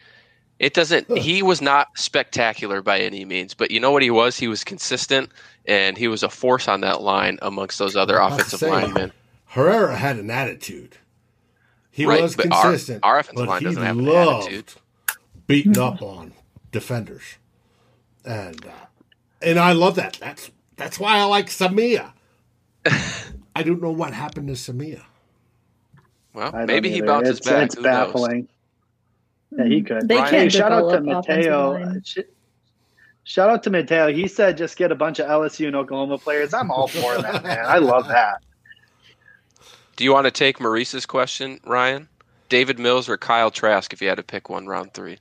it 0.60 0.74
doesn't. 0.74 1.18
He 1.18 1.42
was 1.42 1.62
not 1.62 1.88
spectacular 1.98 2.82
by 2.82 3.00
any 3.00 3.26
means, 3.26 3.54
but 3.54 3.72
you 3.72 3.80
know 3.80 3.92
what 3.92 4.04
he 4.04 4.12
was? 4.12 4.38
He 4.38 4.48
was 4.48 4.64
consistent, 4.64 5.32
and 5.66 5.98
he 5.98 6.08
was 6.08 6.24
a 6.24 6.30
force 6.30 6.68
on 6.68 6.82
that 6.82 7.02
line 7.02 7.40
amongst 7.42 7.80
those 7.80 7.96
other 7.96 8.18
offensive 8.18 8.60
say, 8.60 8.70
linemen. 8.70 9.12
Herrera 9.46 9.96
had 9.96 10.18
an 10.18 10.30
attitude. 10.30 10.98
He 11.90 12.06
right, 12.06 12.22
was 12.22 12.36
consistent. 12.36 13.04
Our, 13.04 13.14
our 13.14 13.20
offensive 13.20 13.48
line 13.48 13.64
doesn't 13.64 13.84
have 13.84 13.98
an 13.98 14.08
attitude. 14.08 14.74
Beating 15.48 15.78
up 15.78 16.02
on 16.02 16.34
defenders, 16.72 17.38
and 18.24 18.66
uh, 18.66 18.86
and 19.42 19.60
I 19.60 19.74
love 19.74 19.96
that. 19.96 20.18
That's 20.22 20.52
that's 20.82 21.00
why 21.00 21.20
I 21.20 21.26
like 21.26 21.48
Samia. 21.48 22.12
I 23.56 23.64
don't 23.64 23.82
know 23.82 23.92
what 23.92 24.14
happened 24.14 24.48
to 24.48 24.56
Samia. 24.56 25.04
Well, 26.34 26.52
maybe 26.66 26.90
he 26.90 27.02
bounces 27.02 27.38
it's, 27.38 27.48
back. 27.48 27.66
It's 27.66 27.76
Who 27.76 27.84
baffling. 27.84 28.48
Knows? 29.52 29.60
Yeah, 29.60 29.76
he 29.76 29.84
could. 29.84 30.08
They 30.08 30.16
Ryan, 30.16 30.30
can't 30.30 30.52
hey, 30.52 30.58
shout 30.58 30.72
out 30.72 30.90
to 30.90 31.02
Mateo. 31.02 32.02
Shout 33.24 33.50
out 33.52 33.64
to 33.64 33.70
Mateo. 33.70 34.12
He 34.12 34.28
said 34.28 34.58
just 34.58 34.76
get 34.76 34.92
a 34.92 34.96
bunch 34.96 35.20
of 35.20 35.28
LSU 35.28 35.68
and 35.68 35.76
Oklahoma 35.76 36.18
players. 36.18 36.54
I'm 36.54 36.72
all 36.72 36.88
for 36.88 37.22
that, 37.22 37.44
man. 37.44 37.64
I 37.64 37.78
love 37.78 38.08
that. 38.08 38.42
Do 39.98 40.04
you 40.04 40.14
want 40.14 40.26
to 40.26 40.32
take 40.32 40.60
Maurice's 40.60 41.06
question, 41.06 41.60
Ryan? 41.64 42.08
Davis 42.50 42.80
Mills 42.80 43.08
or 43.08 43.18
Kyle 43.18 43.52
Trask 43.52 43.94
if 43.94 44.02
you 44.02 44.08
had 44.08 44.16
to 44.16 44.24
pick 44.24 44.50
one 44.50 44.66
round 44.66 44.96
three? 44.96 45.20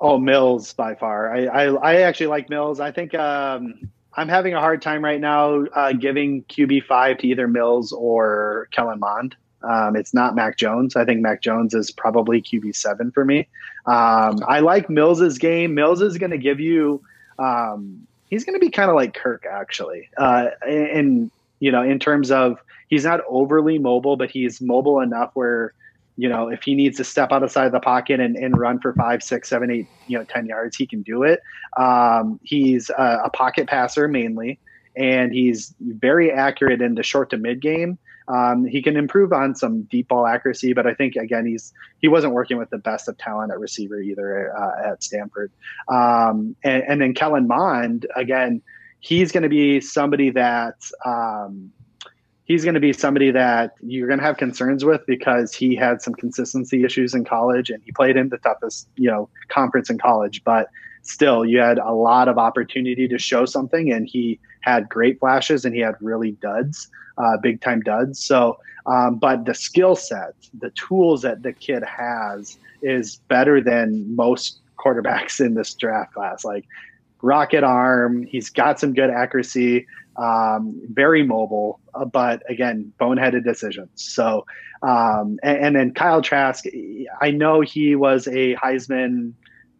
Oh, 0.00 0.16
Mills 0.16 0.72
by 0.72 0.94
far. 0.94 1.34
I, 1.34 1.44
I, 1.46 1.64
I 1.74 1.94
actually 2.02 2.28
like 2.28 2.48
Mills. 2.48 2.80
I 2.80 2.92
think 2.92 3.14
um, 3.14 3.90
I'm 4.18 4.28
having 4.28 4.52
a 4.52 4.58
hard 4.58 4.82
time 4.82 5.04
right 5.04 5.20
now 5.20 5.64
uh, 5.66 5.92
giving 5.92 6.42
QB 6.44 6.86
five 6.86 7.18
to 7.18 7.28
either 7.28 7.46
Mills 7.46 7.92
or 7.92 8.68
Kellen 8.72 8.98
Mond. 8.98 9.36
Um, 9.62 9.94
it's 9.94 10.12
not 10.12 10.34
Mac 10.34 10.56
Jones. 10.56 10.96
I 10.96 11.04
think 11.04 11.20
Mac 11.20 11.40
Jones 11.40 11.72
is 11.72 11.92
probably 11.92 12.42
QB 12.42 12.74
seven 12.74 13.12
for 13.12 13.24
me. 13.24 13.46
Um, 13.86 14.40
I 14.48 14.58
like 14.58 14.90
Mills's 14.90 15.38
game. 15.38 15.74
Mills 15.74 16.02
is 16.02 16.18
going 16.18 16.32
to 16.32 16.38
give 16.38 16.58
you. 16.58 17.00
Um, 17.38 18.08
he's 18.28 18.44
going 18.44 18.58
to 18.58 18.60
be 18.60 18.70
kind 18.70 18.90
of 18.90 18.96
like 18.96 19.14
Kirk, 19.14 19.46
actually, 19.48 20.10
uh, 20.16 20.48
in 20.66 21.30
you 21.60 21.70
know, 21.70 21.82
in 21.82 22.00
terms 22.00 22.32
of 22.32 22.58
he's 22.88 23.04
not 23.04 23.20
overly 23.28 23.78
mobile, 23.78 24.16
but 24.16 24.32
he's 24.32 24.60
mobile 24.60 24.98
enough 24.98 25.30
where 25.34 25.74
you 26.18 26.28
know, 26.28 26.48
if 26.48 26.64
he 26.64 26.74
needs 26.74 26.96
to 26.96 27.04
step 27.04 27.30
outside 27.30 27.66
of 27.66 27.72
the 27.72 27.78
pocket 27.78 28.18
and, 28.18 28.34
and 28.36 28.58
run 28.58 28.80
for 28.80 28.92
five, 28.94 29.22
six, 29.22 29.48
seven, 29.48 29.70
eight, 29.70 29.86
you 30.08 30.18
know, 30.18 30.24
10 30.24 30.46
yards, 30.46 30.76
he 30.76 30.84
can 30.84 31.00
do 31.02 31.22
it. 31.22 31.40
Um, 31.76 32.40
he's 32.42 32.90
a, 32.90 33.20
a, 33.26 33.30
pocket 33.30 33.68
passer 33.68 34.08
mainly, 34.08 34.58
and 34.96 35.32
he's 35.32 35.76
very 35.80 36.32
accurate 36.32 36.82
in 36.82 36.96
the 36.96 37.04
short 37.04 37.30
to 37.30 37.36
mid 37.36 37.62
game. 37.62 37.98
Um, 38.26 38.66
he 38.66 38.82
can 38.82 38.96
improve 38.96 39.32
on 39.32 39.54
some 39.54 39.82
deep 39.82 40.08
ball 40.08 40.26
accuracy, 40.26 40.72
but 40.72 40.88
I 40.88 40.92
think 40.92 41.14
again 41.14 41.46
he's 41.46 41.72
he 42.00 42.08
wasn't 42.08 42.34
working 42.34 42.58
with 42.58 42.68
the 42.68 42.78
best 42.78 43.08
of 43.08 43.16
talent 43.16 43.52
at 43.52 43.60
receiver 43.60 44.00
either 44.00 44.54
uh, 44.54 44.90
at 44.90 45.02
Stanford. 45.04 45.52
Um, 45.88 46.56
and, 46.64 46.82
and, 46.82 47.00
then 47.00 47.14
Kellen 47.14 47.46
Mond 47.46 48.06
again, 48.16 48.60
he's 49.00 49.32
going 49.32 49.44
to 49.44 49.48
be 49.48 49.80
somebody 49.80 50.30
that 50.30 50.74
um, 51.06 51.72
he's 52.48 52.64
going 52.64 52.74
to 52.74 52.80
be 52.80 52.92
somebody 52.92 53.30
that 53.30 53.74
you're 53.82 54.08
going 54.08 54.18
to 54.18 54.24
have 54.24 54.38
concerns 54.38 54.84
with 54.84 55.02
because 55.06 55.54
he 55.54 55.76
had 55.76 56.02
some 56.02 56.14
consistency 56.14 56.82
issues 56.82 57.14
in 57.14 57.24
college 57.24 57.70
and 57.70 57.82
he 57.84 57.92
played 57.92 58.16
in 58.16 58.30
the 58.30 58.38
toughest 58.38 58.88
you 58.96 59.08
know 59.08 59.28
conference 59.48 59.88
in 59.88 59.98
college. 59.98 60.42
But 60.42 60.68
still 61.02 61.44
you 61.44 61.58
had 61.60 61.78
a 61.78 61.92
lot 61.92 62.26
of 62.26 62.38
opportunity 62.38 63.06
to 63.06 63.18
show 63.18 63.44
something 63.44 63.92
and 63.92 64.08
he 64.08 64.40
had 64.62 64.88
great 64.88 65.20
flashes 65.20 65.64
and 65.64 65.74
he 65.74 65.80
had 65.80 65.94
really 66.00 66.32
duds 66.32 66.88
uh, 67.18 67.36
big 67.36 67.60
time 67.60 67.80
duds. 67.82 68.18
So 68.24 68.58
um, 68.86 69.16
but 69.16 69.44
the 69.44 69.54
skill 69.54 69.94
set 69.94 70.34
the 70.58 70.70
tools 70.70 71.22
that 71.22 71.42
the 71.42 71.52
kid 71.52 71.82
has 71.84 72.56
is 72.80 73.16
better 73.28 73.60
than 73.60 74.16
most 74.16 74.60
quarterbacks 74.78 75.40
in 75.44 75.54
this 75.54 75.74
draft 75.74 76.14
class. 76.14 76.44
Like 76.44 76.64
rocket 77.22 77.64
arm 77.64 78.24
he's 78.24 78.50
got 78.50 78.78
some 78.78 78.94
good 78.94 79.10
accuracy 79.10 79.86
um, 80.18 80.80
very 80.90 81.22
mobile, 81.22 81.80
uh, 81.94 82.04
but 82.04 82.42
again, 82.50 82.92
boneheaded 83.00 83.44
decisions. 83.44 83.90
So, 83.94 84.44
um, 84.82 85.38
and, 85.42 85.58
and, 85.58 85.76
then 85.76 85.94
Kyle 85.94 86.20
Trask, 86.20 86.64
I 87.20 87.30
know 87.30 87.60
he 87.60 87.94
was 87.94 88.26
a 88.26 88.56
Heisman, 88.56 89.32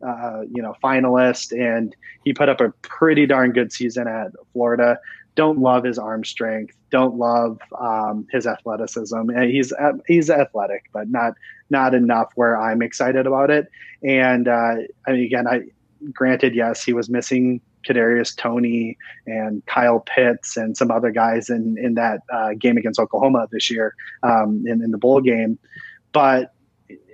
uh, 0.07 0.43
you 0.43 0.63
know, 0.63 0.75
finalist, 0.83 1.53
and 1.53 1.95
he 2.25 2.33
put 2.33 2.49
up 2.49 2.61
a 2.61 2.71
pretty 2.83 3.27
darn 3.27 3.53
good 3.53 3.73
season 3.73 4.07
at 4.07 4.31
Florida. 4.53 4.99
don't 5.35 5.59
love 5.59 5.83
his 5.83 5.99
arm 5.99 6.25
strength, 6.25 6.77
don't 6.91 7.17
love 7.17 7.59
um, 7.81 8.27
his 8.31 8.47
athleticism. 8.47 9.31
And 9.31 9.51
he's 9.51 9.73
he's 10.07 10.31
athletic, 10.31 10.85
but 10.93 11.11
not 11.11 11.35
not 11.69 11.95
enough 11.95 12.31
where 12.37 12.61
I'm 12.61 12.81
excited 12.81 13.27
about 13.27 13.51
it. 13.51 13.69
And 14.05 14.47
uh, 14.47 14.75
I 15.07 15.13
mean, 15.13 15.25
again, 15.25 15.49
I 15.49 15.63
granted, 16.13 16.55
yes, 16.55 16.85
he 16.85 16.93
was 16.93 17.09
missing 17.09 17.61
Kadarius 17.87 18.37
Toney 18.37 18.97
and 19.27 19.65
Kyle 19.67 20.01
Pitts 20.01 20.57
and 20.57 20.77
some 20.77 20.91
other 20.91 21.11
guys 21.11 21.49
in 21.49 21.77
in 21.79 21.95
that 21.95 22.21
uh, 22.33 22.51
game 22.59 22.77
against 22.77 23.01
Oklahoma 23.01 23.49
this 23.51 23.71
year 23.71 23.95
um, 24.23 24.65
in, 24.67 24.83
in 24.83 24.91
the 24.91 24.99
bowl 24.99 25.21
game, 25.21 25.59
but 26.13 26.55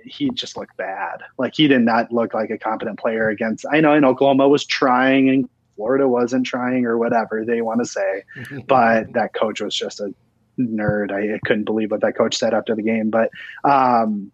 he 0.05 0.29
just 0.31 0.55
looked 0.55 0.77
bad. 0.77 1.21
Like 1.37 1.55
he 1.55 1.67
did 1.67 1.81
not 1.81 2.11
look 2.11 2.33
like 2.33 2.49
a 2.49 2.57
competent 2.57 2.99
player 2.99 3.29
against. 3.29 3.65
I 3.71 3.79
know 3.79 3.93
in 3.93 4.05
Oklahoma 4.05 4.47
was 4.47 4.65
trying 4.65 5.29
and 5.29 5.49
Florida 5.75 6.07
wasn't 6.07 6.45
trying 6.45 6.85
or 6.85 6.97
whatever 6.97 7.43
they 7.45 7.61
want 7.61 7.81
to 7.81 7.85
say, 7.85 8.23
but 8.67 9.11
that 9.13 9.33
coach 9.33 9.61
was 9.61 9.75
just 9.75 9.99
a 9.99 10.13
nerd. 10.59 11.11
I, 11.11 11.35
I, 11.35 11.39
couldn't 11.45 11.65
believe 11.65 11.91
what 11.91 12.01
that 12.01 12.15
coach 12.15 12.37
said 12.37 12.53
after 12.53 12.75
the 12.75 12.81
game, 12.81 13.09
but 13.09 13.29
um, 13.63 14.31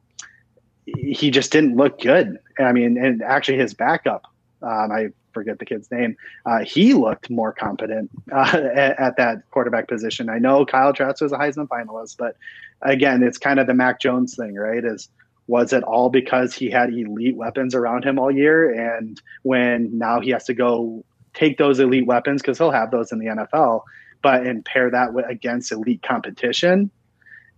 he 0.86 1.32
just 1.32 1.52
didn't 1.52 1.76
look 1.76 1.99
good. 1.99 2.38
I 2.60 2.72
mean, 2.72 2.97
and 3.04 3.22
actually 3.24 3.58
his 3.58 3.74
backup, 3.74 4.31
um, 4.62 4.91
I 4.91 5.09
forget 5.34 5.59
the 5.59 5.66
kid's 5.66 5.89
name. 5.91 6.16
Uh, 6.45 6.64
he 6.64 6.93
looked 6.93 7.30
more 7.30 7.53
competent 7.53 8.12
uh, 8.32 8.62
at, 8.76 8.99
at, 8.99 9.18
that 9.18 9.49
quarterback 9.51 9.88
position. 9.88 10.30
I 10.30 10.39
know 10.39 10.66
Kyle 10.66 10.93
Trask 10.93 11.22
was 11.22 11.32
a 11.32 11.38
Heisman 11.38 11.68
finalist, 11.68 12.18
but 12.18 12.36
again, 12.82 13.24
it's 13.24 13.38
kind 13.38 13.59
of 13.59 13.68
the 13.68 13.74
Mac 13.74 13.99
Jones 13.99 14.36
thing, 14.36 14.55
right? 14.55 14.84
Is 14.84 15.09
was 15.47 15.74
it 15.74 15.84
all 15.84 16.09
because 16.09 16.53
he 16.53 16.70
had 16.70 16.93
elite 16.93 17.36
weapons 17.36 17.76
around 17.76 18.05
him 18.05 18.20
all 18.20 18.32
year, 18.32 18.95
and 18.95 19.22
when 19.43 19.97
now 19.97 20.22
he 20.22 20.30
has 20.32 20.45
to 20.45 20.53
go 20.53 21.03
take 21.34 21.57
those 21.57 21.80
elite 21.80 22.05
weapons 22.05 22.41
because 22.41 22.57
he'll 22.57 22.72
have 22.72 22.91
those 22.91 23.12
in 23.12 23.20
the 23.20 23.26
NFL, 23.26 23.84
but 24.22 24.45
and 24.45 24.64
pair 24.64 24.89
that 24.91 25.14
with 25.14 25.26
against 25.28 25.72
elite 25.72 26.03
competition, 26.03 26.91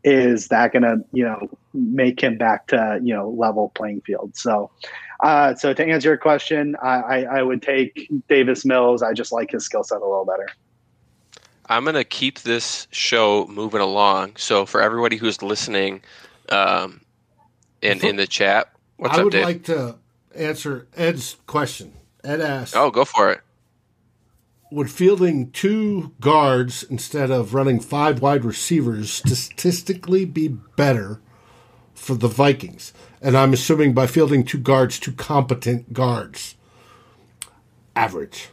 is 0.04 0.48
that 0.48 0.74
going 0.74 0.84
to 0.84 0.98
you 1.12 1.24
know 1.24 1.50
make 1.74 2.22
him 2.22 2.38
back 2.38 2.68
to 2.68 3.00
you 3.04 3.14
know 3.14 3.30
level 3.30 3.72
playing 3.76 4.02
field? 4.02 4.36
So, 4.36 4.72
uh, 5.20 5.56
so 5.56 5.74
to 5.74 5.86
answer 5.86 6.10
your 6.10 6.18
question, 6.18 6.76
I, 6.82 6.88
I, 6.88 7.22
I 7.40 7.44
would 7.44 7.62
take 7.62 8.10
Davis 8.28 8.66
Mills. 8.66 9.02
I 9.02 9.14
just 9.14 9.32
like 9.32 9.52
his 9.52 9.66
skill 9.66 9.84
set 9.84 9.98
a 10.02 10.06
little 10.06 10.26
better. 10.26 10.48
I'm 11.68 11.84
going 11.84 11.96
to 11.96 12.04
keep 12.04 12.40
this 12.40 12.88
show 12.92 13.48
moving 13.48 13.82
along. 13.82 14.36
So 14.38 14.66
for 14.66 14.82
everybody 14.82 15.16
who's 15.16 15.42
listening, 15.42 16.02
um, 16.50 17.02
in 17.82 18.06
in 18.06 18.16
the 18.16 18.28
chat, 18.28 18.72
what's 18.98 19.16
I 19.16 19.20
up, 19.20 19.24
would 19.26 19.32
Dave? 19.32 19.46
like 19.46 19.64
to 19.66 19.96
answer 20.36 20.88
Ed's 20.96 21.38
question. 21.48 21.94
Ed 22.24 22.42
asked, 22.42 22.76
"Oh, 22.76 22.92
go 22.92 23.06
for 23.06 23.32
it." 23.32 23.42
would 24.74 24.90
fielding 24.90 25.52
two 25.52 26.12
guards 26.20 26.82
instead 26.82 27.30
of 27.30 27.54
running 27.54 27.80
five 27.80 28.22
wide 28.22 28.44
receivers 28.44 29.12
statistically 29.12 30.26
be 30.26 30.48
better 30.48 31.22
for 32.04 32.16
the 32.16 32.28
Vikings? 32.28 32.94
And 33.22 33.38
I'm 33.38 33.54
assuming 33.54 33.94
by 33.94 34.08
fielding 34.08 34.44
two 34.44 34.58
guards, 34.58 35.00
two 35.00 35.14
competent 35.14 35.94
guards. 35.94 36.56
Average, 37.96 38.50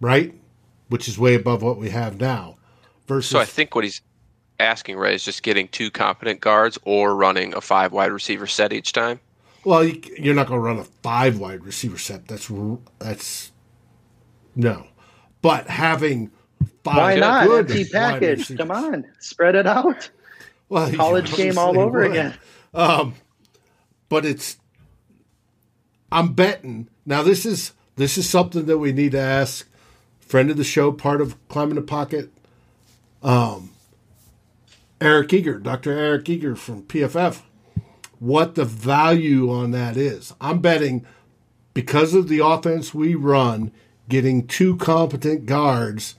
right? 0.00 0.34
Which 0.88 1.08
is 1.08 1.18
way 1.18 1.34
above 1.34 1.62
what 1.62 1.78
we 1.78 1.90
have 1.90 2.20
now. 2.20 2.56
Versus 3.06 3.30
So 3.30 3.38
I 3.38 3.44
think 3.44 3.74
what 3.74 3.84
he's 3.84 4.00
asking, 4.58 4.96
Ray, 4.96 5.14
is 5.14 5.24
just 5.24 5.42
getting 5.42 5.68
two 5.68 5.90
competent 5.90 6.40
guards 6.40 6.78
or 6.84 7.14
running 7.14 7.54
a 7.54 7.60
five 7.60 7.92
wide 7.92 8.12
receiver 8.12 8.46
set 8.46 8.72
each 8.72 8.92
time. 8.92 9.20
Well, 9.64 9.84
you're 9.84 10.34
not 10.34 10.48
going 10.48 10.58
to 10.60 10.64
run 10.64 10.78
a 10.78 10.84
five 10.84 11.38
wide 11.38 11.64
receiver 11.64 11.98
set. 11.98 12.26
That's 12.26 12.50
that's 12.98 13.52
no 14.56 14.86
but 15.42 15.66
having 15.66 16.30
five 16.84 16.96
Why 16.96 17.14
not? 17.16 17.46
good 17.46 17.70
empty 17.70 17.84
package. 17.84 18.56
Come 18.56 18.70
on, 18.70 19.04
spread 19.18 19.56
it 19.56 19.66
out. 19.66 20.08
Well, 20.68 20.90
college 20.94 21.34
game 21.34 21.58
all 21.58 21.78
over 21.78 22.00
would. 22.00 22.12
again. 22.12 22.34
Um, 22.74 23.14
but 24.08 24.24
it's 24.24 24.58
I'm 26.10 26.34
betting 26.34 26.88
now. 27.06 27.22
This 27.22 27.46
is 27.46 27.72
this 27.96 28.18
is 28.18 28.28
something 28.28 28.66
that 28.66 28.78
we 28.78 28.92
need 28.92 29.12
to 29.12 29.20
ask. 29.20 29.68
Friend 30.20 30.50
of 30.50 30.56
the 30.56 30.64
show, 30.64 30.92
part 30.92 31.20
of 31.20 31.36
climbing 31.48 31.74
the 31.74 31.82
pocket. 31.82 32.30
Um, 33.22 33.70
Eric 35.00 35.32
Eager, 35.32 35.58
Dr. 35.58 35.92
Eric 35.92 36.28
Eager 36.28 36.56
from 36.56 36.84
PFF, 36.84 37.42
what 38.18 38.54
the 38.54 38.64
value 38.64 39.50
on 39.50 39.72
that 39.72 39.96
is. 39.96 40.32
I'm 40.40 40.60
betting 40.60 41.04
because 41.74 42.14
of 42.14 42.28
the 42.28 42.38
offense 42.38 42.94
we 42.94 43.14
run, 43.14 43.72
getting 44.08 44.46
two 44.46 44.76
competent 44.76 45.44
guards, 45.44 46.16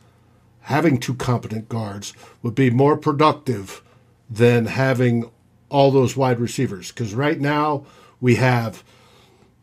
having 0.61 0.99
two 0.99 1.15
competent 1.15 1.69
guards, 1.69 2.13
would 2.41 2.55
be 2.55 2.69
more 2.69 2.97
productive 2.97 3.81
than 4.29 4.65
having 4.65 5.29
all 5.73 5.91
those 5.91 6.15
wide 6.15 6.39
receivers. 6.39 6.91
Because 6.91 7.13
right 7.13 7.41
now 7.41 7.83
we 8.21 8.35
have 8.35 8.83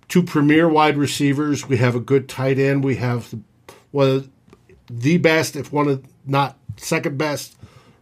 two 0.09 0.23
premier 0.23 0.69
wide 0.69 0.99
receivers, 0.99 1.69
we 1.69 1.77
have 1.79 1.95
a 1.95 2.01
good 2.01 2.29
tight 2.29 2.59
end, 2.59 2.85
we 2.85 2.97
have 2.97 3.33
one 3.93 4.09
of 4.09 4.31
the 4.91 5.17
best, 5.19 5.55
if 5.55 5.73
one 5.73 5.89
of 5.89 6.05
not 6.27 6.59
second 6.77 7.17
best, 7.17 7.57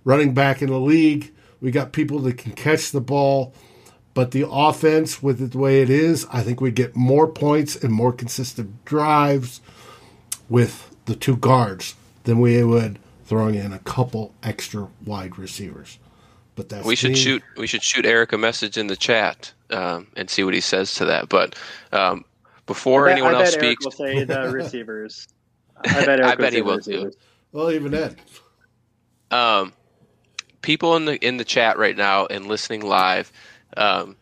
running 0.04 0.32
back 0.32 0.62
in 0.62 0.70
the 0.70 0.80
league. 0.80 1.32
We 1.60 1.70
got 1.70 1.92
people 1.92 2.18
that 2.20 2.38
can 2.38 2.52
catch 2.52 2.90
the 2.90 3.00
ball. 3.00 3.52
But 4.14 4.30
the 4.30 4.48
offense, 4.48 5.22
with 5.22 5.40
it 5.40 5.52
the 5.52 5.58
way 5.58 5.82
it 5.82 5.90
is, 5.90 6.26
I 6.32 6.42
think 6.42 6.60
we 6.60 6.70
get 6.70 6.96
more 6.96 7.28
points 7.28 7.76
and 7.76 7.92
more 7.92 8.12
consistent 8.12 8.84
drives 8.84 9.60
with 10.48 10.96
the 11.04 11.14
two 11.14 11.36
guards 11.36 11.94
than 12.24 12.40
we 12.40 12.62
would 12.64 12.98
throwing 13.26 13.54
in 13.54 13.72
a 13.72 13.78
couple 13.80 14.34
extra 14.42 14.88
wide 15.04 15.38
receivers. 15.38 15.98
But 16.58 16.68
that's 16.68 16.84
we 16.84 16.96
should 16.96 17.12
me. 17.12 17.16
shoot 17.16 17.42
we 17.56 17.68
should 17.68 17.84
shoot 17.84 18.04
Eric 18.04 18.32
a 18.32 18.38
message 18.38 18.76
in 18.76 18.88
the 18.88 18.96
chat 18.96 19.52
um, 19.70 20.08
and 20.16 20.28
see 20.28 20.42
what 20.42 20.54
he 20.54 20.60
says 20.60 20.92
to 20.94 21.04
that. 21.04 21.28
But 21.28 21.54
um, 21.92 22.24
before 22.66 23.04
bet, 23.04 23.12
anyone 23.12 23.36
else 23.36 23.52
speaks, 23.52 23.62
Eric 23.64 23.80
will 23.84 23.90
say 23.92 24.24
the 24.24 24.50
receivers. 24.52 25.28
I 25.84 26.04
bet, 26.04 26.20
I 26.20 26.34
bet 26.34 26.52
he 26.52 26.60
will 26.60 26.78
receivers. 26.78 27.14
too. 27.14 27.20
Well, 27.52 27.70
even 27.70 27.94
Ed. 27.94 28.16
Um, 29.30 29.72
people 30.62 30.96
in 30.96 31.04
the 31.04 31.24
in 31.24 31.36
the 31.36 31.44
chat 31.44 31.78
right 31.78 31.96
now 31.96 32.26
and 32.26 32.46
listening 32.46 32.84
live, 32.84 33.30
um, 33.76 34.16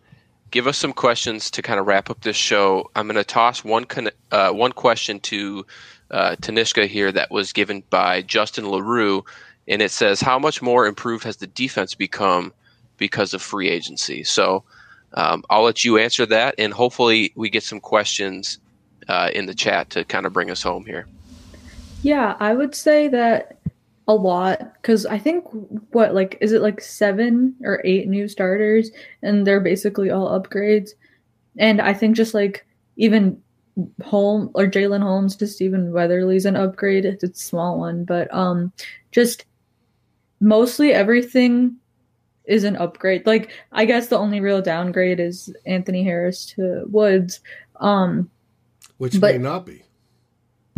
give 0.50 0.66
us 0.66 0.76
some 0.76 0.92
questions 0.92 1.50
to 1.52 1.62
kind 1.62 1.80
of 1.80 1.86
wrap 1.86 2.10
up 2.10 2.20
this 2.20 2.36
show. 2.36 2.90
I'm 2.94 3.06
going 3.06 3.16
to 3.16 3.24
toss 3.24 3.64
one 3.64 3.84
con- 3.84 4.10
uh, 4.30 4.50
one 4.50 4.72
question 4.72 5.20
to 5.20 5.64
uh, 6.10 6.36
Tanishka 6.36 6.86
here 6.86 7.10
that 7.12 7.30
was 7.30 7.54
given 7.54 7.82
by 7.88 8.20
Justin 8.20 8.68
LaRue, 8.68 9.24
and 9.68 9.82
it 9.82 9.90
says, 9.90 10.20
How 10.20 10.38
much 10.38 10.62
more 10.62 10.86
improved 10.86 11.24
has 11.24 11.36
the 11.36 11.46
defense 11.46 11.94
become 11.94 12.52
because 12.96 13.34
of 13.34 13.42
free 13.42 13.68
agency? 13.68 14.24
So 14.24 14.64
um, 15.14 15.44
I'll 15.50 15.62
let 15.62 15.84
you 15.84 15.98
answer 15.98 16.26
that, 16.26 16.54
and 16.58 16.72
hopefully 16.72 17.32
we 17.36 17.50
get 17.50 17.62
some 17.62 17.80
questions 17.80 18.58
uh, 19.08 19.30
in 19.32 19.46
the 19.46 19.54
chat 19.54 19.90
to 19.90 20.04
kind 20.04 20.26
of 20.26 20.32
bring 20.32 20.50
us 20.50 20.62
home 20.62 20.84
here. 20.84 21.06
Yeah, 22.02 22.36
I 22.38 22.54
would 22.54 22.74
say 22.74 23.08
that 23.08 23.58
a 24.08 24.14
lot 24.14 24.74
because 24.74 25.04
I 25.04 25.18
think 25.18 25.44
what 25.90 26.14
like 26.14 26.38
is 26.40 26.52
it 26.52 26.62
like 26.62 26.80
seven 26.80 27.56
or 27.64 27.82
eight 27.84 28.06
new 28.06 28.28
starters 28.28 28.92
and 29.22 29.44
they're 29.44 29.60
basically 29.60 30.10
all 30.10 30.28
upgrades, 30.38 30.90
and 31.58 31.80
I 31.80 31.94
think 31.94 32.16
just 32.16 32.34
like 32.34 32.66
even 32.96 33.42
Home 34.04 34.50
or 34.54 34.66
Jalyn 34.66 35.02
Holmes 35.02 35.36
to 35.36 35.46
Stephen 35.46 35.92
Weatherly's 35.92 36.46
an 36.46 36.56
upgrade. 36.56 37.04
It's 37.04 37.24
a 37.24 37.34
small 37.34 37.78
one, 37.78 38.04
but 38.04 38.32
um, 38.32 38.72
just 39.12 39.44
mostly 40.40 40.92
everything 40.92 41.76
is 42.44 42.64
an 42.64 42.76
upgrade. 42.76 43.26
Like 43.26 43.50
I 43.72 43.84
guess 43.84 44.08
the 44.08 44.18
only 44.18 44.40
real 44.40 44.62
downgrade 44.62 45.20
is 45.20 45.54
Anthony 45.64 46.04
Harris 46.04 46.46
to 46.56 46.84
Woods, 46.86 47.40
um, 47.80 48.30
which 48.98 49.20
but, 49.20 49.34
may 49.34 49.38
not 49.38 49.66
be. 49.66 49.82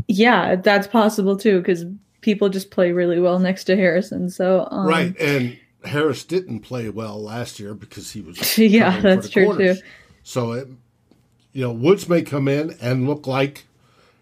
Yeah, 0.06 0.56
that's 0.56 0.86
possible 0.86 1.36
too 1.36 1.58
because 1.58 1.84
people 2.20 2.48
just 2.48 2.70
play 2.70 2.92
really 2.92 3.20
well 3.20 3.38
next 3.38 3.64
to 3.64 3.76
Harrison. 3.76 4.30
So 4.30 4.66
um, 4.70 4.86
right, 4.86 5.18
and 5.20 5.58
Harris 5.84 6.24
didn't 6.24 6.60
play 6.60 6.88
well 6.88 7.22
last 7.22 7.60
year 7.60 7.74
because 7.74 8.10
he 8.12 8.20
was 8.20 8.58
yeah, 8.58 9.00
that's 9.00 9.28
true 9.28 9.46
corners. 9.46 9.80
too. 9.80 9.86
So 10.22 10.52
it 10.52 10.68
you 11.52 11.62
know, 11.62 11.72
Woods 11.72 12.08
may 12.08 12.22
come 12.22 12.48
in 12.48 12.76
and 12.80 13.08
look 13.08 13.26
like 13.26 13.66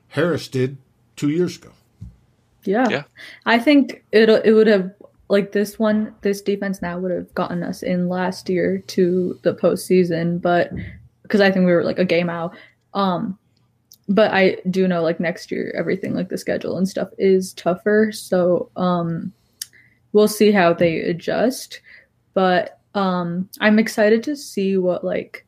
Harris 0.09 0.49
did 0.49 0.79
two 1.17 1.29
years 1.29 1.57
ago. 1.57 1.71
Yeah. 2.65 2.89
Yeah. 2.89 3.03
I 3.45 3.59
think 3.59 4.05
it 4.13 4.29
it 4.29 4.53
would 4.53 4.67
have 4.67 4.93
like 5.29 5.53
this 5.53 5.79
one 5.79 6.15
this 6.23 6.41
defense 6.41 6.81
now 6.81 6.99
would 6.99 7.11
have 7.11 7.33
gotten 7.35 7.63
us 7.63 7.83
in 7.83 8.09
last 8.09 8.49
year 8.49 8.79
to 8.87 9.39
the 9.43 9.55
postseason, 9.55 10.41
but 10.41 10.71
because 11.23 11.41
I 11.41 11.51
think 11.51 11.67
we 11.67 11.73
were 11.73 11.85
like 11.85 11.99
a 11.99 12.05
game 12.05 12.31
out. 12.31 12.57
Um 12.95 13.39
but 14.09 14.33
I 14.33 14.59
do 14.71 14.87
know 14.87 15.03
like 15.03 15.19
next 15.19 15.51
year 15.51 15.75
everything 15.77 16.15
like 16.15 16.29
the 16.29 16.39
schedule 16.39 16.79
and 16.79 16.89
stuff 16.89 17.09
is 17.19 17.53
tougher. 17.55 18.13
So 18.13 18.71
um 18.77 19.33
we'll 20.13 20.29
see 20.29 20.53
how 20.53 20.73
they 20.73 21.01
adjust. 21.01 21.81
But 22.35 22.79
um 22.95 23.49
I'm 23.61 23.79
excited 23.79 24.23
to 24.25 24.37
see 24.37 24.77
what 24.77 25.05
like 25.05 25.45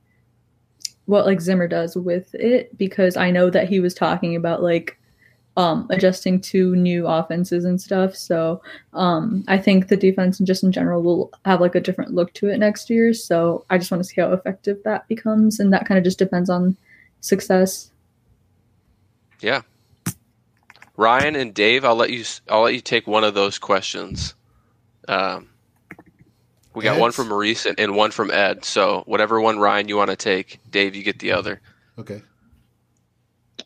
what 1.07 1.25
like 1.25 1.41
Zimmer 1.41 1.69
does 1.69 1.97
with 1.97 2.35
it 2.35 2.77
because 2.77 3.17
I 3.17 3.31
know 3.31 3.49
that 3.49 3.69
he 3.69 3.81
was 3.81 3.95
talking 3.95 4.37
about 4.37 4.63
like 4.63 4.99
um, 5.59 5.89
adjusting 5.91 6.41
to 6.41 6.77
new 6.77 7.09
offenses 7.09 7.65
and 7.65 7.81
stuff. 7.81 8.15
So 8.15 8.63
um, 8.93 9.45
I 9.49 9.59
think 9.59 9.89
the 9.89 9.97
defense 9.97 10.39
and 10.39 10.47
just 10.47 10.63
in 10.63 10.71
general 10.71 11.03
will 11.03 11.33
have 11.45 11.61
like 11.61 11.75
a 11.75 11.81
different 11.81 12.15
look 12.15 12.33
to 12.35 12.49
it 12.49 12.59
next 12.59 12.89
year. 12.89 13.13
So 13.13 13.67
I 13.69 13.77
just 13.77 13.91
want 13.91 14.01
to 14.03 14.09
see 14.09 14.21
how 14.21 14.33
effective 14.33 14.79
that 14.85 15.09
becomes, 15.09 15.59
and 15.59 15.73
that 15.73 15.85
kind 15.85 15.99
of 15.99 16.05
just 16.05 16.19
depends 16.19 16.49
on 16.49 16.77
success. 17.21 17.91
Yeah. 19.41 19.63
Ryan 20.97 21.35
and 21.35 21.53
Dave, 21.53 21.85
I'll 21.85 21.97
let 21.97 22.11
you. 22.11 22.25
I'll 22.49 22.63
let 22.63 22.75
you 22.75 22.81
take 22.81 23.09
one 23.09 23.25
of 23.25 23.35
those 23.35 23.59
questions. 23.59 24.35
Um, 25.09 25.49
we 26.73 26.85
got 26.85 26.93
Ed's? 26.93 27.01
one 27.01 27.13
from 27.13 27.29
Maurice 27.29 27.67
and, 27.67 27.81
and 27.81 27.97
one 27.97 28.13
from 28.13 28.31
Ed. 28.31 28.65
So 28.65 29.03
whatever 29.07 29.41
one 29.41 29.59
Ryan 29.59 29.89
you 29.89 29.97
want 29.97 30.11
to 30.11 30.17
take, 30.17 30.61
Dave, 30.71 30.95
you 30.95 31.03
get 31.03 31.19
the 31.19 31.33
other. 31.33 31.61
Okay. 31.99 32.23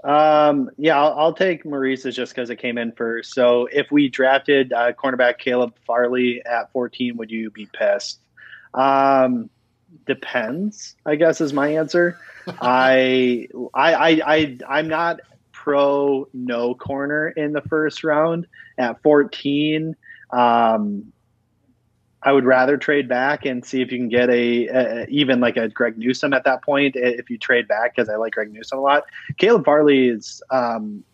Um, 0.04 0.70
yeah, 0.78 1.00
I'll, 1.00 1.18
I'll 1.18 1.34
take 1.34 1.64
Maurice's 1.64 2.16
just 2.16 2.34
because 2.34 2.50
it 2.50 2.56
came 2.56 2.76
in 2.78 2.92
first. 2.92 3.34
So 3.34 3.66
if 3.66 3.90
we 3.90 4.08
drafted 4.08 4.72
uh, 4.72 4.92
cornerback 4.92 5.38
Caleb 5.38 5.74
Farley 5.86 6.42
at 6.44 6.72
14, 6.72 7.16
would 7.16 7.30
you 7.30 7.50
be 7.50 7.66
pissed? 7.66 8.20
Um, 8.74 9.48
depends, 10.06 10.96
I 11.06 11.16
guess, 11.16 11.40
is 11.40 11.52
my 11.52 11.68
answer. 11.68 12.18
I, 12.60 13.48
I, 13.74 13.94
I, 13.94 14.20
I, 14.26 14.58
I'm 14.68 14.88
not 14.88 15.20
pro 15.52 16.28
no 16.34 16.74
corner 16.74 17.28
in 17.28 17.52
the 17.52 17.62
first 17.62 18.02
round 18.02 18.48
at 18.78 19.00
14. 19.02 19.94
Um, 20.32 21.12
I 22.24 22.32
would 22.32 22.44
rather 22.44 22.76
trade 22.76 23.08
back 23.08 23.44
and 23.44 23.64
see 23.64 23.82
if 23.82 23.90
you 23.90 23.98
can 23.98 24.08
get 24.08 24.30
a, 24.30 24.68
a 24.68 25.06
even 25.08 25.40
like 25.40 25.56
a 25.56 25.68
Greg 25.68 25.98
Newsome 25.98 26.32
at 26.32 26.44
that 26.44 26.62
point. 26.62 26.94
If 26.96 27.30
you 27.30 27.38
trade 27.38 27.66
back, 27.66 27.94
because 27.94 28.08
I 28.08 28.16
like 28.16 28.32
Greg 28.34 28.52
Newsome 28.52 28.78
a 28.78 28.82
lot. 28.82 29.04
Caleb 29.38 29.64
Farley 29.64 30.08
is 30.08 30.42
um, 30.50 31.04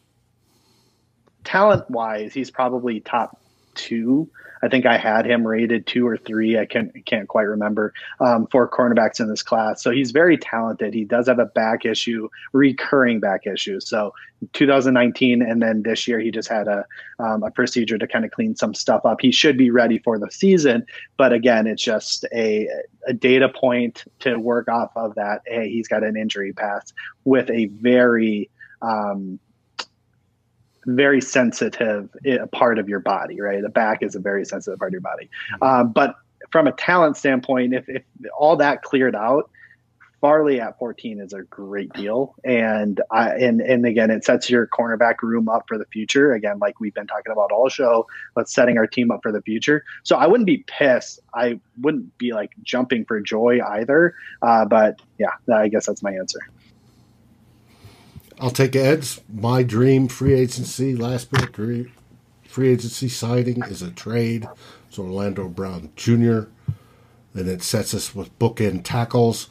talent 1.44 1.88
wise, 1.90 2.34
he's 2.34 2.50
probably 2.50 3.00
top 3.00 3.40
two. 3.74 4.28
I 4.62 4.68
think 4.68 4.86
I 4.86 4.96
had 4.96 5.26
him 5.26 5.46
rated 5.46 5.86
two 5.86 6.06
or 6.06 6.16
three. 6.16 6.58
I 6.58 6.66
can't 6.66 6.92
can't 7.06 7.28
quite 7.28 7.42
remember 7.42 7.92
um, 8.20 8.46
for 8.46 8.68
cornerbacks 8.68 9.20
in 9.20 9.28
this 9.28 9.42
class. 9.42 9.82
So 9.82 9.90
he's 9.90 10.10
very 10.10 10.36
talented. 10.36 10.94
He 10.94 11.04
does 11.04 11.28
have 11.28 11.38
a 11.38 11.46
back 11.46 11.84
issue, 11.84 12.28
recurring 12.52 13.20
back 13.20 13.46
issue. 13.46 13.80
So 13.80 14.14
2019 14.52 15.42
and 15.42 15.60
then 15.60 15.82
this 15.82 16.06
year 16.06 16.20
he 16.20 16.30
just 16.30 16.48
had 16.48 16.68
a 16.68 16.84
um, 17.18 17.42
a 17.42 17.50
procedure 17.50 17.98
to 17.98 18.06
kind 18.06 18.24
of 18.24 18.30
clean 18.30 18.54
some 18.56 18.74
stuff 18.74 19.04
up. 19.04 19.20
He 19.20 19.32
should 19.32 19.56
be 19.56 19.70
ready 19.70 19.98
for 19.98 20.18
the 20.18 20.30
season, 20.30 20.86
but 21.16 21.32
again, 21.32 21.66
it's 21.66 21.82
just 21.82 22.24
a 22.32 22.68
a 23.06 23.12
data 23.12 23.48
point 23.48 24.04
to 24.20 24.36
work 24.36 24.68
off 24.68 24.90
of 24.96 25.14
that. 25.16 25.42
Hey, 25.46 25.70
he's 25.70 25.88
got 25.88 26.04
an 26.04 26.16
injury 26.16 26.52
past 26.52 26.94
with 27.24 27.50
a 27.50 27.66
very 27.66 28.50
um, 28.82 29.40
very 30.88 31.20
sensitive 31.20 32.08
eh, 32.24 32.38
part 32.52 32.78
of 32.78 32.88
your 32.88 33.00
body, 33.00 33.40
right? 33.40 33.62
The 33.62 33.68
back 33.68 34.02
is 34.02 34.14
a 34.14 34.20
very 34.20 34.44
sensitive 34.44 34.78
part 34.78 34.90
of 34.90 34.92
your 34.92 35.00
body. 35.00 35.28
Um, 35.60 35.92
but 35.92 36.16
from 36.50 36.66
a 36.66 36.72
talent 36.72 37.16
standpoint, 37.16 37.74
if, 37.74 37.88
if 37.88 38.02
all 38.38 38.56
that 38.56 38.82
cleared 38.82 39.14
out, 39.14 39.50
Farley 40.20 40.60
at 40.60 40.78
14 40.78 41.20
is 41.20 41.32
a 41.32 41.42
great 41.42 41.92
deal. 41.92 42.34
And 42.44 43.00
I, 43.10 43.30
and, 43.36 43.60
and 43.60 43.86
again, 43.86 44.10
it 44.10 44.24
sets 44.24 44.50
your 44.50 44.66
cornerback 44.66 45.22
room 45.22 45.48
up 45.48 45.64
for 45.68 45.78
the 45.78 45.84
future. 45.84 46.32
Again, 46.32 46.58
like 46.58 46.80
we've 46.80 46.94
been 46.94 47.06
talking 47.06 47.30
about 47.30 47.52
all 47.52 47.68
show, 47.68 48.06
let's 48.34 48.52
setting 48.52 48.78
our 48.78 48.86
team 48.86 49.12
up 49.12 49.20
for 49.22 49.30
the 49.30 49.42
future. 49.42 49.84
So 50.02 50.16
I 50.16 50.26
wouldn't 50.26 50.46
be 50.46 50.64
pissed. 50.66 51.20
I 51.34 51.60
wouldn't 51.80 52.16
be 52.18 52.32
like 52.32 52.50
jumping 52.62 53.04
for 53.04 53.20
joy 53.20 53.60
either. 53.64 54.14
Uh, 54.42 54.64
but 54.64 55.00
yeah, 55.18 55.32
I 55.52 55.68
guess 55.68 55.86
that's 55.86 56.02
my 56.02 56.12
answer. 56.12 56.40
I'll 58.40 58.50
take 58.50 58.76
Ed's. 58.76 59.20
My 59.32 59.62
dream 59.62 60.06
free 60.08 60.34
agency, 60.34 60.94
last 60.94 61.30
bit 61.30 61.52
dream, 61.52 61.92
free 62.46 62.68
agency 62.68 63.08
signing 63.08 63.62
is 63.64 63.82
a 63.82 63.90
trade. 63.90 64.48
It's 64.88 64.98
Orlando 64.98 65.48
Brown 65.48 65.90
Jr. 65.96 66.42
And 67.34 67.48
it 67.48 67.62
sets 67.62 67.94
us 67.94 68.14
with 68.14 68.36
bookend 68.38 68.84
tackles. 68.84 69.48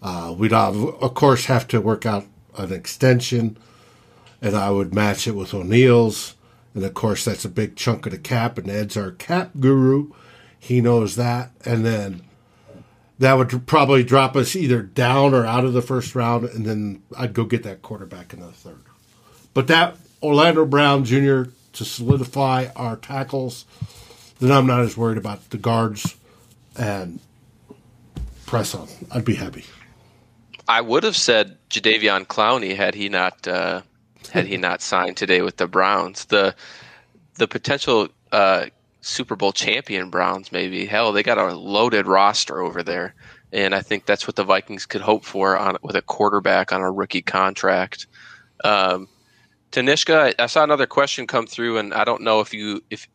Uh, 0.00 0.34
we'd 0.36 0.52
of 0.52 1.14
course 1.14 1.46
have 1.46 1.66
to 1.68 1.80
work 1.80 2.06
out 2.06 2.26
an 2.56 2.72
extension, 2.72 3.56
and 4.40 4.56
I 4.56 4.70
would 4.70 4.94
match 4.94 5.26
it 5.26 5.32
with 5.32 5.52
O'Neill's. 5.52 6.34
And 6.74 6.84
of 6.84 6.94
course, 6.94 7.24
that's 7.24 7.44
a 7.44 7.48
big 7.48 7.74
chunk 7.74 8.06
of 8.06 8.12
the 8.12 8.18
cap, 8.18 8.56
and 8.56 8.70
Ed's 8.70 8.96
our 8.96 9.10
cap 9.10 9.50
guru. 9.58 10.12
He 10.58 10.80
knows 10.80 11.16
that. 11.16 11.50
And 11.64 11.84
then 11.84 12.22
that 13.18 13.34
would 13.34 13.66
probably 13.66 14.04
drop 14.04 14.36
us 14.36 14.54
either 14.54 14.82
down 14.82 15.34
or 15.34 15.44
out 15.44 15.64
of 15.64 15.72
the 15.72 15.82
first 15.82 16.14
round, 16.14 16.44
and 16.44 16.64
then 16.64 17.02
I'd 17.16 17.34
go 17.34 17.44
get 17.44 17.64
that 17.64 17.82
quarterback 17.82 18.32
in 18.32 18.40
the 18.40 18.52
third. 18.52 18.82
But 19.54 19.66
that 19.66 19.96
Orlando 20.22 20.64
Brown 20.64 21.04
Jr. 21.04 21.44
to 21.72 21.84
solidify 21.84 22.68
our 22.76 22.96
tackles, 22.96 23.64
then 24.38 24.52
I'm 24.52 24.66
not 24.66 24.80
as 24.80 24.96
worried 24.96 25.18
about 25.18 25.50
the 25.50 25.58
guards 25.58 26.16
and 26.76 27.18
press 28.46 28.74
on. 28.74 28.88
I'd 29.10 29.24
be 29.24 29.34
happy. 29.34 29.64
I 30.68 30.80
would 30.80 31.02
have 31.02 31.16
said 31.16 31.56
Jadeveon 31.70 32.26
Clowney 32.26 32.76
had 32.76 32.94
he 32.94 33.08
not 33.08 33.48
uh, 33.48 33.82
had 34.30 34.46
he 34.46 34.56
not 34.56 34.82
signed 34.82 35.16
today 35.16 35.42
with 35.42 35.56
the 35.56 35.66
Browns. 35.66 36.26
The 36.26 36.54
the 37.34 37.48
potential 37.48 38.08
uh, 38.30 38.66
Super 39.00 39.36
Bowl 39.36 39.52
champion 39.52 40.10
Browns, 40.10 40.50
maybe 40.52 40.86
hell, 40.86 41.12
they 41.12 41.22
got 41.22 41.38
a 41.38 41.54
loaded 41.54 42.06
roster 42.06 42.60
over 42.60 42.82
there, 42.82 43.14
and 43.52 43.74
I 43.74 43.80
think 43.80 44.06
that's 44.06 44.26
what 44.26 44.36
the 44.36 44.44
Vikings 44.44 44.86
could 44.86 45.00
hope 45.00 45.24
for 45.24 45.56
on 45.56 45.76
with 45.82 45.96
a 45.96 46.02
quarterback 46.02 46.72
on 46.72 46.80
a 46.80 46.90
rookie 46.90 47.22
contract. 47.22 48.06
Um, 48.64 49.08
Tanishka, 49.70 50.34
I, 50.38 50.46
saw 50.46 50.64
another 50.64 50.86
question 50.86 51.26
come 51.26 51.46
through, 51.46 51.78
and 51.78 51.94
I 51.94 52.04
don't 52.04 52.22
know 52.22 52.40
if 52.40 52.54
you 52.54 52.82
if 52.90 53.08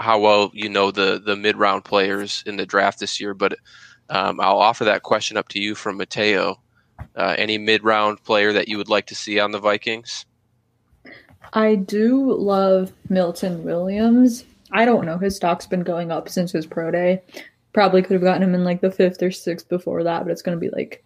how 0.00 0.18
well 0.18 0.50
you 0.52 0.68
know 0.68 0.90
the 0.90 1.22
the 1.24 1.36
mid 1.36 1.56
round 1.56 1.84
players 1.84 2.42
in 2.44 2.56
the 2.56 2.66
draft 2.66 2.98
this 2.98 3.20
year, 3.20 3.34
but 3.34 3.56
um, 4.10 4.40
I'll 4.40 4.58
offer 4.58 4.84
that 4.84 5.02
question 5.02 5.36
up 5.36 5.48
to 5.48 5.60
you 5.60 5.74
from 5.74 5.96
Mateo. 5.96 6.60
Uh, 7.16 7.34
any 7.38 7.56
mid 7.56 7.84
round 7.84 8.22
player 8.24 8.52
that 8.52 8.68
you 8.68 8.76
would 8.78 8.88
like 8.88 9.06
to 9.06 9.14
see 9.14 9.38
on 9.38 9.52
the 9.52 9.58
Vikings? 9.58 10.26
I 11.52 11.74
do 11.74 12.32
love 12.32 12.92
Milton 13.08 13.64
Williams. 13.64 14.44
I 14.72 14.84
don't 14.84 15.06
know. 15.06 15.18
His 15.18 15.36
stock's 15.36 15.66
been 15.66 15.82
going 15.82 16.10
up 16.10 16.28
since 16.28 16.52
his 16.52 16.66
pro 16.66 16.90
day. 16.90 17.22
Probably 17.72 18.02
could 18.02 18.14
have 18.14 18.22
gotten 18.22 18.42
him 18.42 18.54
in 18.54 18.64
like 18.64 18.80
the 18.80 18.90
fifth 18.90 19.22
or 19.22 19.30
sixth 19.30 19.68
before 19.68 20.02
that, 20.04 20.24
but 20.24 20.32
it's 20.32 20.42
going 20.42 20.56
to 20.56 20.60
be 20.60 20.70
like 20.70 21.04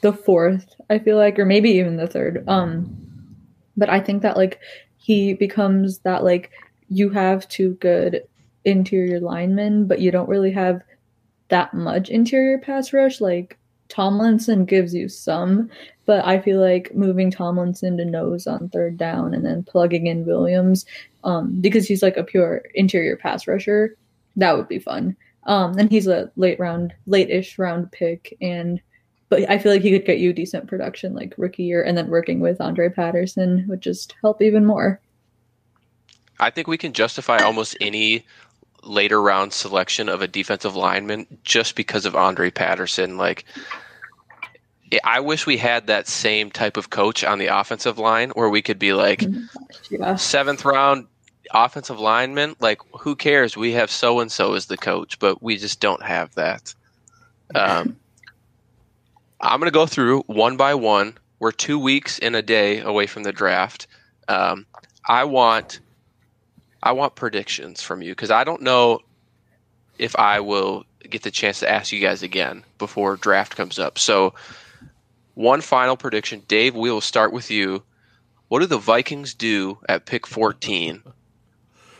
the 0.00 0.12
fourth, 0.12 0.74
I 0.90 0.98
feel 0.98 1.16
like, 1.16 1.38
or 1.38 1.44
maybe 1.44 1.70
even 1.70 1.96
the 1.96 2.06
third. 2.06 2.44
Um, 2.48 2.96
but 3.76 3.88
I 3.88 4.00
think 4.00 4.22
that 4.22 4.36
like 4.36 4.60
he 4.96 5.34
becomes 5.34 5.98
that 6.00 6.24
like 6.24 6.50
you 6.88 7.10
have 7.10 7.48
two 7.48 7.74
good 7.74 8.22
interior 8.64 9.20
linemen, 9.20 9.86
but 9.86 10.00
you 10.00 10.10
don't 10.10 10.28
really 10.28 10.52
have 10.52 10.82
that 11.48 11.74
much 11.74 12.10
interior 12.10 12.58
pass 12.58 12.92
rush. 12.92 13.20
Like 13.20 13.57
Tomlinson 13.88 14.64
gives 14.64 14.94
you 14.94 15.08
some, 15.08 15.70
but 16.06 16.24
I 16.24 16.40
feel 16.40 16.60
like 16.60 16.94
moving 16.94 17.30
Tomlinson 17.30 17.96
to 17.96 18.04
nose 18.04 18.46
on 18.46 18.68
third 18.68 18.96
down 18.96 19.34
and 19.34 19.44
then 19.44 19.62
plugging 19.62 20.06
in 20.06 20.26
Williams, 20.26 20.86
um, 21.24 21.60
because 21.60 21.86
he's 21.86 22.02
like 22.02 22.16
a 22.16 22.24
pure 22.24 22.62
interior 22.74 23.16
pass 23.16 23.46
rusher, 23.46 23.96
that 24.36 24.56
would 24.56 24.68
be 24.68 24.78
fun. 24.78 25.16
Um, 25.44 25.78
and 25.78 25.90
he's 25.90 26.06
a 26.06 26.30
late 26.36 26.60
round, 26.60 26.92
late-ish 27.06 27.58
round 27.58 27.90
pick, 27.90 28.36
and 28.40 28.80
but 29.30 29.48
I 29.50 29.58
feel 29.58 29.72
like 29.72 29.82
he 29.82 29.90
could 29.90 30.06
get 30.06 30.18
you 30.18 30.32
decent 30.32 30.68
production 30.68 31.14
like 31.14 31.34
rookie 31.36 31.64
year, 31.64 31.82
and 31.82 31.96
then 31.96 32.08
working 32.08 32.40
with 32.40 32.60
Andre 32.60 32.88
Patterson 32.88 33.66
would 33.68 33.80
just 33.80 34.14
help 34.20 34.40
even 34.42 34.64
more. 34.64 35.00
I 36.40 36.50
think 36.50 36.68
we 36.68 36.78
can 36.78 36.92
justify 36.92 37.38
almost 37.38 37.76
any 37.80 38.24
later 38.82 39.20
round 39.20 39.52
selection 39.52 40.08
of 40.08 40.22
a 40.22 40.28
defensive 40.28 40.76
lineman 40.76 41.26
just 41.44 41.74
because 41.76 42.06
of 42.06 42.14
Andre 42.16 42.50
Patterson. 42.50 43.16
Like, 43.16 43.44
I 45.04 45.20
wish 45.20 45.46
we 45.46 45.56
had 45.58 45.86
that 45.88 46.08
same 46.08 46.50
type 46.50 46.76
of 46.76 46.90
coach 46.90 47.22
on 47.24 47.38
the 47.38 47.46
offensive 47.48 47.98
line 47.98 48.30
where 48.30 48.48
we 48.48 48.62
could 48.62 48.78
be 48.78 48.92
like 48.92 49.24
Yeah. 49.90 50.16
seventh 50.16 50.64
round 50.64 51.06
offensive 51.52 51.98
lineman. 52.00 52.56
Like, 52.60 52.80
who 53.00 53.14
cares? 53.16 53.56
We 53.56 53.72
have 53.72 53.90
so 53.90 54.20
and 54.20 54.30
so 54.32 54.54
as 54.54 54.66
the 54.66 54.76
coach, 54.78 55.18
but 55.18 55.42
we 55.42 55.56
just 55.56 55.80
don't 55.80 56.02
have 56.02 56.34
that. 56.36 56.74
Um, 57.54 57.96
I'm 59.40 59.60
going 59.60 59.70
to 59.70 59.74
go 59.74 59.86
through 59.86 60.22
one 60.22 60.56
by 60.56 60.74
one. 60.74 61.16
We're 61.38 61.52
two 61.52 61.78
weeks 61.78 62.18
in 62.18 62.34
a 62.34 62.42
day 62.42 62.80
away 62.80 63.06
from 63.06 63.22
the 63.22 63.32
draft. 63.32 63.86
Um, 64.26 64.66
I 65.06 65.24
want 65.24 65.80
I 66.82 66.92
want 66.92 67.14
predictions 67.16 67.82
from 67.82 68.02
you 68.02 68.12
because 68.12 68.30
I 68.30 68.44
don't 68.44 68.62
know 68.62 69.00
if 69.98 70.14
I 70.16 70.40
will 70.40 70.84
get 71.08 71.22
the 71.22 71.30
chance 71.30 71.60
to 71.60 71.70
ask 71.70 71.92
you 71.92 72.00
guys 72.00 72.22
again 72.22 72.64
before 72.78 73.16
draft 73.16 73.56
comes 73.56 73.78
up. 73.78 73.98
So, 73.98 74.34
one 75.34 75.60
final 75.60 75.96
prediction, 75.96 76.42
Dave. 76.48 76.74
We 76.74 76.90
will 76.90 77.00
start 77.00 77.32
with 77.32 77.50
you. 77.50 77.82
What 78.48 78.60
do 78.60 78.66
the 78.66 78.78
Vikings 78.78 79.34
do 79.34 79.78
at 79.88 80.06
pick 80.06 80.26
14, 80.26 81.02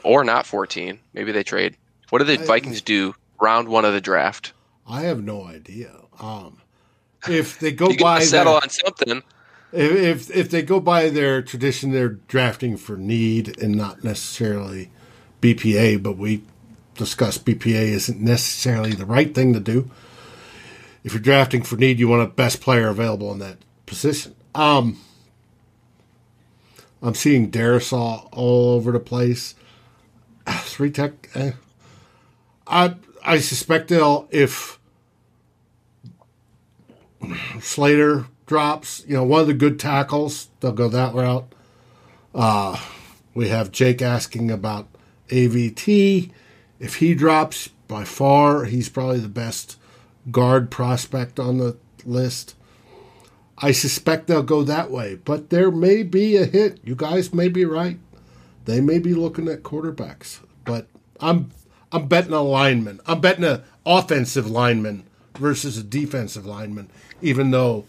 or 0.03 0.25
not 0.25 0.47
14? 0.47 0.99
Maybe 1.13 1.33
they 1.33 1.43
trade. 1.43 1.77
What 2.11 2.21
do 2.21 2.25
the 2.25 2.41
I- 2.43 2.47
Vikings 2.47 2.81
do 2.81 3.15
round 3.41 3.69
one 3.69 3.85
of 3.85 3.93
the 3.93 4.01
draft? 4.01 4.53
I 4.87 5.03
have 5.03 5.23
no 5.23 5.45
idea. 5.45 5.93
Um, 6.21 6.59
if 7.29 7.59
they 7.59 7.73
go 7.73 7.95
by 7.97 8.21
settle 8.21 8.55
their- 8.55 8.63
on 8.63 8.71
something. 8.71 9.23
If, 9.73 10.31
if 10.31 10.51
they 10.51 10.63
go 10.63 10.81
by 10.81 11.11
their 11.11 11.43
tradition, 11.43 11.93
they're 11.93 12.09
drafting 12.09 12.77
for 12.77 12.97
need 12.97 13.61
and 13.61 13.75
not 13.75 14.03
necessarily 14.03 14.91
BPA. 15.43 16.03
But 16.03 16.17
we 16.17 16.43
discussed 16.95 17.45
BPA 17.45 17.89
isn't 17.89 18.21
necessarily 18.21 18.93
the 18.93 19.07
right 19.07 19.35
thing 19.35 19.53
to 19.53 19.61
do. 19.61 19.91
If 21.05 21.13
you're 21.13 21.23
drafting 21.23 21.63
for 21.63 21.77
need, 21.77 21.99
you 21.99 22.09
want 22.09 22.23
a 22.23 22.27
best 22.27 22.61
player 22.61 22.89
available 22.89 23.33
in 23.33 23.39
that 23.39 23.59
position. 23.87 24.35
Um, 24.55 24.99
I'm 27.03 27.15
seeing 27.15 27.51
Darrisaw 27.51 28.29
all 28.33 28.71
over 28.75 28.93
the 28.93 29.01
place. 29.01 29.55
Three 30.49 30.91
tech. 30.91 31.29
Eh. 31.35 31.53
I 32.67 32.97
I 33.25 33.39
suspect 33.41 33.89
they'll 33.89 34.29
if 34.31 34.79
Slater 37.61 38.27
drops, 38.49 39.05
you 39.07 39.15
know, 39.15 39.23
one 39.23 39.43
of 39.43 39.47
the 39.47 39.55
good 39.55 39.79
tackles, 39.79 40.49
they'll 40.59 40.73
go 40.73 40.89
that 40.89 41.15
route. 41.15 41.53
Uh, 42.35 42.81
we 43.35 43.49
have 43.49 43.71
Jake 43.71 44.03
asking 44.03 44.51
about 44.51 44.89
AVT. 45.29 46.31
If 46.81 46.97
he 46.97 47.15
drops, 47.15 47.69
by 47.87 48.05
far, 48.05 48.65
he's 48.65 48.89
probably 48.89 49.21
the 49.21 49.29
best 49.29 49.77
guard 50.31 50.71
prospect 50.71 51.39
on 51.39 51.59
the 51.59 51.77
list. 52.05 52.55
I 53.59 53.73
suspect 53.73 54.27
they'll 54.27 54.43
go 54.43 54.63
that 54.63 54.91
way, 54.91 55.17
but 55.17 55.51
there 55.51 55.71
may 55.71 56.03
be 56.03 56.37
a 56.37 56.45
hit. 56.45 56.81
You 56.85 56.95
guys 56.95 57.35
may 57.35 57.49
be 57.49 57.65
right. 57.65 57.99
They 58.65 58.81
may 58.81 58.99
be 58.99 59.15
looking 59.15 59.49
at 59.49 59.63
quarterbacks, 59.63 60.41
but 60.65 60.87
I'm 61.21 61.51
I'm 61.91 62.07
betting 62.07 62.35
a 62.35 62.43
lineman. 62.43 63.01
I'm 63.07 63.21
betting 63.21 63.45
an 63.45 63.63
offensive 63.85 64.49
lineman 64.49 65.05
versus 65.37 65.79
a 65.79 65.83
defensive 65.83 66.47
lineman, 66.47 66.91
even 67.23 67.51
though 67.51 67.87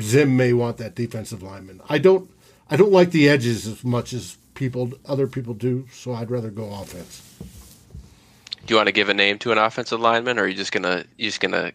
Zim 0.00 0.36
may 0.36 0.52
want 0.52 0.78
that 0.78 0.94
defensive 0.94 1.42
lineman. 1.42 1.80
I 1.88 1.98
don't 1.98 2.30
I 2.70 2.76
don't 2.76 2.92
like 2.92 3.10
the 3.10 3.28
edges 3.28 3.66
as 3.66 3.84
much 3.84 4.12
as 4.12 4.36
people 4.54 4.92
other 5.06 5.26
people 5.26 5.54
do, 5.54 5.86
so 5.92 6.12
I'd 6.12 6.30
rather 6.30 6.50
go 6.50 6.72
offense. 6.72 7.22
Do 8.64 8.72
you 8.72 8.76
want 8.76 8.86
to 8.86 8.92
give 8.92 9.08
a 9.08 9.14
name 9.14 9.38
to 9.40 9.52
an 9.52 9.58
offensive 9.58 10.00
lineman, 10.00 10.38
or 10.38 10.42
are 10.42 10.48
you 10.48 10.54
just 10.54 10.72
gonna 10.72 11.04
you 11.18 11.26
just 11.26 11.40
gonna 11.40 11.72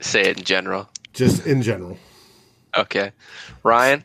say 0.00 0.22
it 0.22 0.38
in 0.38 0.44
general? 0.44 0.88
Just 1.12 1.46
in 1.46 1.62
general. 1.62 1.98
Okay, 2.76 3.12
Ryan. 3.62 4.04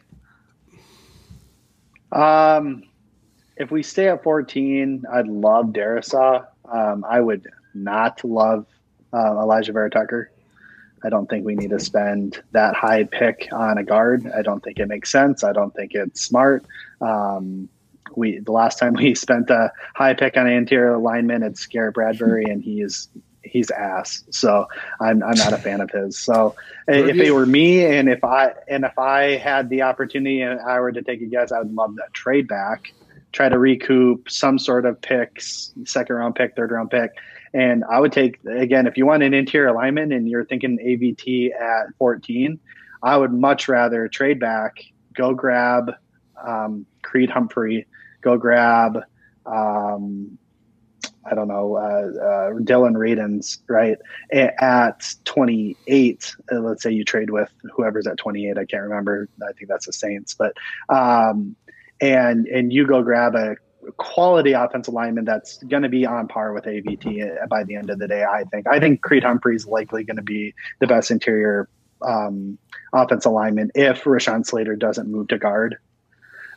Um, 2.11 2.83
if 3.57 3.71
we 3.71 3.83
stay 3.83 4.07
at 4.09 4.23
14, 4.23 5.03
I'd 5.11 5.27
love 5.27 5.67
Darrisaw. 5.67 6.45
Um, 6.71 7.05
I 7.07 7.19
would 7.19 7.47
not 7.73 8.23
love 8.23 8.65
uh, 9.13 9.17
Alijah 9.17 9.73
Vera-Tucker. 9.73 10.31
I 11.03 11.09
don't 11.09 11.29
think 11.29 11.45
we 11.45 11.55
need 11.55 11.69
to 11.71 11.79
spend 11.79 12.41
that 12.51 12.75
high 12.75 13.03
pick 13.03 13.49
on 13.51 13.77
a 13.77 13.83
guard. 13.83 14.29
I 14.31 14.41
don't 14.41 14.63
think 14.63 14.79
it 14.79 14.87
makes 14.87 15.11
sense. 15.11 15.43
I 15.43 15.53
don't 15.53 15.73
think 15.73 15.93
it's 15.93 16.21
smart. 16.21 16.65
Um, 17.01 17.69
we 18.15 18.39
the 18.39 18.51
last 18.51 18.79
time 18.79 18.93
we 18.93 19.15
spent 19.15 19.49
a 19.49 19.71
high 19.95 20.13
pick 20.13 20.37
on 20.37 20.47
an 20.47 20.53
interior 20.53 20.97
lineman, 20.97 21.43
it's 21.43 21.65
Garrett 21.65 21.95
Bradbury, 21.95 22.45
and 22.45 22.61
he 22.61 22.81
is 22.81 23.07
he's 23.43 23.71
ass. 23.71 24.23
So 24.31 24.67
I'm 24.99 25.23
I'm 25.23 25.37
not 25.37 25.53
a 25.53 25.57
fan 25.57 25.81
of 25.81 25.91
his. 25.91 26.17
So 26.17 26.55
if 26.87 27.15
it 27.15 27.31
were 27.31 27.45
me, 27.45 27.85
and 27.85 28.09
if 28.09 28.23
I 28.23 28.53
and 28.67 28.83
if 28.83 28.97
I 28.97 29.37
had 29.37 29.69
the 29.69 29.83
opportunity, 29.83 30.41
and 30.41 30.59
I 30.59 30.79
were 30.79 30.91
to 30.91 31.01
take 31.01 31.21
a 31.21 31.25
guess, 31.25 31.51
I 31.51 31.59
would 31.59 31.73
love 31.73 31.95
that 31.95 32.13
trade 32.13 32.47
back, 32.47 32.93
try 33.31 33.49
to 33.49 33.57
recoup 33.57 34.29
some 34.29 34.59
sort 34.59 34.85
of 34.85 35.01
picks, 35.01 35.71
second 35.85 36.15
round 36.15 36.35
pick, 36.35 36.55
third 36.55 36.71
round 36.71 36.91
pick. 36.91 37.11
And 37.53 37.83
I 37.89 37.99
would 37.99 38.11
take 38.11 38.39
again 38.45 38.87
if 38.87 38.97
you 38.97 39.05
want 39.05 39.23
an 39.23 39.33
interior 39.33 39.73
lineman 39.73 40.11
and 40.11 40.27
you're 40.27 40.45
thinking 40.45 40.77
AVT 40.77 41.53
at 41.53 41.87
14, 41.97 42.59
I 43.01 43.17
would 43.17 43.33
much 43.33 43.67
rather 43.67 44.07
trade 44.07 44.39
back, 44.39 44.83
go 45.13 45.33
grab 45.33 45.93
um, 46.45 46.85
Creed 47.01 47.29
Humphrey, 47.29 47.87
go 48.21 48.37
grab 48.37 48.99
um, 49.45 50.37
I 51.29 51.35
don't 51.35 51.47
know 51.47 51.75
uh, 51.75 52.23
uh, 52.23 52.59
Dillon 52.63 52.95
Radunz, 52.95 53.59
right 53.67 53.97
at 54.31 55.13
28. 55.25 56.35
Uh, 56.51 56.59
let's 56.59 56.83
say 56.83 56.91
you 56.91 57.03
trade 57.03 57.29
with 57.29 57.51
whoever's 57.75 58.07
at 58.07 58.17
28. 58.17 58.57
I 58.57 58.65
can't 58.65 58.83
remember. 58.83 59.29
I 59.47 59.51
think 59.53 59.69
that's 59.69 59.85
the 59.85 59.93
Saints, 59.93 60.33
but 60.33 60.53
um, 60.87 61.55
and 62.01 62.47
and 62.47 62.71
you 62.71 62.87
go 62.87 63.03
grab 63.03 63.35
a 63.35 63.57
quality 63.97 64.53
offensive 64.53 64.93
lineman 64.93 65.25
that's 65.25 65.61
going 65.63 65.83
to 65.83 65.89
be 65.89 66.05
on 66.05 66.27
par 66.27 66.53
with 66.53 66.65
AVT 66.65 67.47
by 67.49 67.63
the 67.63 67.75
end 67.75 67.89
of 67.89 67.99
the 67.99 68.07
day. 68.07 68.23
I 68.23 68.43
think. 68.45 68.67
I 68.67 68.79
think 68.79 69.01
Creed 69.01 69.23
Humphrey 69.23 69.55
is 69.55 69.65
likely 69.65 70.03
going 70.03 70.17
to 70.17 70.23
be 70.23 70.53
the 70.79 70.87
best 70.87 71.11
interior 71.11 71.69
um, 72.01 72.57
offensive 72.93 73.31
lineman 73.31 73.71
if 73.75 74.03
Rashawn 74.03 74.45
Slater 74.45 74.75
doesn't 74.75 75.09
move 75.09 75.27
to 75.29 75.37
guard 75.37 75.77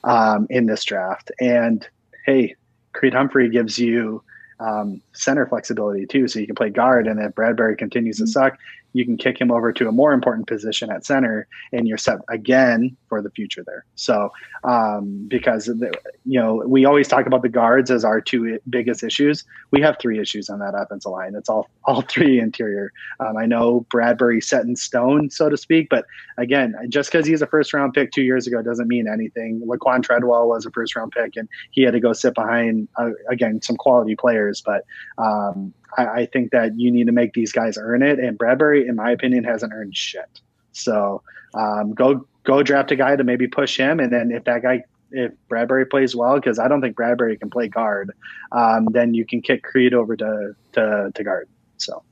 um, 0.04 0.46
in 0.50 0.66
this 0.66 0.84
draft. 0.84 1.30
And 1.40 1.86
hey, 2.26 2.54
Creed 2.92 3.14
Humphrey 3.14 3.48
gives 3.50 3.78
you 3.78 4.22
um, 4.60 5.02
center 5.12 5.46
flexibility 5.46 6.06
too, 6.06 6.28
so 6.28 6.38
you 6.38 6.46
can 6.46 6.54
play 6.54 6.70
guard. 6.70 7.06
And 7.06 7.20
if 7.20 7.34
Bradbury 7.34 7.76
continues 7.76 8.18
to 8.18 8.24
mm-hmm. 8.24 8.30
suck, 8.30 8.58
you 8.92 9.04
can 9.04 9.16
kick 9.16 9.40
him 9.40 9.50
over 9.50 9.72
to 9.72 9.88
a 9.88 9.92
more 9.92 10.12
important 10.12 10.46
position 10.46 10.90
at 10.90 11.04
center 11.04 11.46
and 11.72 11.88
you're 11.88 11.98
set 11.98 12.18
again 12.28 12.96
for 13.08 13.22
the 13.22 13.30
future 13.30 13.62
there. 13.66 13.84
So, 13.94 14.30
um, 14.64 15.26
because, 15.28 15.66
the, 15.66 15.92
you 16.24 16.38
know, 16.40 16.62
we 16.66 16.84
always 16.84 17.08
talk 17.08 17.26
about 17.26 17.42
the 17.42 17.48
guards 17.48 17.90
as 17.90 18.04
our 18.04 18.20
two 18.20 18.58
biggest 18.68 19.02
issues. 19.02 19.44
We 19.70 19.80
have 19.80 19.96
three 19.98 20.20
issues 20.20 20.48
on 20.48 20.58
that 20.60 20.74
offensive 20.76 21.10
line. 21.10 21.34
It's 21.34 21.48
all, 21.48 21.68
all 21.84 22.02
three 22.02 22.38
interior. 22.38 22.92
Um, 23.20 23.36
I 23.36 23.46
know 23.46 23.86
Bradbury 23.90 24.40
set 24.40 24.64
in 24.64 24.76
stone, 24.76 25.30
so 25.30 25.48
to 25.48 25.56
speak, 25.56 25.88
but 25.88 26.04
again, 26.38 26.74
just 26.88 27.10
because 27.10 27.26
he's 27.26 27.42
a 27.42 27.46
first 27.46 27.72
round 27.72 27.94
pick 27.94 28.12
two 28.12 28.22
years 28.22 28.46
ago 28.46 28.62
doesn't 28.62 28.88
mean 28.88 29.08
anything. 29.08 29.62
Laquan 29.66 30.02
Treadwell 30.02 30.48
was 30.48 30.66
a 30.66 30.70
first 30.70 30.94
round 30.96 31.12
pick 31.12 31.36
and 31.36 31.48
he 31.70 31.82
had 31.82 31.92
to 31.92 32.00
go 32.00 32.12
sit 32.12 32.34
behind, 32.34 32.88
uh, 32.96 33.10
again, 33.30 33.60
some 33.62 33.76
quality 33.76 34.16
players, 34.16 34.60
but, 34.60 34.84
um, 35.18 35.72
I, 35.96 36.06
I, 36.06 36.26
think 36.26 36.52
that 36.52 36.78
you 36.78 36.90
need 36.90 37.06
to 37.06 37.12
make 37.12 37.34
these 37.34 37.52
guys 37.52 37.76
earn 37.78 38.02
it. 38.02 38.18
And 38.18 38.38
Bradbury, 38.38 38.86
in 38.86 38.96
my 38.96 39.10
opinion, 39.10 39.44
hasn't 39.44 39.72
earned 39.72 39.96
shit. 39.96 40.40
So 40.72 41.22
um, 41.54 41.92
go 41.94 42.26
go 42.44 42.62
draft 42.62 42.90
a 42.90 42.96
guy 42.96 43.16
to 43.16 43.24
maybe 43.24 43.46
push 43.46 43.76
him, 43.76 44.00
and 44.00 44.12
then 44.12 44.30
if 44.32 44.44
that 44.44 44.62
guy 44.62 44.84
if 45.12 45.32
Bradbury 45.48 45.86
plays 45.86 46.16
well, 46.16 46.36
because 46.36 46.58
I 46.58 46.68
don't 46.68 46.80
think 46.80 46.96
Bradbury 46.96 47.36
can 47.36 47.50
play 47.50 47.68
guard, 47.68 48.12
um, 48.50 48.88
then 48.92 49.14
you 49.14 49.26
can 49.26 49.42
kick 49.42 49.62
Creed 49.62 49.94
over 49.94 50.16
to, 50.16 50.54
to 50.72 51.12
to 51.14 51.24
guard. 51.24 51.48
So 51.76 52.02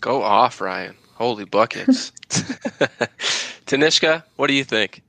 go 0.00 0.22
off, 0.22 0.60
Ryan. 0.60 0.94
Holy 1.14 1.44
buckets. 1.44 2.12
Tanishka, 3.66 4.24
what 4.36 4.46
do 4.46 4.54
you 4.54 4.64
think? 4.64 5.02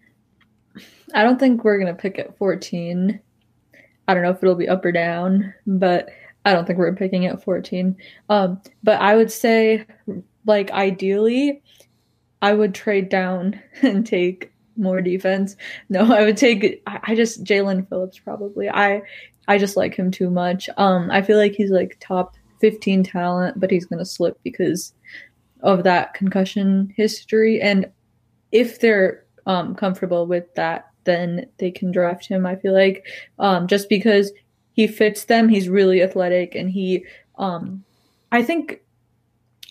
I 1.14 1.24
don't 1.24 1.40
think 1.40 1.64
we're 1.64 1.78
gonna 1.78 1.94
pick 1.94 2.20
at 2.20 2.38
14. 2.38 3.20
I 4.08 4.14
don't 4.14 4.24
know 4.24 4.32
if 4.32 4.42
it'll 4.42 4.56
be 4.56 4.68
up 4.68 4.84
or 4.86 4.92
down, 4.92 5.54
but 5.68 6.10
I 6.50 6.54
don't 6.54 6.66
think 6.66 6.80
we're 6.80 6.96
picking 6.96 7.28
at 7.28 7.44
14. 7.44 7.96
Um, 8.30 8.60
but 8.82 9.00
I 9.00 9.16
would 9.16 9.32
say, 9.32 9.86
like, 10.48 10.72
ideally, 10.72 11.62
I 12.42 12.54
would 12.54 12.74
trade 12.74 13.10
down 13.10 13.62
and 13.84 14.04
take 14.06 14.52
more 14.76 15.00
defense. 15.00 15.56
No, 15.90 16.12
I 16.12 16.24
would 16.24 16.38
take. 16.38 16.82
I, 16.88 17.00
I 17.04 17.16
just 17.16 17.44
Jaelan 17.44 17.88
Phillips 17.88 18.18
probably. 18.18 18.68
I 18.68 19.04
I 19.48 19.60
just 19.60 19.78
like 19.78 19.94
him 19.94 20.10
too 20.10 20.32
much. 20.32 20.70
Um, 20.78 21.12
I 21.12 21.22
feel 21.22 21.38
like 21.38 21.52
he's 21.52 21.70
like 21.70 21.98
top 22.00 22.36
15 22.62 23.04
talent, 23.04 23.60
but 23.60 23.70
he's 23.70 23.86
gonna 23.86 24.06
slip 24.06 24.40
because 24.44 24.94
of 25.62 25.84
that 25.84 26.14
concussion 26.16 26.92
history. 26.96 27.62
And 27.62 27.92
if 28.52 28.80
they're 28.80 29.26
um 29.46 29.76
comfortable 29.76 30.26
with 30.26 30.52
that, 30.56 30.88
then 31.04 31.46
they 31.58 31.70
can 31.70 31.92
draft 31.92 32.26
him. 32.26 32.46
I 32.46 32.56
feel 32.56 32.74
like 32.74 33.06
um, 33.38 33.68
just 33.68 33.88
because 33.90 34.32
he 34.80 34.88
fits 34.88 35.26
them. 35.26 35.50
He's 35.50 35.68
really 35.68 36.02
athletic 36.02 36.56
and 36.56 36.72
he 36.72 37.04
um 37.38 37.84
I 38.32 38.44
think 38.44 38.80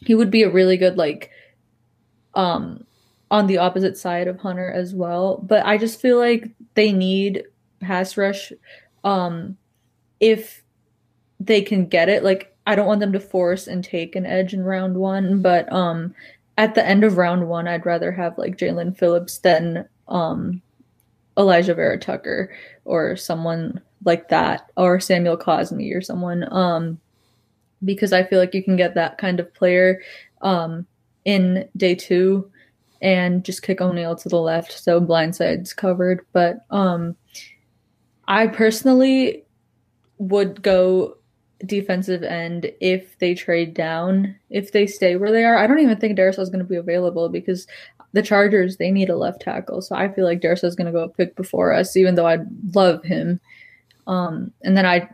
he 0.04 0.14
would 0.14 0.30
be 0.30 0.42
a 0.42 0.50
really 0.50 0.76
good 0.76 0.98
like 0.98 1.30
um 2.34 2.84
on 3.30 3.46
the 3.46 3.56
opposite 3.56 3.96
side 3.96 4.28
of 4.28 4.38
Hunter 4.38 4.70
as 4.70 4.94
well. 4.94 5.38
But 5.38 5.64
I 5.64 5.78
just 5.78 5.98
feel 5.98 6.18
like 6.18 6.50
they 6.74 6.92
need 6.92 7.44
pass 7.80 8.18
rush 8.18 8.52
um 9.02 9.56
if 10.20 10.62
they 11.40 11.62
can 11.62 11.86
get 11.86 12.11
it. 12.11 12.22
Like 12.22 12.54
I 12.66 12.74
don't 12.74 12.86
want 12.86 13.00
them 13.00 13.14
to 13.14 13.20
force 13.20 13.66
and 13.66 13.82
take 13.82 14.14
an 14.14 14.26
edge 14.26 14.52
in 14.52 14.62
round 14.62 14.94
one, 14.94 15.40
but 15.40 15.72
um 15.72 16.14
at 16.59 16.74
the 16.74 16.86
end 16.86 17.02
of 17.02 17.16
round 17.16 17.48
one 17.48 17.66
I'd 17.66 17.86
rather 17.86 18.12
have 18.12 18.36
like 18.36 18.59
Jaelan 18.59 18.94
Phillips 18.94 19.38
than 19.38 19.88
um 20.06 20.61
Alijah 21.38 21.76
Vera-Tucker 21.76 22.52
or 22.84 23.16
someone 23.16 23.80
like 24.05 24.28
that 24.28 24.70
or 24.76 25.01
Samuel 25.01 25.36
Cosmi 25.36 25.94
or 25.94 26.01
someone 26.01 26.46
um 26.53 27.01
because 27.84 28.12
I 28.12 28.24
feel 28.24 28.38
like 28.38 28.55
you 28.55 28.62
can 28.62 28.76
get 28.76 28.94
that 28.94 29.18
kind 29.18 29.40
of 29.40 29.53
player 29.55 30.01
um 30.42 30.86
in 31.24 31.68
day 31.76 31.94
2 31.94 32.51
and 33.01 33.44
just 33.44 33.62
kick 33.62 33.80
O'Neill 33.80 34.16
to 34.16 34.28
the 34.28 34.40
left 34.40 34.72
so 34.72 35.01
blindside's 35.01 35.72
covered 35.72 36.24
but 36.32 36.64
um 36.70 37.16
I 38.28 38.46
personally 38.46 39.44
would 40.18 40.62
go 40.62 41.16
defensive 41.64 42.22
end 42.22 42.70
if 42.80 43.18
they 43.18 43.34
trade 43.34 43.74
down, 43.74 44.36
if 44.51 44.72
they 44.72 44.86
stay 44.86 45.16
where 45.16 45.32
they 45.32 45.44
are. 45.44 45.57
I 45.57 45.66
don't 45.66 45.80
even 45.80 45.99
think 45.99 46.16
Darrisaw 46.16 46.40
is 46.40 46.51
going 46.51 46.64
to 46.64 46.68
be 46.68 46.76
available 46.76 47.28
because 47.28 47.66
the 48.12 48.22
Chargers 48.22 48.76
they 48.76 48.90
need 48.90 49.11
a 49.11 49.16
left 49.16 49.42
tackle. 49.42 49.82
So 49.82 49.96
I 49.96 50.12
feel 50.12 50.24
like 50.24 50.40
Darrisaw 50.40 50.64
is 50.64 50.76
going 50.76 50.86
to 50.86 50.92
go 50.92 51.09
pick 51.09 51.36
before 51.36 51.72
us, 51.72 51.96
even 51.96 52.14
though 52.14 52.26
I 52.26 52.38
love 52.74 53.03
him. 53.03 53.40
Um, 54.09 54.52
and 54.62 54.76
then 54.76 54.86
I 54.86 55.09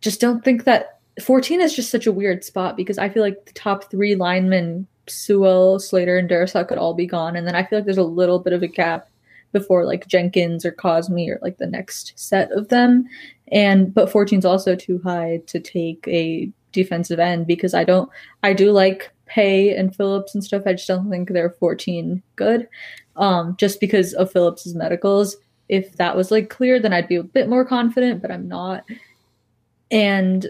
just 0.00 0.20
don't 0.20 0.44
think 0.44 0.64
that 0.64 1.00
14 1.22 1.60
is 1.60 1.74
just 1.74 1.90
such 1.90 2.06
a 2.06 2.12
weird 2.12 2.44
spot 2.44 2.76
because 2.76 2.98
I 2.98 3.08
feel 3.08 3.22
like 3.22 3.46
the 3.46 3.52
top 3.52 3.90
three 3.90 4.14
linemen, 4.14 4.86
Sewell, 5.08 5.80
Slater, 5.80 6.16
and 6.16 6.28
Darrisaw 6.28 6.68
could 6.68 6.78
all 6.78 6.94
be 6.94 7.06
gone. 7.06 7.34
And 7.34 7.46
then 7.46 7.56
I 7.56 7.64
feel 7.64 7.78
like 7.78 7.86
there's 7.86 7.98
a 7.98 8.04
little 8.04 8.38
bit 8.38 8.52
of 8.52 8.62
a 8.62 8.68
gap 8.68 9.08
before 9.52 9.86
like 9.86 10.06
Jenkins 10.06 10.64
or 10.64 10.72
Cosmi 10.72 11.28
or 11.30 11.38
like 11.40 11.58
the 11.58 11.66
next 11.66 12.12
set 12.16 12.52
of 12.52 12.68
them. 12.68 13.06
And 13.50 13.94
but 13.94 14.10
14 14.10 14.40
is 14.40 14.44
also 14.44 14.76
too 14.76 15.00
high 15.02 15.40
to 15.46 15.60
take 15.60 16.06
a 16.08 16.50
defensive 16.72 17.20
end 17.20 17.46
because 17.46 17.72
I 17.72 17.84
don't 17.84 18.10
I 18.42 18.52
do 18.52 18.72
like 18.72 19.10
Paye 19.26 19.74
and 19.74 19.94
Phillips 19.94 20.34
and 20.34 20.44
stuff. 20.44 20.64
I 20.66 20.72
just 20.72 20.88
don't 20.88 21.08
think 21.08 21.30
they're 21.30 21.50
14 21.50 22.22
good. 22.36 22.68
Um, 23.16 23.54
just 23.56 23.80
because 23.80 24.12
of 24.14 24.32
Phillips's 24.32 24.74
medicals. 24.74 25.36
If 25.68 25.96
that 25.96 26.16
was 26.16 26.30
like 26.30 26.50
clear, 26.50 26.78
then 26.78 26.92
I'd 26.92 27.08
be 27.08 27.16
a 27.16 27.22
bit 27.22 27.48
more 27.48 27.64
confident, 27.64 28.20
but 28.22 28.30
I'm 28.30 28.48
not. 28.48 28.84
And 29.90 30.46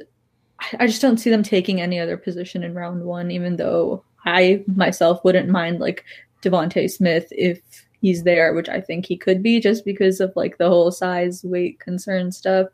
I 0.79 0.87
just 0.87 1.03
don't 1.03 1.19
see 1.19 1.31
them 1.31 1.43
taking 1.43 1.81
any 1.81 1.99
other 1.99 2.17
position 2.17 2.63
in 2.63 2.75
round 2.75 3.05
one, 3.05 3.31
even 3.31 3.57
though 3.57 4.05
I 4.25 4.65
myself 4.67 5.25
wouldn't 5.25 5.49
mind 5.49 5.81
like 5.81 6.05
DeVonta 6.43 6.91
Smith 6.91 7.27
if 7.31 7.61
he's 8.01 8.23
there, 8.23 8.55
which 8.55 8.69
I 8.69 8.81
think 8.81 9.07
he 9.07 9.17
could 9.17 9.43
be 9.43 9.61
just 9.61 9.85
because 9.85 10.21
of 10.21 10.33
like 10.37 10.59
the 10.59 10.69
whole 10.69 10.91
size, 10.91 11.43
weight 11.45 11.81
concern 11.81 12.33
stuff. 12.33 12.69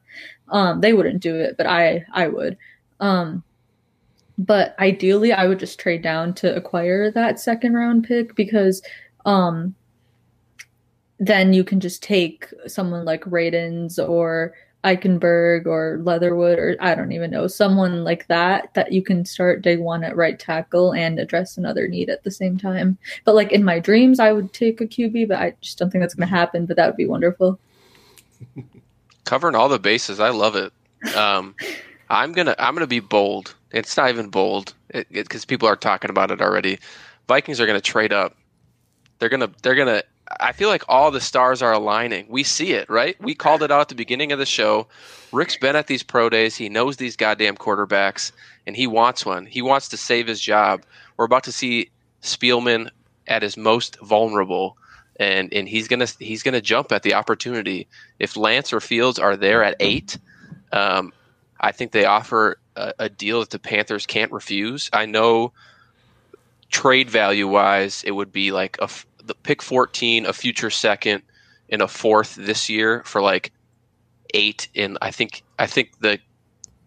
Um, 0.49 0.81
they 0.81 0.93
wouldn't 0.93 1.23
do 1.23 1.37
it, 1.37 1.57
but 1.57 1.67
I 1.67 2.05
I 2.13 2.29
would. 2.29 2.57
Um, 3.01 3.43
but 4.39 4.75
ideally, 4.79 5.33
I 5.33 5.47
would 5.47 5.59
just 5.59 5.79
trade 5.79 6.03
down 6.03 6.35
to 6.35 6.55
acquire 6.55 7.11
that 7.11 7.39
second 7.39 7.75
round 7.75 8.05
pick 8.05 8.35
because 8.35 8.83
um, 9.27 9.75
then 11.21 11.53
you 11.53 11.63
can 11.63 11.79
just 11.79 12.03
take 12.03 12.49
someone 12.67 13.05
like 13.05 13.23
Radunz 13.25 13.99
or 13.99 14.55
Eichenberg 14.85 15.67
or 15.67 16.01
Leatherwood 16.03 16.59
or 16.59 16.77
I 16.81 16.95
don't 16.95 17.13
even 17.13 17.31
know 17.31 17.47
someone 17.47 18.03
like 18.03 18.27
that 18.29 18.73
that 18.73 18.93
you 18.93 19.03
can 19.03 19.27
start 19.27 19.61
day 19.61 19.77
one 19.77 20.03
at 20.03 20.17
right 20.17 20.39
tackle 20.39 20.95
and 20.95 21.19
address 21.19 21.59
another 21.59 21.87
need 21.87 22.09
at 22.09 22.25
the 22.25 22.31
same 22.31 22.57
time. 22.57 22.97
But 23.27 23.35
like 23.35 23.53
in 23.53 23.63
my 23.63 23.79
dreams, 23.79 24.19
I 24.19 24.33
would 24.33 24.55
take 24.55 24.81
a 24.81 24.87
QB, 24.87 25.29
but 25.29 25.39
I 25.39 25.55
just 25.61 25.79
don't 25.79 25.91
think 25.91 26.03
that's 26.03 26.15
going 26.15 26.27
to 26.27 26.35
happen. 26.35 26.65
But 26.65 26.77
that 26.77 26.87
would 26.87 26.97
be 26.97 27.07
wonderful. 27.07 27.61
Covering 29.25 29.55
all 29.55 29.69
the 29.69 29.79
bases, 29.79 30.19
I 30.19 30.31
love 30.31 30.57
it. 30.57 30.73
Um, 31.15 31.55
I'm 32.09 32.33
gonna 32.33 32.57
I'm 32.59 32.75
gonna 32.75 32.87
be 32.87 33.01
bold. 33.01 33.55
It's 33.71 33.97
not 33.97 34.09
even 34.09 34.31
bold 34.31 34.75
because 35.13 35.45
people 35.45 35.69
are 35.69 35.77
talking 35.77 36.11
about 36.11 36.31
it 36.31 36.41
already. 36.41 36.79
Vikings 37.29 37.61
are 37.61 37.67
gonna 37.67 37.81
trade 37.81 38.13
up. 38.13 38.37
They're 39.19 39.29
gonna 39.29 39.51
they're 39.63 39.77
gonna 39.77 40.03
I 40.39 40.53
feel 40.53 40.69
like 40.69 40.85
all 40.89 41.11
the 41.11 41.21
stars 41.21 41.61
are 41.63 41.73
aligning. 41.73 42.27
We 42.29 42.45
see 42.45 42.73
it, 42.73 42.89
right? 42.89 43.21
We 43.21 43.35
called 43.35 43.63
it 43.63 43.71
out 43.71 43.81
at 43.81 43.89
the 43.89 43.95
beginning 43.95 44.31
of 44.33 44.39
the 44.39 44.47
show. 44.47 44.87
Rick's 45.33 45.57
been 45.57 45.77
at 45.77 45.89
these 45.89 46.03
pro 46.03 46.29
days. 46.29 46.57
He 46.57 46.69
knows 46.69 46.97
these 46.97 47.17
goddamn 47.17 47.57
quarterbacks, 47.57 48.31
and 48.67 48.77
he 48.77 48.87
wants 48.87 49.27
one. 49.27 49.47
He 49.47 49.63
wants 49.63 49.89
to 49.89 49.97
save 49.97 50.27
his 50.27 50.41
job. 50.41 50.83
We're 51.17 51.25
about 51.25 51.45
to 51.45 51.53
see 51.53 51.91
Spielman 52.23 52.91
at 53.27 53.43
his 53.43 53.57
most 53.57 53.99
vulnerable, 54.01 54.77
and 55.19 55.53
and 55.53 55.69
he's 55.69 55.89
gonna 55.89 56.07
he's 56.19 56.43
gonna 56.43 56.61
jump 56.61 56.93
at 56.93 57.03
the 57.03 57.15
opportunity. 57.15 57.89
If 58.19 58.37
Lance 58.37 58.73
or 58.73 58.81
Fields 58.81 59.19
are 59.19 59.37
there 59.37 59.65
at 59.65 59.77
eight, 59.81 60.17
um, 60.73 61.13
I 61.61 61.73
think 61.73 61.93
they 61.93 62.05
offer 62.05 62.59
a, 62.77 62.95
a 63.01 63.09
deal 63.09 63.41
that 63.41 63.51
the 63.51 63.59
Panthers 63.59 64.07
can't 64.07 64.33
refuse. 64.33 64.91
I 64.93 65.07
know 65.07 65.53
trade 66.71 67.11
value 67.11 67.49
wise, 67.49 68.05
it 68.05 68.13
would 68.13 68.33
be 68.33 68.53
like 68.53 68.77
a 68.81 68.89
the 69.25 69.35
pick 69.35 69.63
14, 69.63 70.27
a 70.27 70.33
future 70.33 70.71
second, 70.71 71.23
and 71.69 71.83
a 71.83 71.89
fourth 71.89 72.35
this 72.35 72.69
year 72.69 73.03
for 73.05 73.21
like 73.21 73.53
eight. 74.35 74.69
And 74.75 74.99
I 75.01 75.11
think 75.11 75.43
I 75.59 75.67
think 75.67 75.99
the 76.01 76.19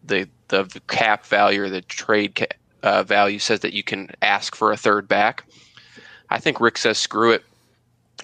the 0.05 0.29
the 0.47 0.81
cap 0.87 1.25
value 1.25 1.63
or 1.63 1.69
the 1.69 1.81
trade 1.81 2.35
cap, 2.35 2.53
uh, 2.83 3.03
value 3.03 3.39
says 3.39 3.61
that 3.61 3.73
you 3.73 3.83
can 3.83 4.09
ask 4.21 4.55
for 4.55 4.71
a 4.71 4.77
third 4.77 5.07
back. 5.07 5.45
I 6.29 6.39
think 6.39 6.59
Rick 6.59 6.77
says 6.77 6.97
screw 6.97 7.31
it. 7.31 7.43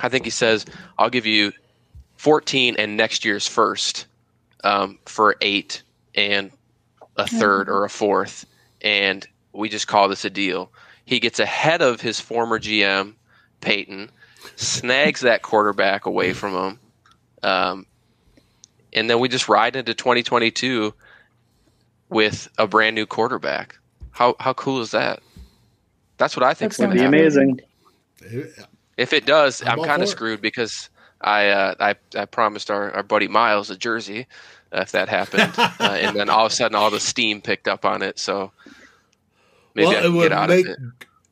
I 0.01 0.09
think 0.09 0.25
he 0.25 0.31
says 0.31 0.65
I'll 0.97 1.09
give 1.09 1.25
you 1.25 1.51
14 2.17 2.75
and 2.77 2.97
next 2.97 3.23
year's 3.25 3.47
first 3.47 4.05
um, 4.63 4.99
for 5.05 5.35
eight 5.41 5.81
and 6.15 6.51
a 7.15 7.27
third 7.27 7.69
or 7.69 7.85
a 7.85 7.89
fourth, 7.89 8.45
and 8.81 9.27
we 9.53 9.69
just 9.69 9.87
call 9.87 10.07
this 10.07 10.25
a 10.25 10.29
deal. 10.29 10.71
He 11.05 11.19
gets 11.19 11.39
ahead 11.39 11.81
of 11.81 12.01
his 12.01 12.19
former 12.19 12.59
GM 12.59 13.15
Paton, 13.61 14.11
snags 14.55 15.21
that 15.21 15.41
quarterback 15.41 16.05
away 16.05 16.33
from 16.33 16.53
him, 16.53 16.79
um, 17.43 17.85
and 18.93 19.09
then 19.09 19.19
we 19.19 19.27
just 19.27 19.49
ride 19.49 19.75
into 19.75 19.93
2022 19.93 20.93
with 22.09 22.49
a 22.57 22.67
brand 22.67 22.95
new 22.95 23.05
quarterback. 23.05 23.77
How 24.11 24.35
how 24.39 24.53
cool 24.53 24.81
is 24.81 24.91
that? 24.91 25.21
That's 26.17 26.35
what 26.35 26.43
I 26.43 26.53
think. 26.53 26.71
That's 26.71 26.81
gonna 26.81 26.95
be 26.95 27.05
amazing. 27.05 27.61
If 28.97 29.13
it 29.13 29.25
does, 29.25 29.63
I'm, 29.63 29.79
I'm 29.79 29.85
kind 29.85 30.01
of 30.01 30.09
screwed 30.09 30.41
because 30.41 30.89
I, 31.21 31.47
uh, 31.47 31.75
I 31.79 31.95
I 32.17 32.25
promised 32.25 32.69
our, 32.69 32.91
our 32.91 33.03
buddy 33.03 33.29
Miles 33.29 33.69
a 33.69 33.77
jersey 33.77 34.27
uh, 34.73 34.81
if 34.81 34.91
that 34.91 35.09
happened, 35.09 35.53
uh, 35.57 35.97
and 35.99 36.15
then 36.15 36.29
all 36.29 36.45
of 36.45 36.51
a 36.51 36.55
sudden 36.55 36.75
all 36.75 36.91
the 36.91 36.99
steam 36.99 37.41
picked 37.41 37.67
up 37.67 37.85
on 37.85 38.01
it. 38.01 38.19
So 38.19 38.51
maybe 39.73 39.87
well, 39.87 39.97
I 39.97 40.01
can 40.01 40.13
get 40.15 40.31
out 40.31 40.51
of 40.51 40.57
it. 40.59 40.77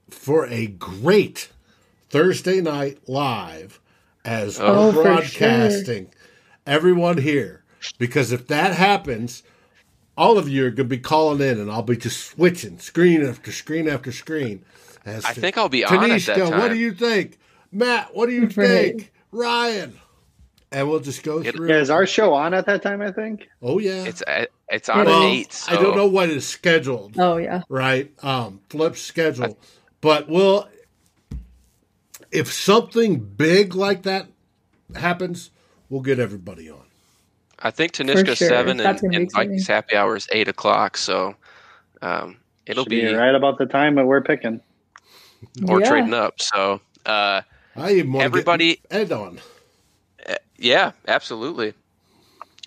For 0.10 0.48
a 0.48 0.68
great 0.68 1.50
Thursday 2.10 2.62
night 2.62 3.00
live 3.08 3.80
as 4.24 4.60
oh, 4.62 4.92
broadcasting 4.92 6.06
sure. 6.06 6.22
everyone 6.66 7.18
here. 7.18 7.64
Because 7.98 8.32
if 8.32 8.48
that 8.48 8.74
happens, 8.74 9.44
all 10.18 10.38
of 10.38 10.50
you 10.50 10.66
are 10.66 10.70
going 10.70 10.90
to 10.90 10.96
be 10.96 10.98
calling 10.98 11.42
in, 11.42 11.60
and 11.60 11.72
I'll 11.72 11.84
be 11.84 11.96
just 11.96 12.26
switching 12.26 12.80
screen 12.80 13.24
after 13.24 13.52
screen 13.52 13.88
after 13.88 14.12
screen. 14.12 14.66
As 15.06 15.24
I 15.24 15.34
think 15.34 15.58
I'll 15.58 15.70
be 15.70 15.84
Tanishka, 15.84 15.94
on 15.98 16.12
at 16.12 16.26
that 16.26 16.50
time. 16.50 16.60
What 16.60 16.70
do 16.70 16.76
you 16.76 16.92
think, 16.92 17.38
Matt? 17.72 18.14
What 18.16 18.28
do 18.28 18.34
you 18.34 18.50
think, 18.50 19.14
Ryan? 19.32 19.98
And 20.72 20.90
we'll 20.90 21.00
just 21.00 21.24
go 21.24 21.42
through. 21.42 21.70
Yeah, 21.70 21.78
is 21.78 21.90
our 21.90 22.06
show 22.06 22.34
on 22.34 22.54
at 22.54 22.66
that 22.66 22.82
time? 22.82 23.02
I 23.02 23.12
think. 23.12 23.48
Oh 23.62 23.80
yeah, 23.80 24.04
it's 24.04 24.22
uh, 24.24 24.48
it's 24.68 24.90
on 24.90 25.06
well, 25.06 25.24
at 25.24 25.30
eight. 25.30 25.54
So. 25.54 25.72
I 25.72 25.82
don't 25.82 25.96
know 25.96 26.08
what 26.08 26.30
is 26.30 26.46
scheduled. 26.46 27.18
Oh 27.18 27.38
yeah, 27.38 27.62
right. 27.70 28.12
Um, 28.22 28.60
flip 28.70 28.98
schedule, 28.98 29.58
but 30.02 30.28
we'll 30.28 30.68
if 32.32 32.52
something 32.52 33.20
big 33.20 33.76
like 33.76 34.04
that 34.04 34.28
happens, 34.96 35.52
we'll 35.90 36.02
get 36.02 36.20
everybody 36.20 36.70
on. 36.70 36.84
I 37.60 37.72
think 37.72 37.94
Tanishka 37.94 38.36
sure. 38.36 38.48
seven 38.48 38.80
and, 38.80 39.04
and 39.14 39.32
Vikings 39.32 39.68
happy 39.68 39.96
hour 39.96 40.16
is 40.16 40.28
eight 40.32 40.48
o'clock, 40.48 40.96
so 40.96 41.36
um, 42.02 42.38
it'll 42.66 42.86
be, 42.86 43.02
be, 43.02 43.14
right 43.14 43.34
about 43.34 43.58
the 43.58 43.66
time 43.66 43.96
that 43.96 44.06
we're 44.06 44.22
picking 44.22 44.62
or 45.68 45.82
yeah. 45.82 45.90
trading 45.90 46.14
up. 46.14 46.40
So 46.40 46.82
uh, 47.06 47.42
I 47.76 47.92
even 47.94 48.16
everybody 48.22 48.80
Ed 48.92 49.12
on. 49.12 49.40
Uh, 50.28 50.36
yeah, 50.58 50.92
absolutely. 51.08 51.74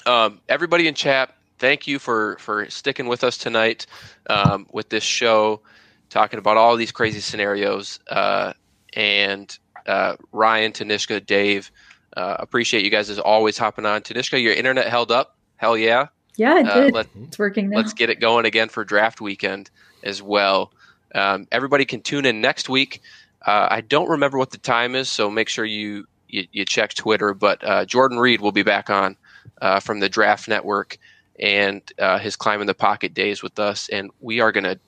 Um, 0.07 0.41
everybody 0.49 0.89
in 0.89 0.95
chat, 0.95 1.37
thank 1.59 1.87
you 1.87 2.01
for 2.01 2.37
for 2.41 2.69
sticking 2.69 3.07
with 3.07 3.23
us 3.23 3.39
tonight 3.39 3.87
um, 4.29 4.67
with 4.73 4.89
this 4.89 5.05
show, 5.05 5.61
talking 6.09 6.41
about 6.41 6.57
all 6.57 6.75
these 6.77 6.91
crazy 6.91 7.21
scenarios. 7.21 8.01
Uh, 8.09 8.55
and 8.95 9.59
uh, 9.86 10.16
Ryan, 10.32 10.72
Tanishka, 10.72 11.24
Dave. 11.24 11.70
Uh, 12.16 12.36
appreciate 12.38 12.84
you 12.84 12.91
guys 12.91 13.09
as 13.11 13.18
always 13.18 13.57
hopping 13.57 13.86
on. 13.86 14.03
Tanishka, 14.03 14.43
your 14.43 14.53
internet 14.53 14.88
held 14.88 15.11
up. 15.11 15.36
Hell 15.57 15.76
yeah. 15.76 16.09
Yeah, 16.36 16.61
it 16.61 16.66
uh. 16.66 16.91
Let, 16.93 17.09
it's 17.22 17.38
working 17.38 17.70
now. 17.70 17.76
Let's 17.76 17.93
get 17.93 18.11
it 18.11 18.20
going 18.20 18.47
again 18.47 18.68
for 18.68 18.84
draft 18.84 19.20
weekend 19.20 19.70
as 20.03 20.22
well. 20.22 20.72
Um, 21.14 21.47
everybody 21.53 21.84
can 21.84 22.01
tune 22.01 22.24
in 22.24 22.41
next 22.41 22.68
week. 22.68 23.03
Uh, 23.47 23.68
I 23.70 23.80
don't 23.80 24.09
remember 24.09 24.38
what 24.38 24.51
the 24.51 24.59
time 24.59 24.95
is, 24.95 25.09
so 25.09 25.30
make 25.30 25.49
sure 25.49 25.64
you 25.64 26.07
you, 26.28 26.47
you 26.53 26.64
check 26.64 26.95
Twitter. 26.95 27.34
But 27.34 27.62
uh, 27.64 27.84
Jordan 27.84 28.18
Reid 28.18 28.41
will 28.41 28.53
be 28.53 28.62
back 28.62 28.91
on 28.91 29.16
uh, 29.61 29.80
from 29.80 30.01
the 30.01 30.09
Draft 30.09 30.49
Network 30.49 30.99
and 31.38 31.82
his 32.20 32.36
climbing 32.36 32.66
the 32.66 32.74
pocket 32.74 33.14
days 33.14 33.43
with 33.43 33.59
us, 33.59 33.88
and 33.88 34.11
we 34.20 34.41
are 34.41 34.53
going 34.53 34.64
to 34.64 34.78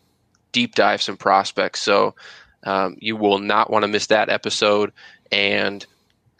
deep 0.52 0.74
dive 0.74 1.02
some 1.02 1.16
prospects. 1.16 1.80
So 1.80 2.14
um, 2.64 2.96
you 3.00 3.16
will 3.16 3.38
not 3.38 3.70
want 3.70 3.82
to 3.82 3.88
miss 3.88 4.06
that 4.08 4.28
episode. 4.28 4.92
And 5.30 5.84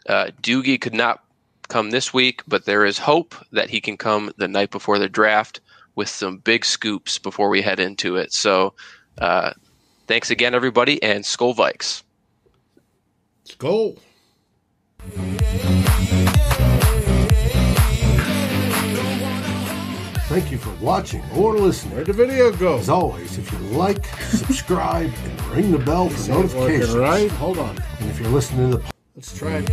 uh, 0.07 0.27
Doogie 0.41 0.79
could 0.79 0.93
not 0.93 1.23
come 1.67 1.91
this 1.91 2.13
week, 2.13 2.41
but 2.47 2.65
there 2.65 2.85
is 2.85 2.97
hope 2.97 3.35
that 3.51 3.69
he 3.69 3.81
can 3.81 3.97
come 3.97 4.31
the 4.37 4.47
night 4.47 4.71
before 4.71 4.99
the 4.99 5.09
draft 5.09 5.59
with 5.95 6.09
some 6.09 6.37
big 6.37 6.65
scoops 6.65 7.19
before 7.19 7.49
we 7.49 7.61
head 7.61 7.79
into 7.79 8.15
it. 8.15 8.33
So 8.33 8.73
uh, 9.17 9.53
thanks 10.07 10.31
again, 10.31 10.55
everybody, 10.55 11.01
and 11.01 11.23
Skol 11.23 11.55
Vikes. 11.55 12.03
Skol. 13.45 13.99
Thank 20.33 20.51
you 20.51 20.57
for 20.57 20.71
watching 20.83 21.21
or 21.35 21.55
listening. 21.59 21.93
Where'd 21.93 22.07
the 22.07 22.13
video 22.13 22.51
go? 22.51 22.79
As 22.79 22.89
always, 22.89 23.37
if 23.37 23.51
you 23.51 23.59
like, 23.59 24.03
subscribe, 24.31 25.13
and 25.25 25.41
ring 25.49 25.69
the 25.69 25.77
bell 25.77 26.09
for 26.09 26.31
notifications. 26.31 26.89
working 26.89 27.01
right. 27.01 27.29
Hold 27.33 27.59
on. 27.59 27.77
And 27.99 28.09
if 28.09 28.19
you're 28.19 28.31
listening 28.31 28.71
to 28.71 28.77
the 28.77 28.83
Let's 29.15 29.37
try 29.37 29.57
it. 29.57 29.69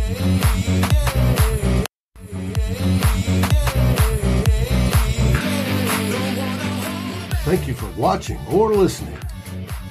Thank 7.43 7.67
you 7.67 7.73
for 7.73 7.87
watching 7.99 8.37
or 8.51 8.71
listening. 8.71 9.17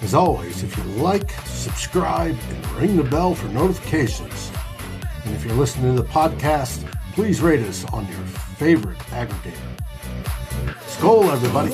As 0.02 0.14
always, 0.14 0.62
if 0.62 0.76
you 0.76 0.84
like, 1.02 1.32
subscribe, 1.46 2.38
and 2.48 2.70
ring 2.74 2.94
the 2.96 3.02
bell 3.02 3.34
for 3.34 3.48
notifications. 3.48 4.52
And 5.24 5.34
if 5.34 5.44
you're 5.44 5.56
listening 5.56 5.96
to 5.96 6.02
the 6.02 6.08
podcast, 6.08 6.88
please 7.14 7.40
rate 7.40 7.66
us 7.66 7.84
on 7.86 8.06
your 8.06 8.22
favorite 8.56 8.98
aggregator. 9.08 9.69
Skol, 10.86 11.30
everybody. 11.32 11.70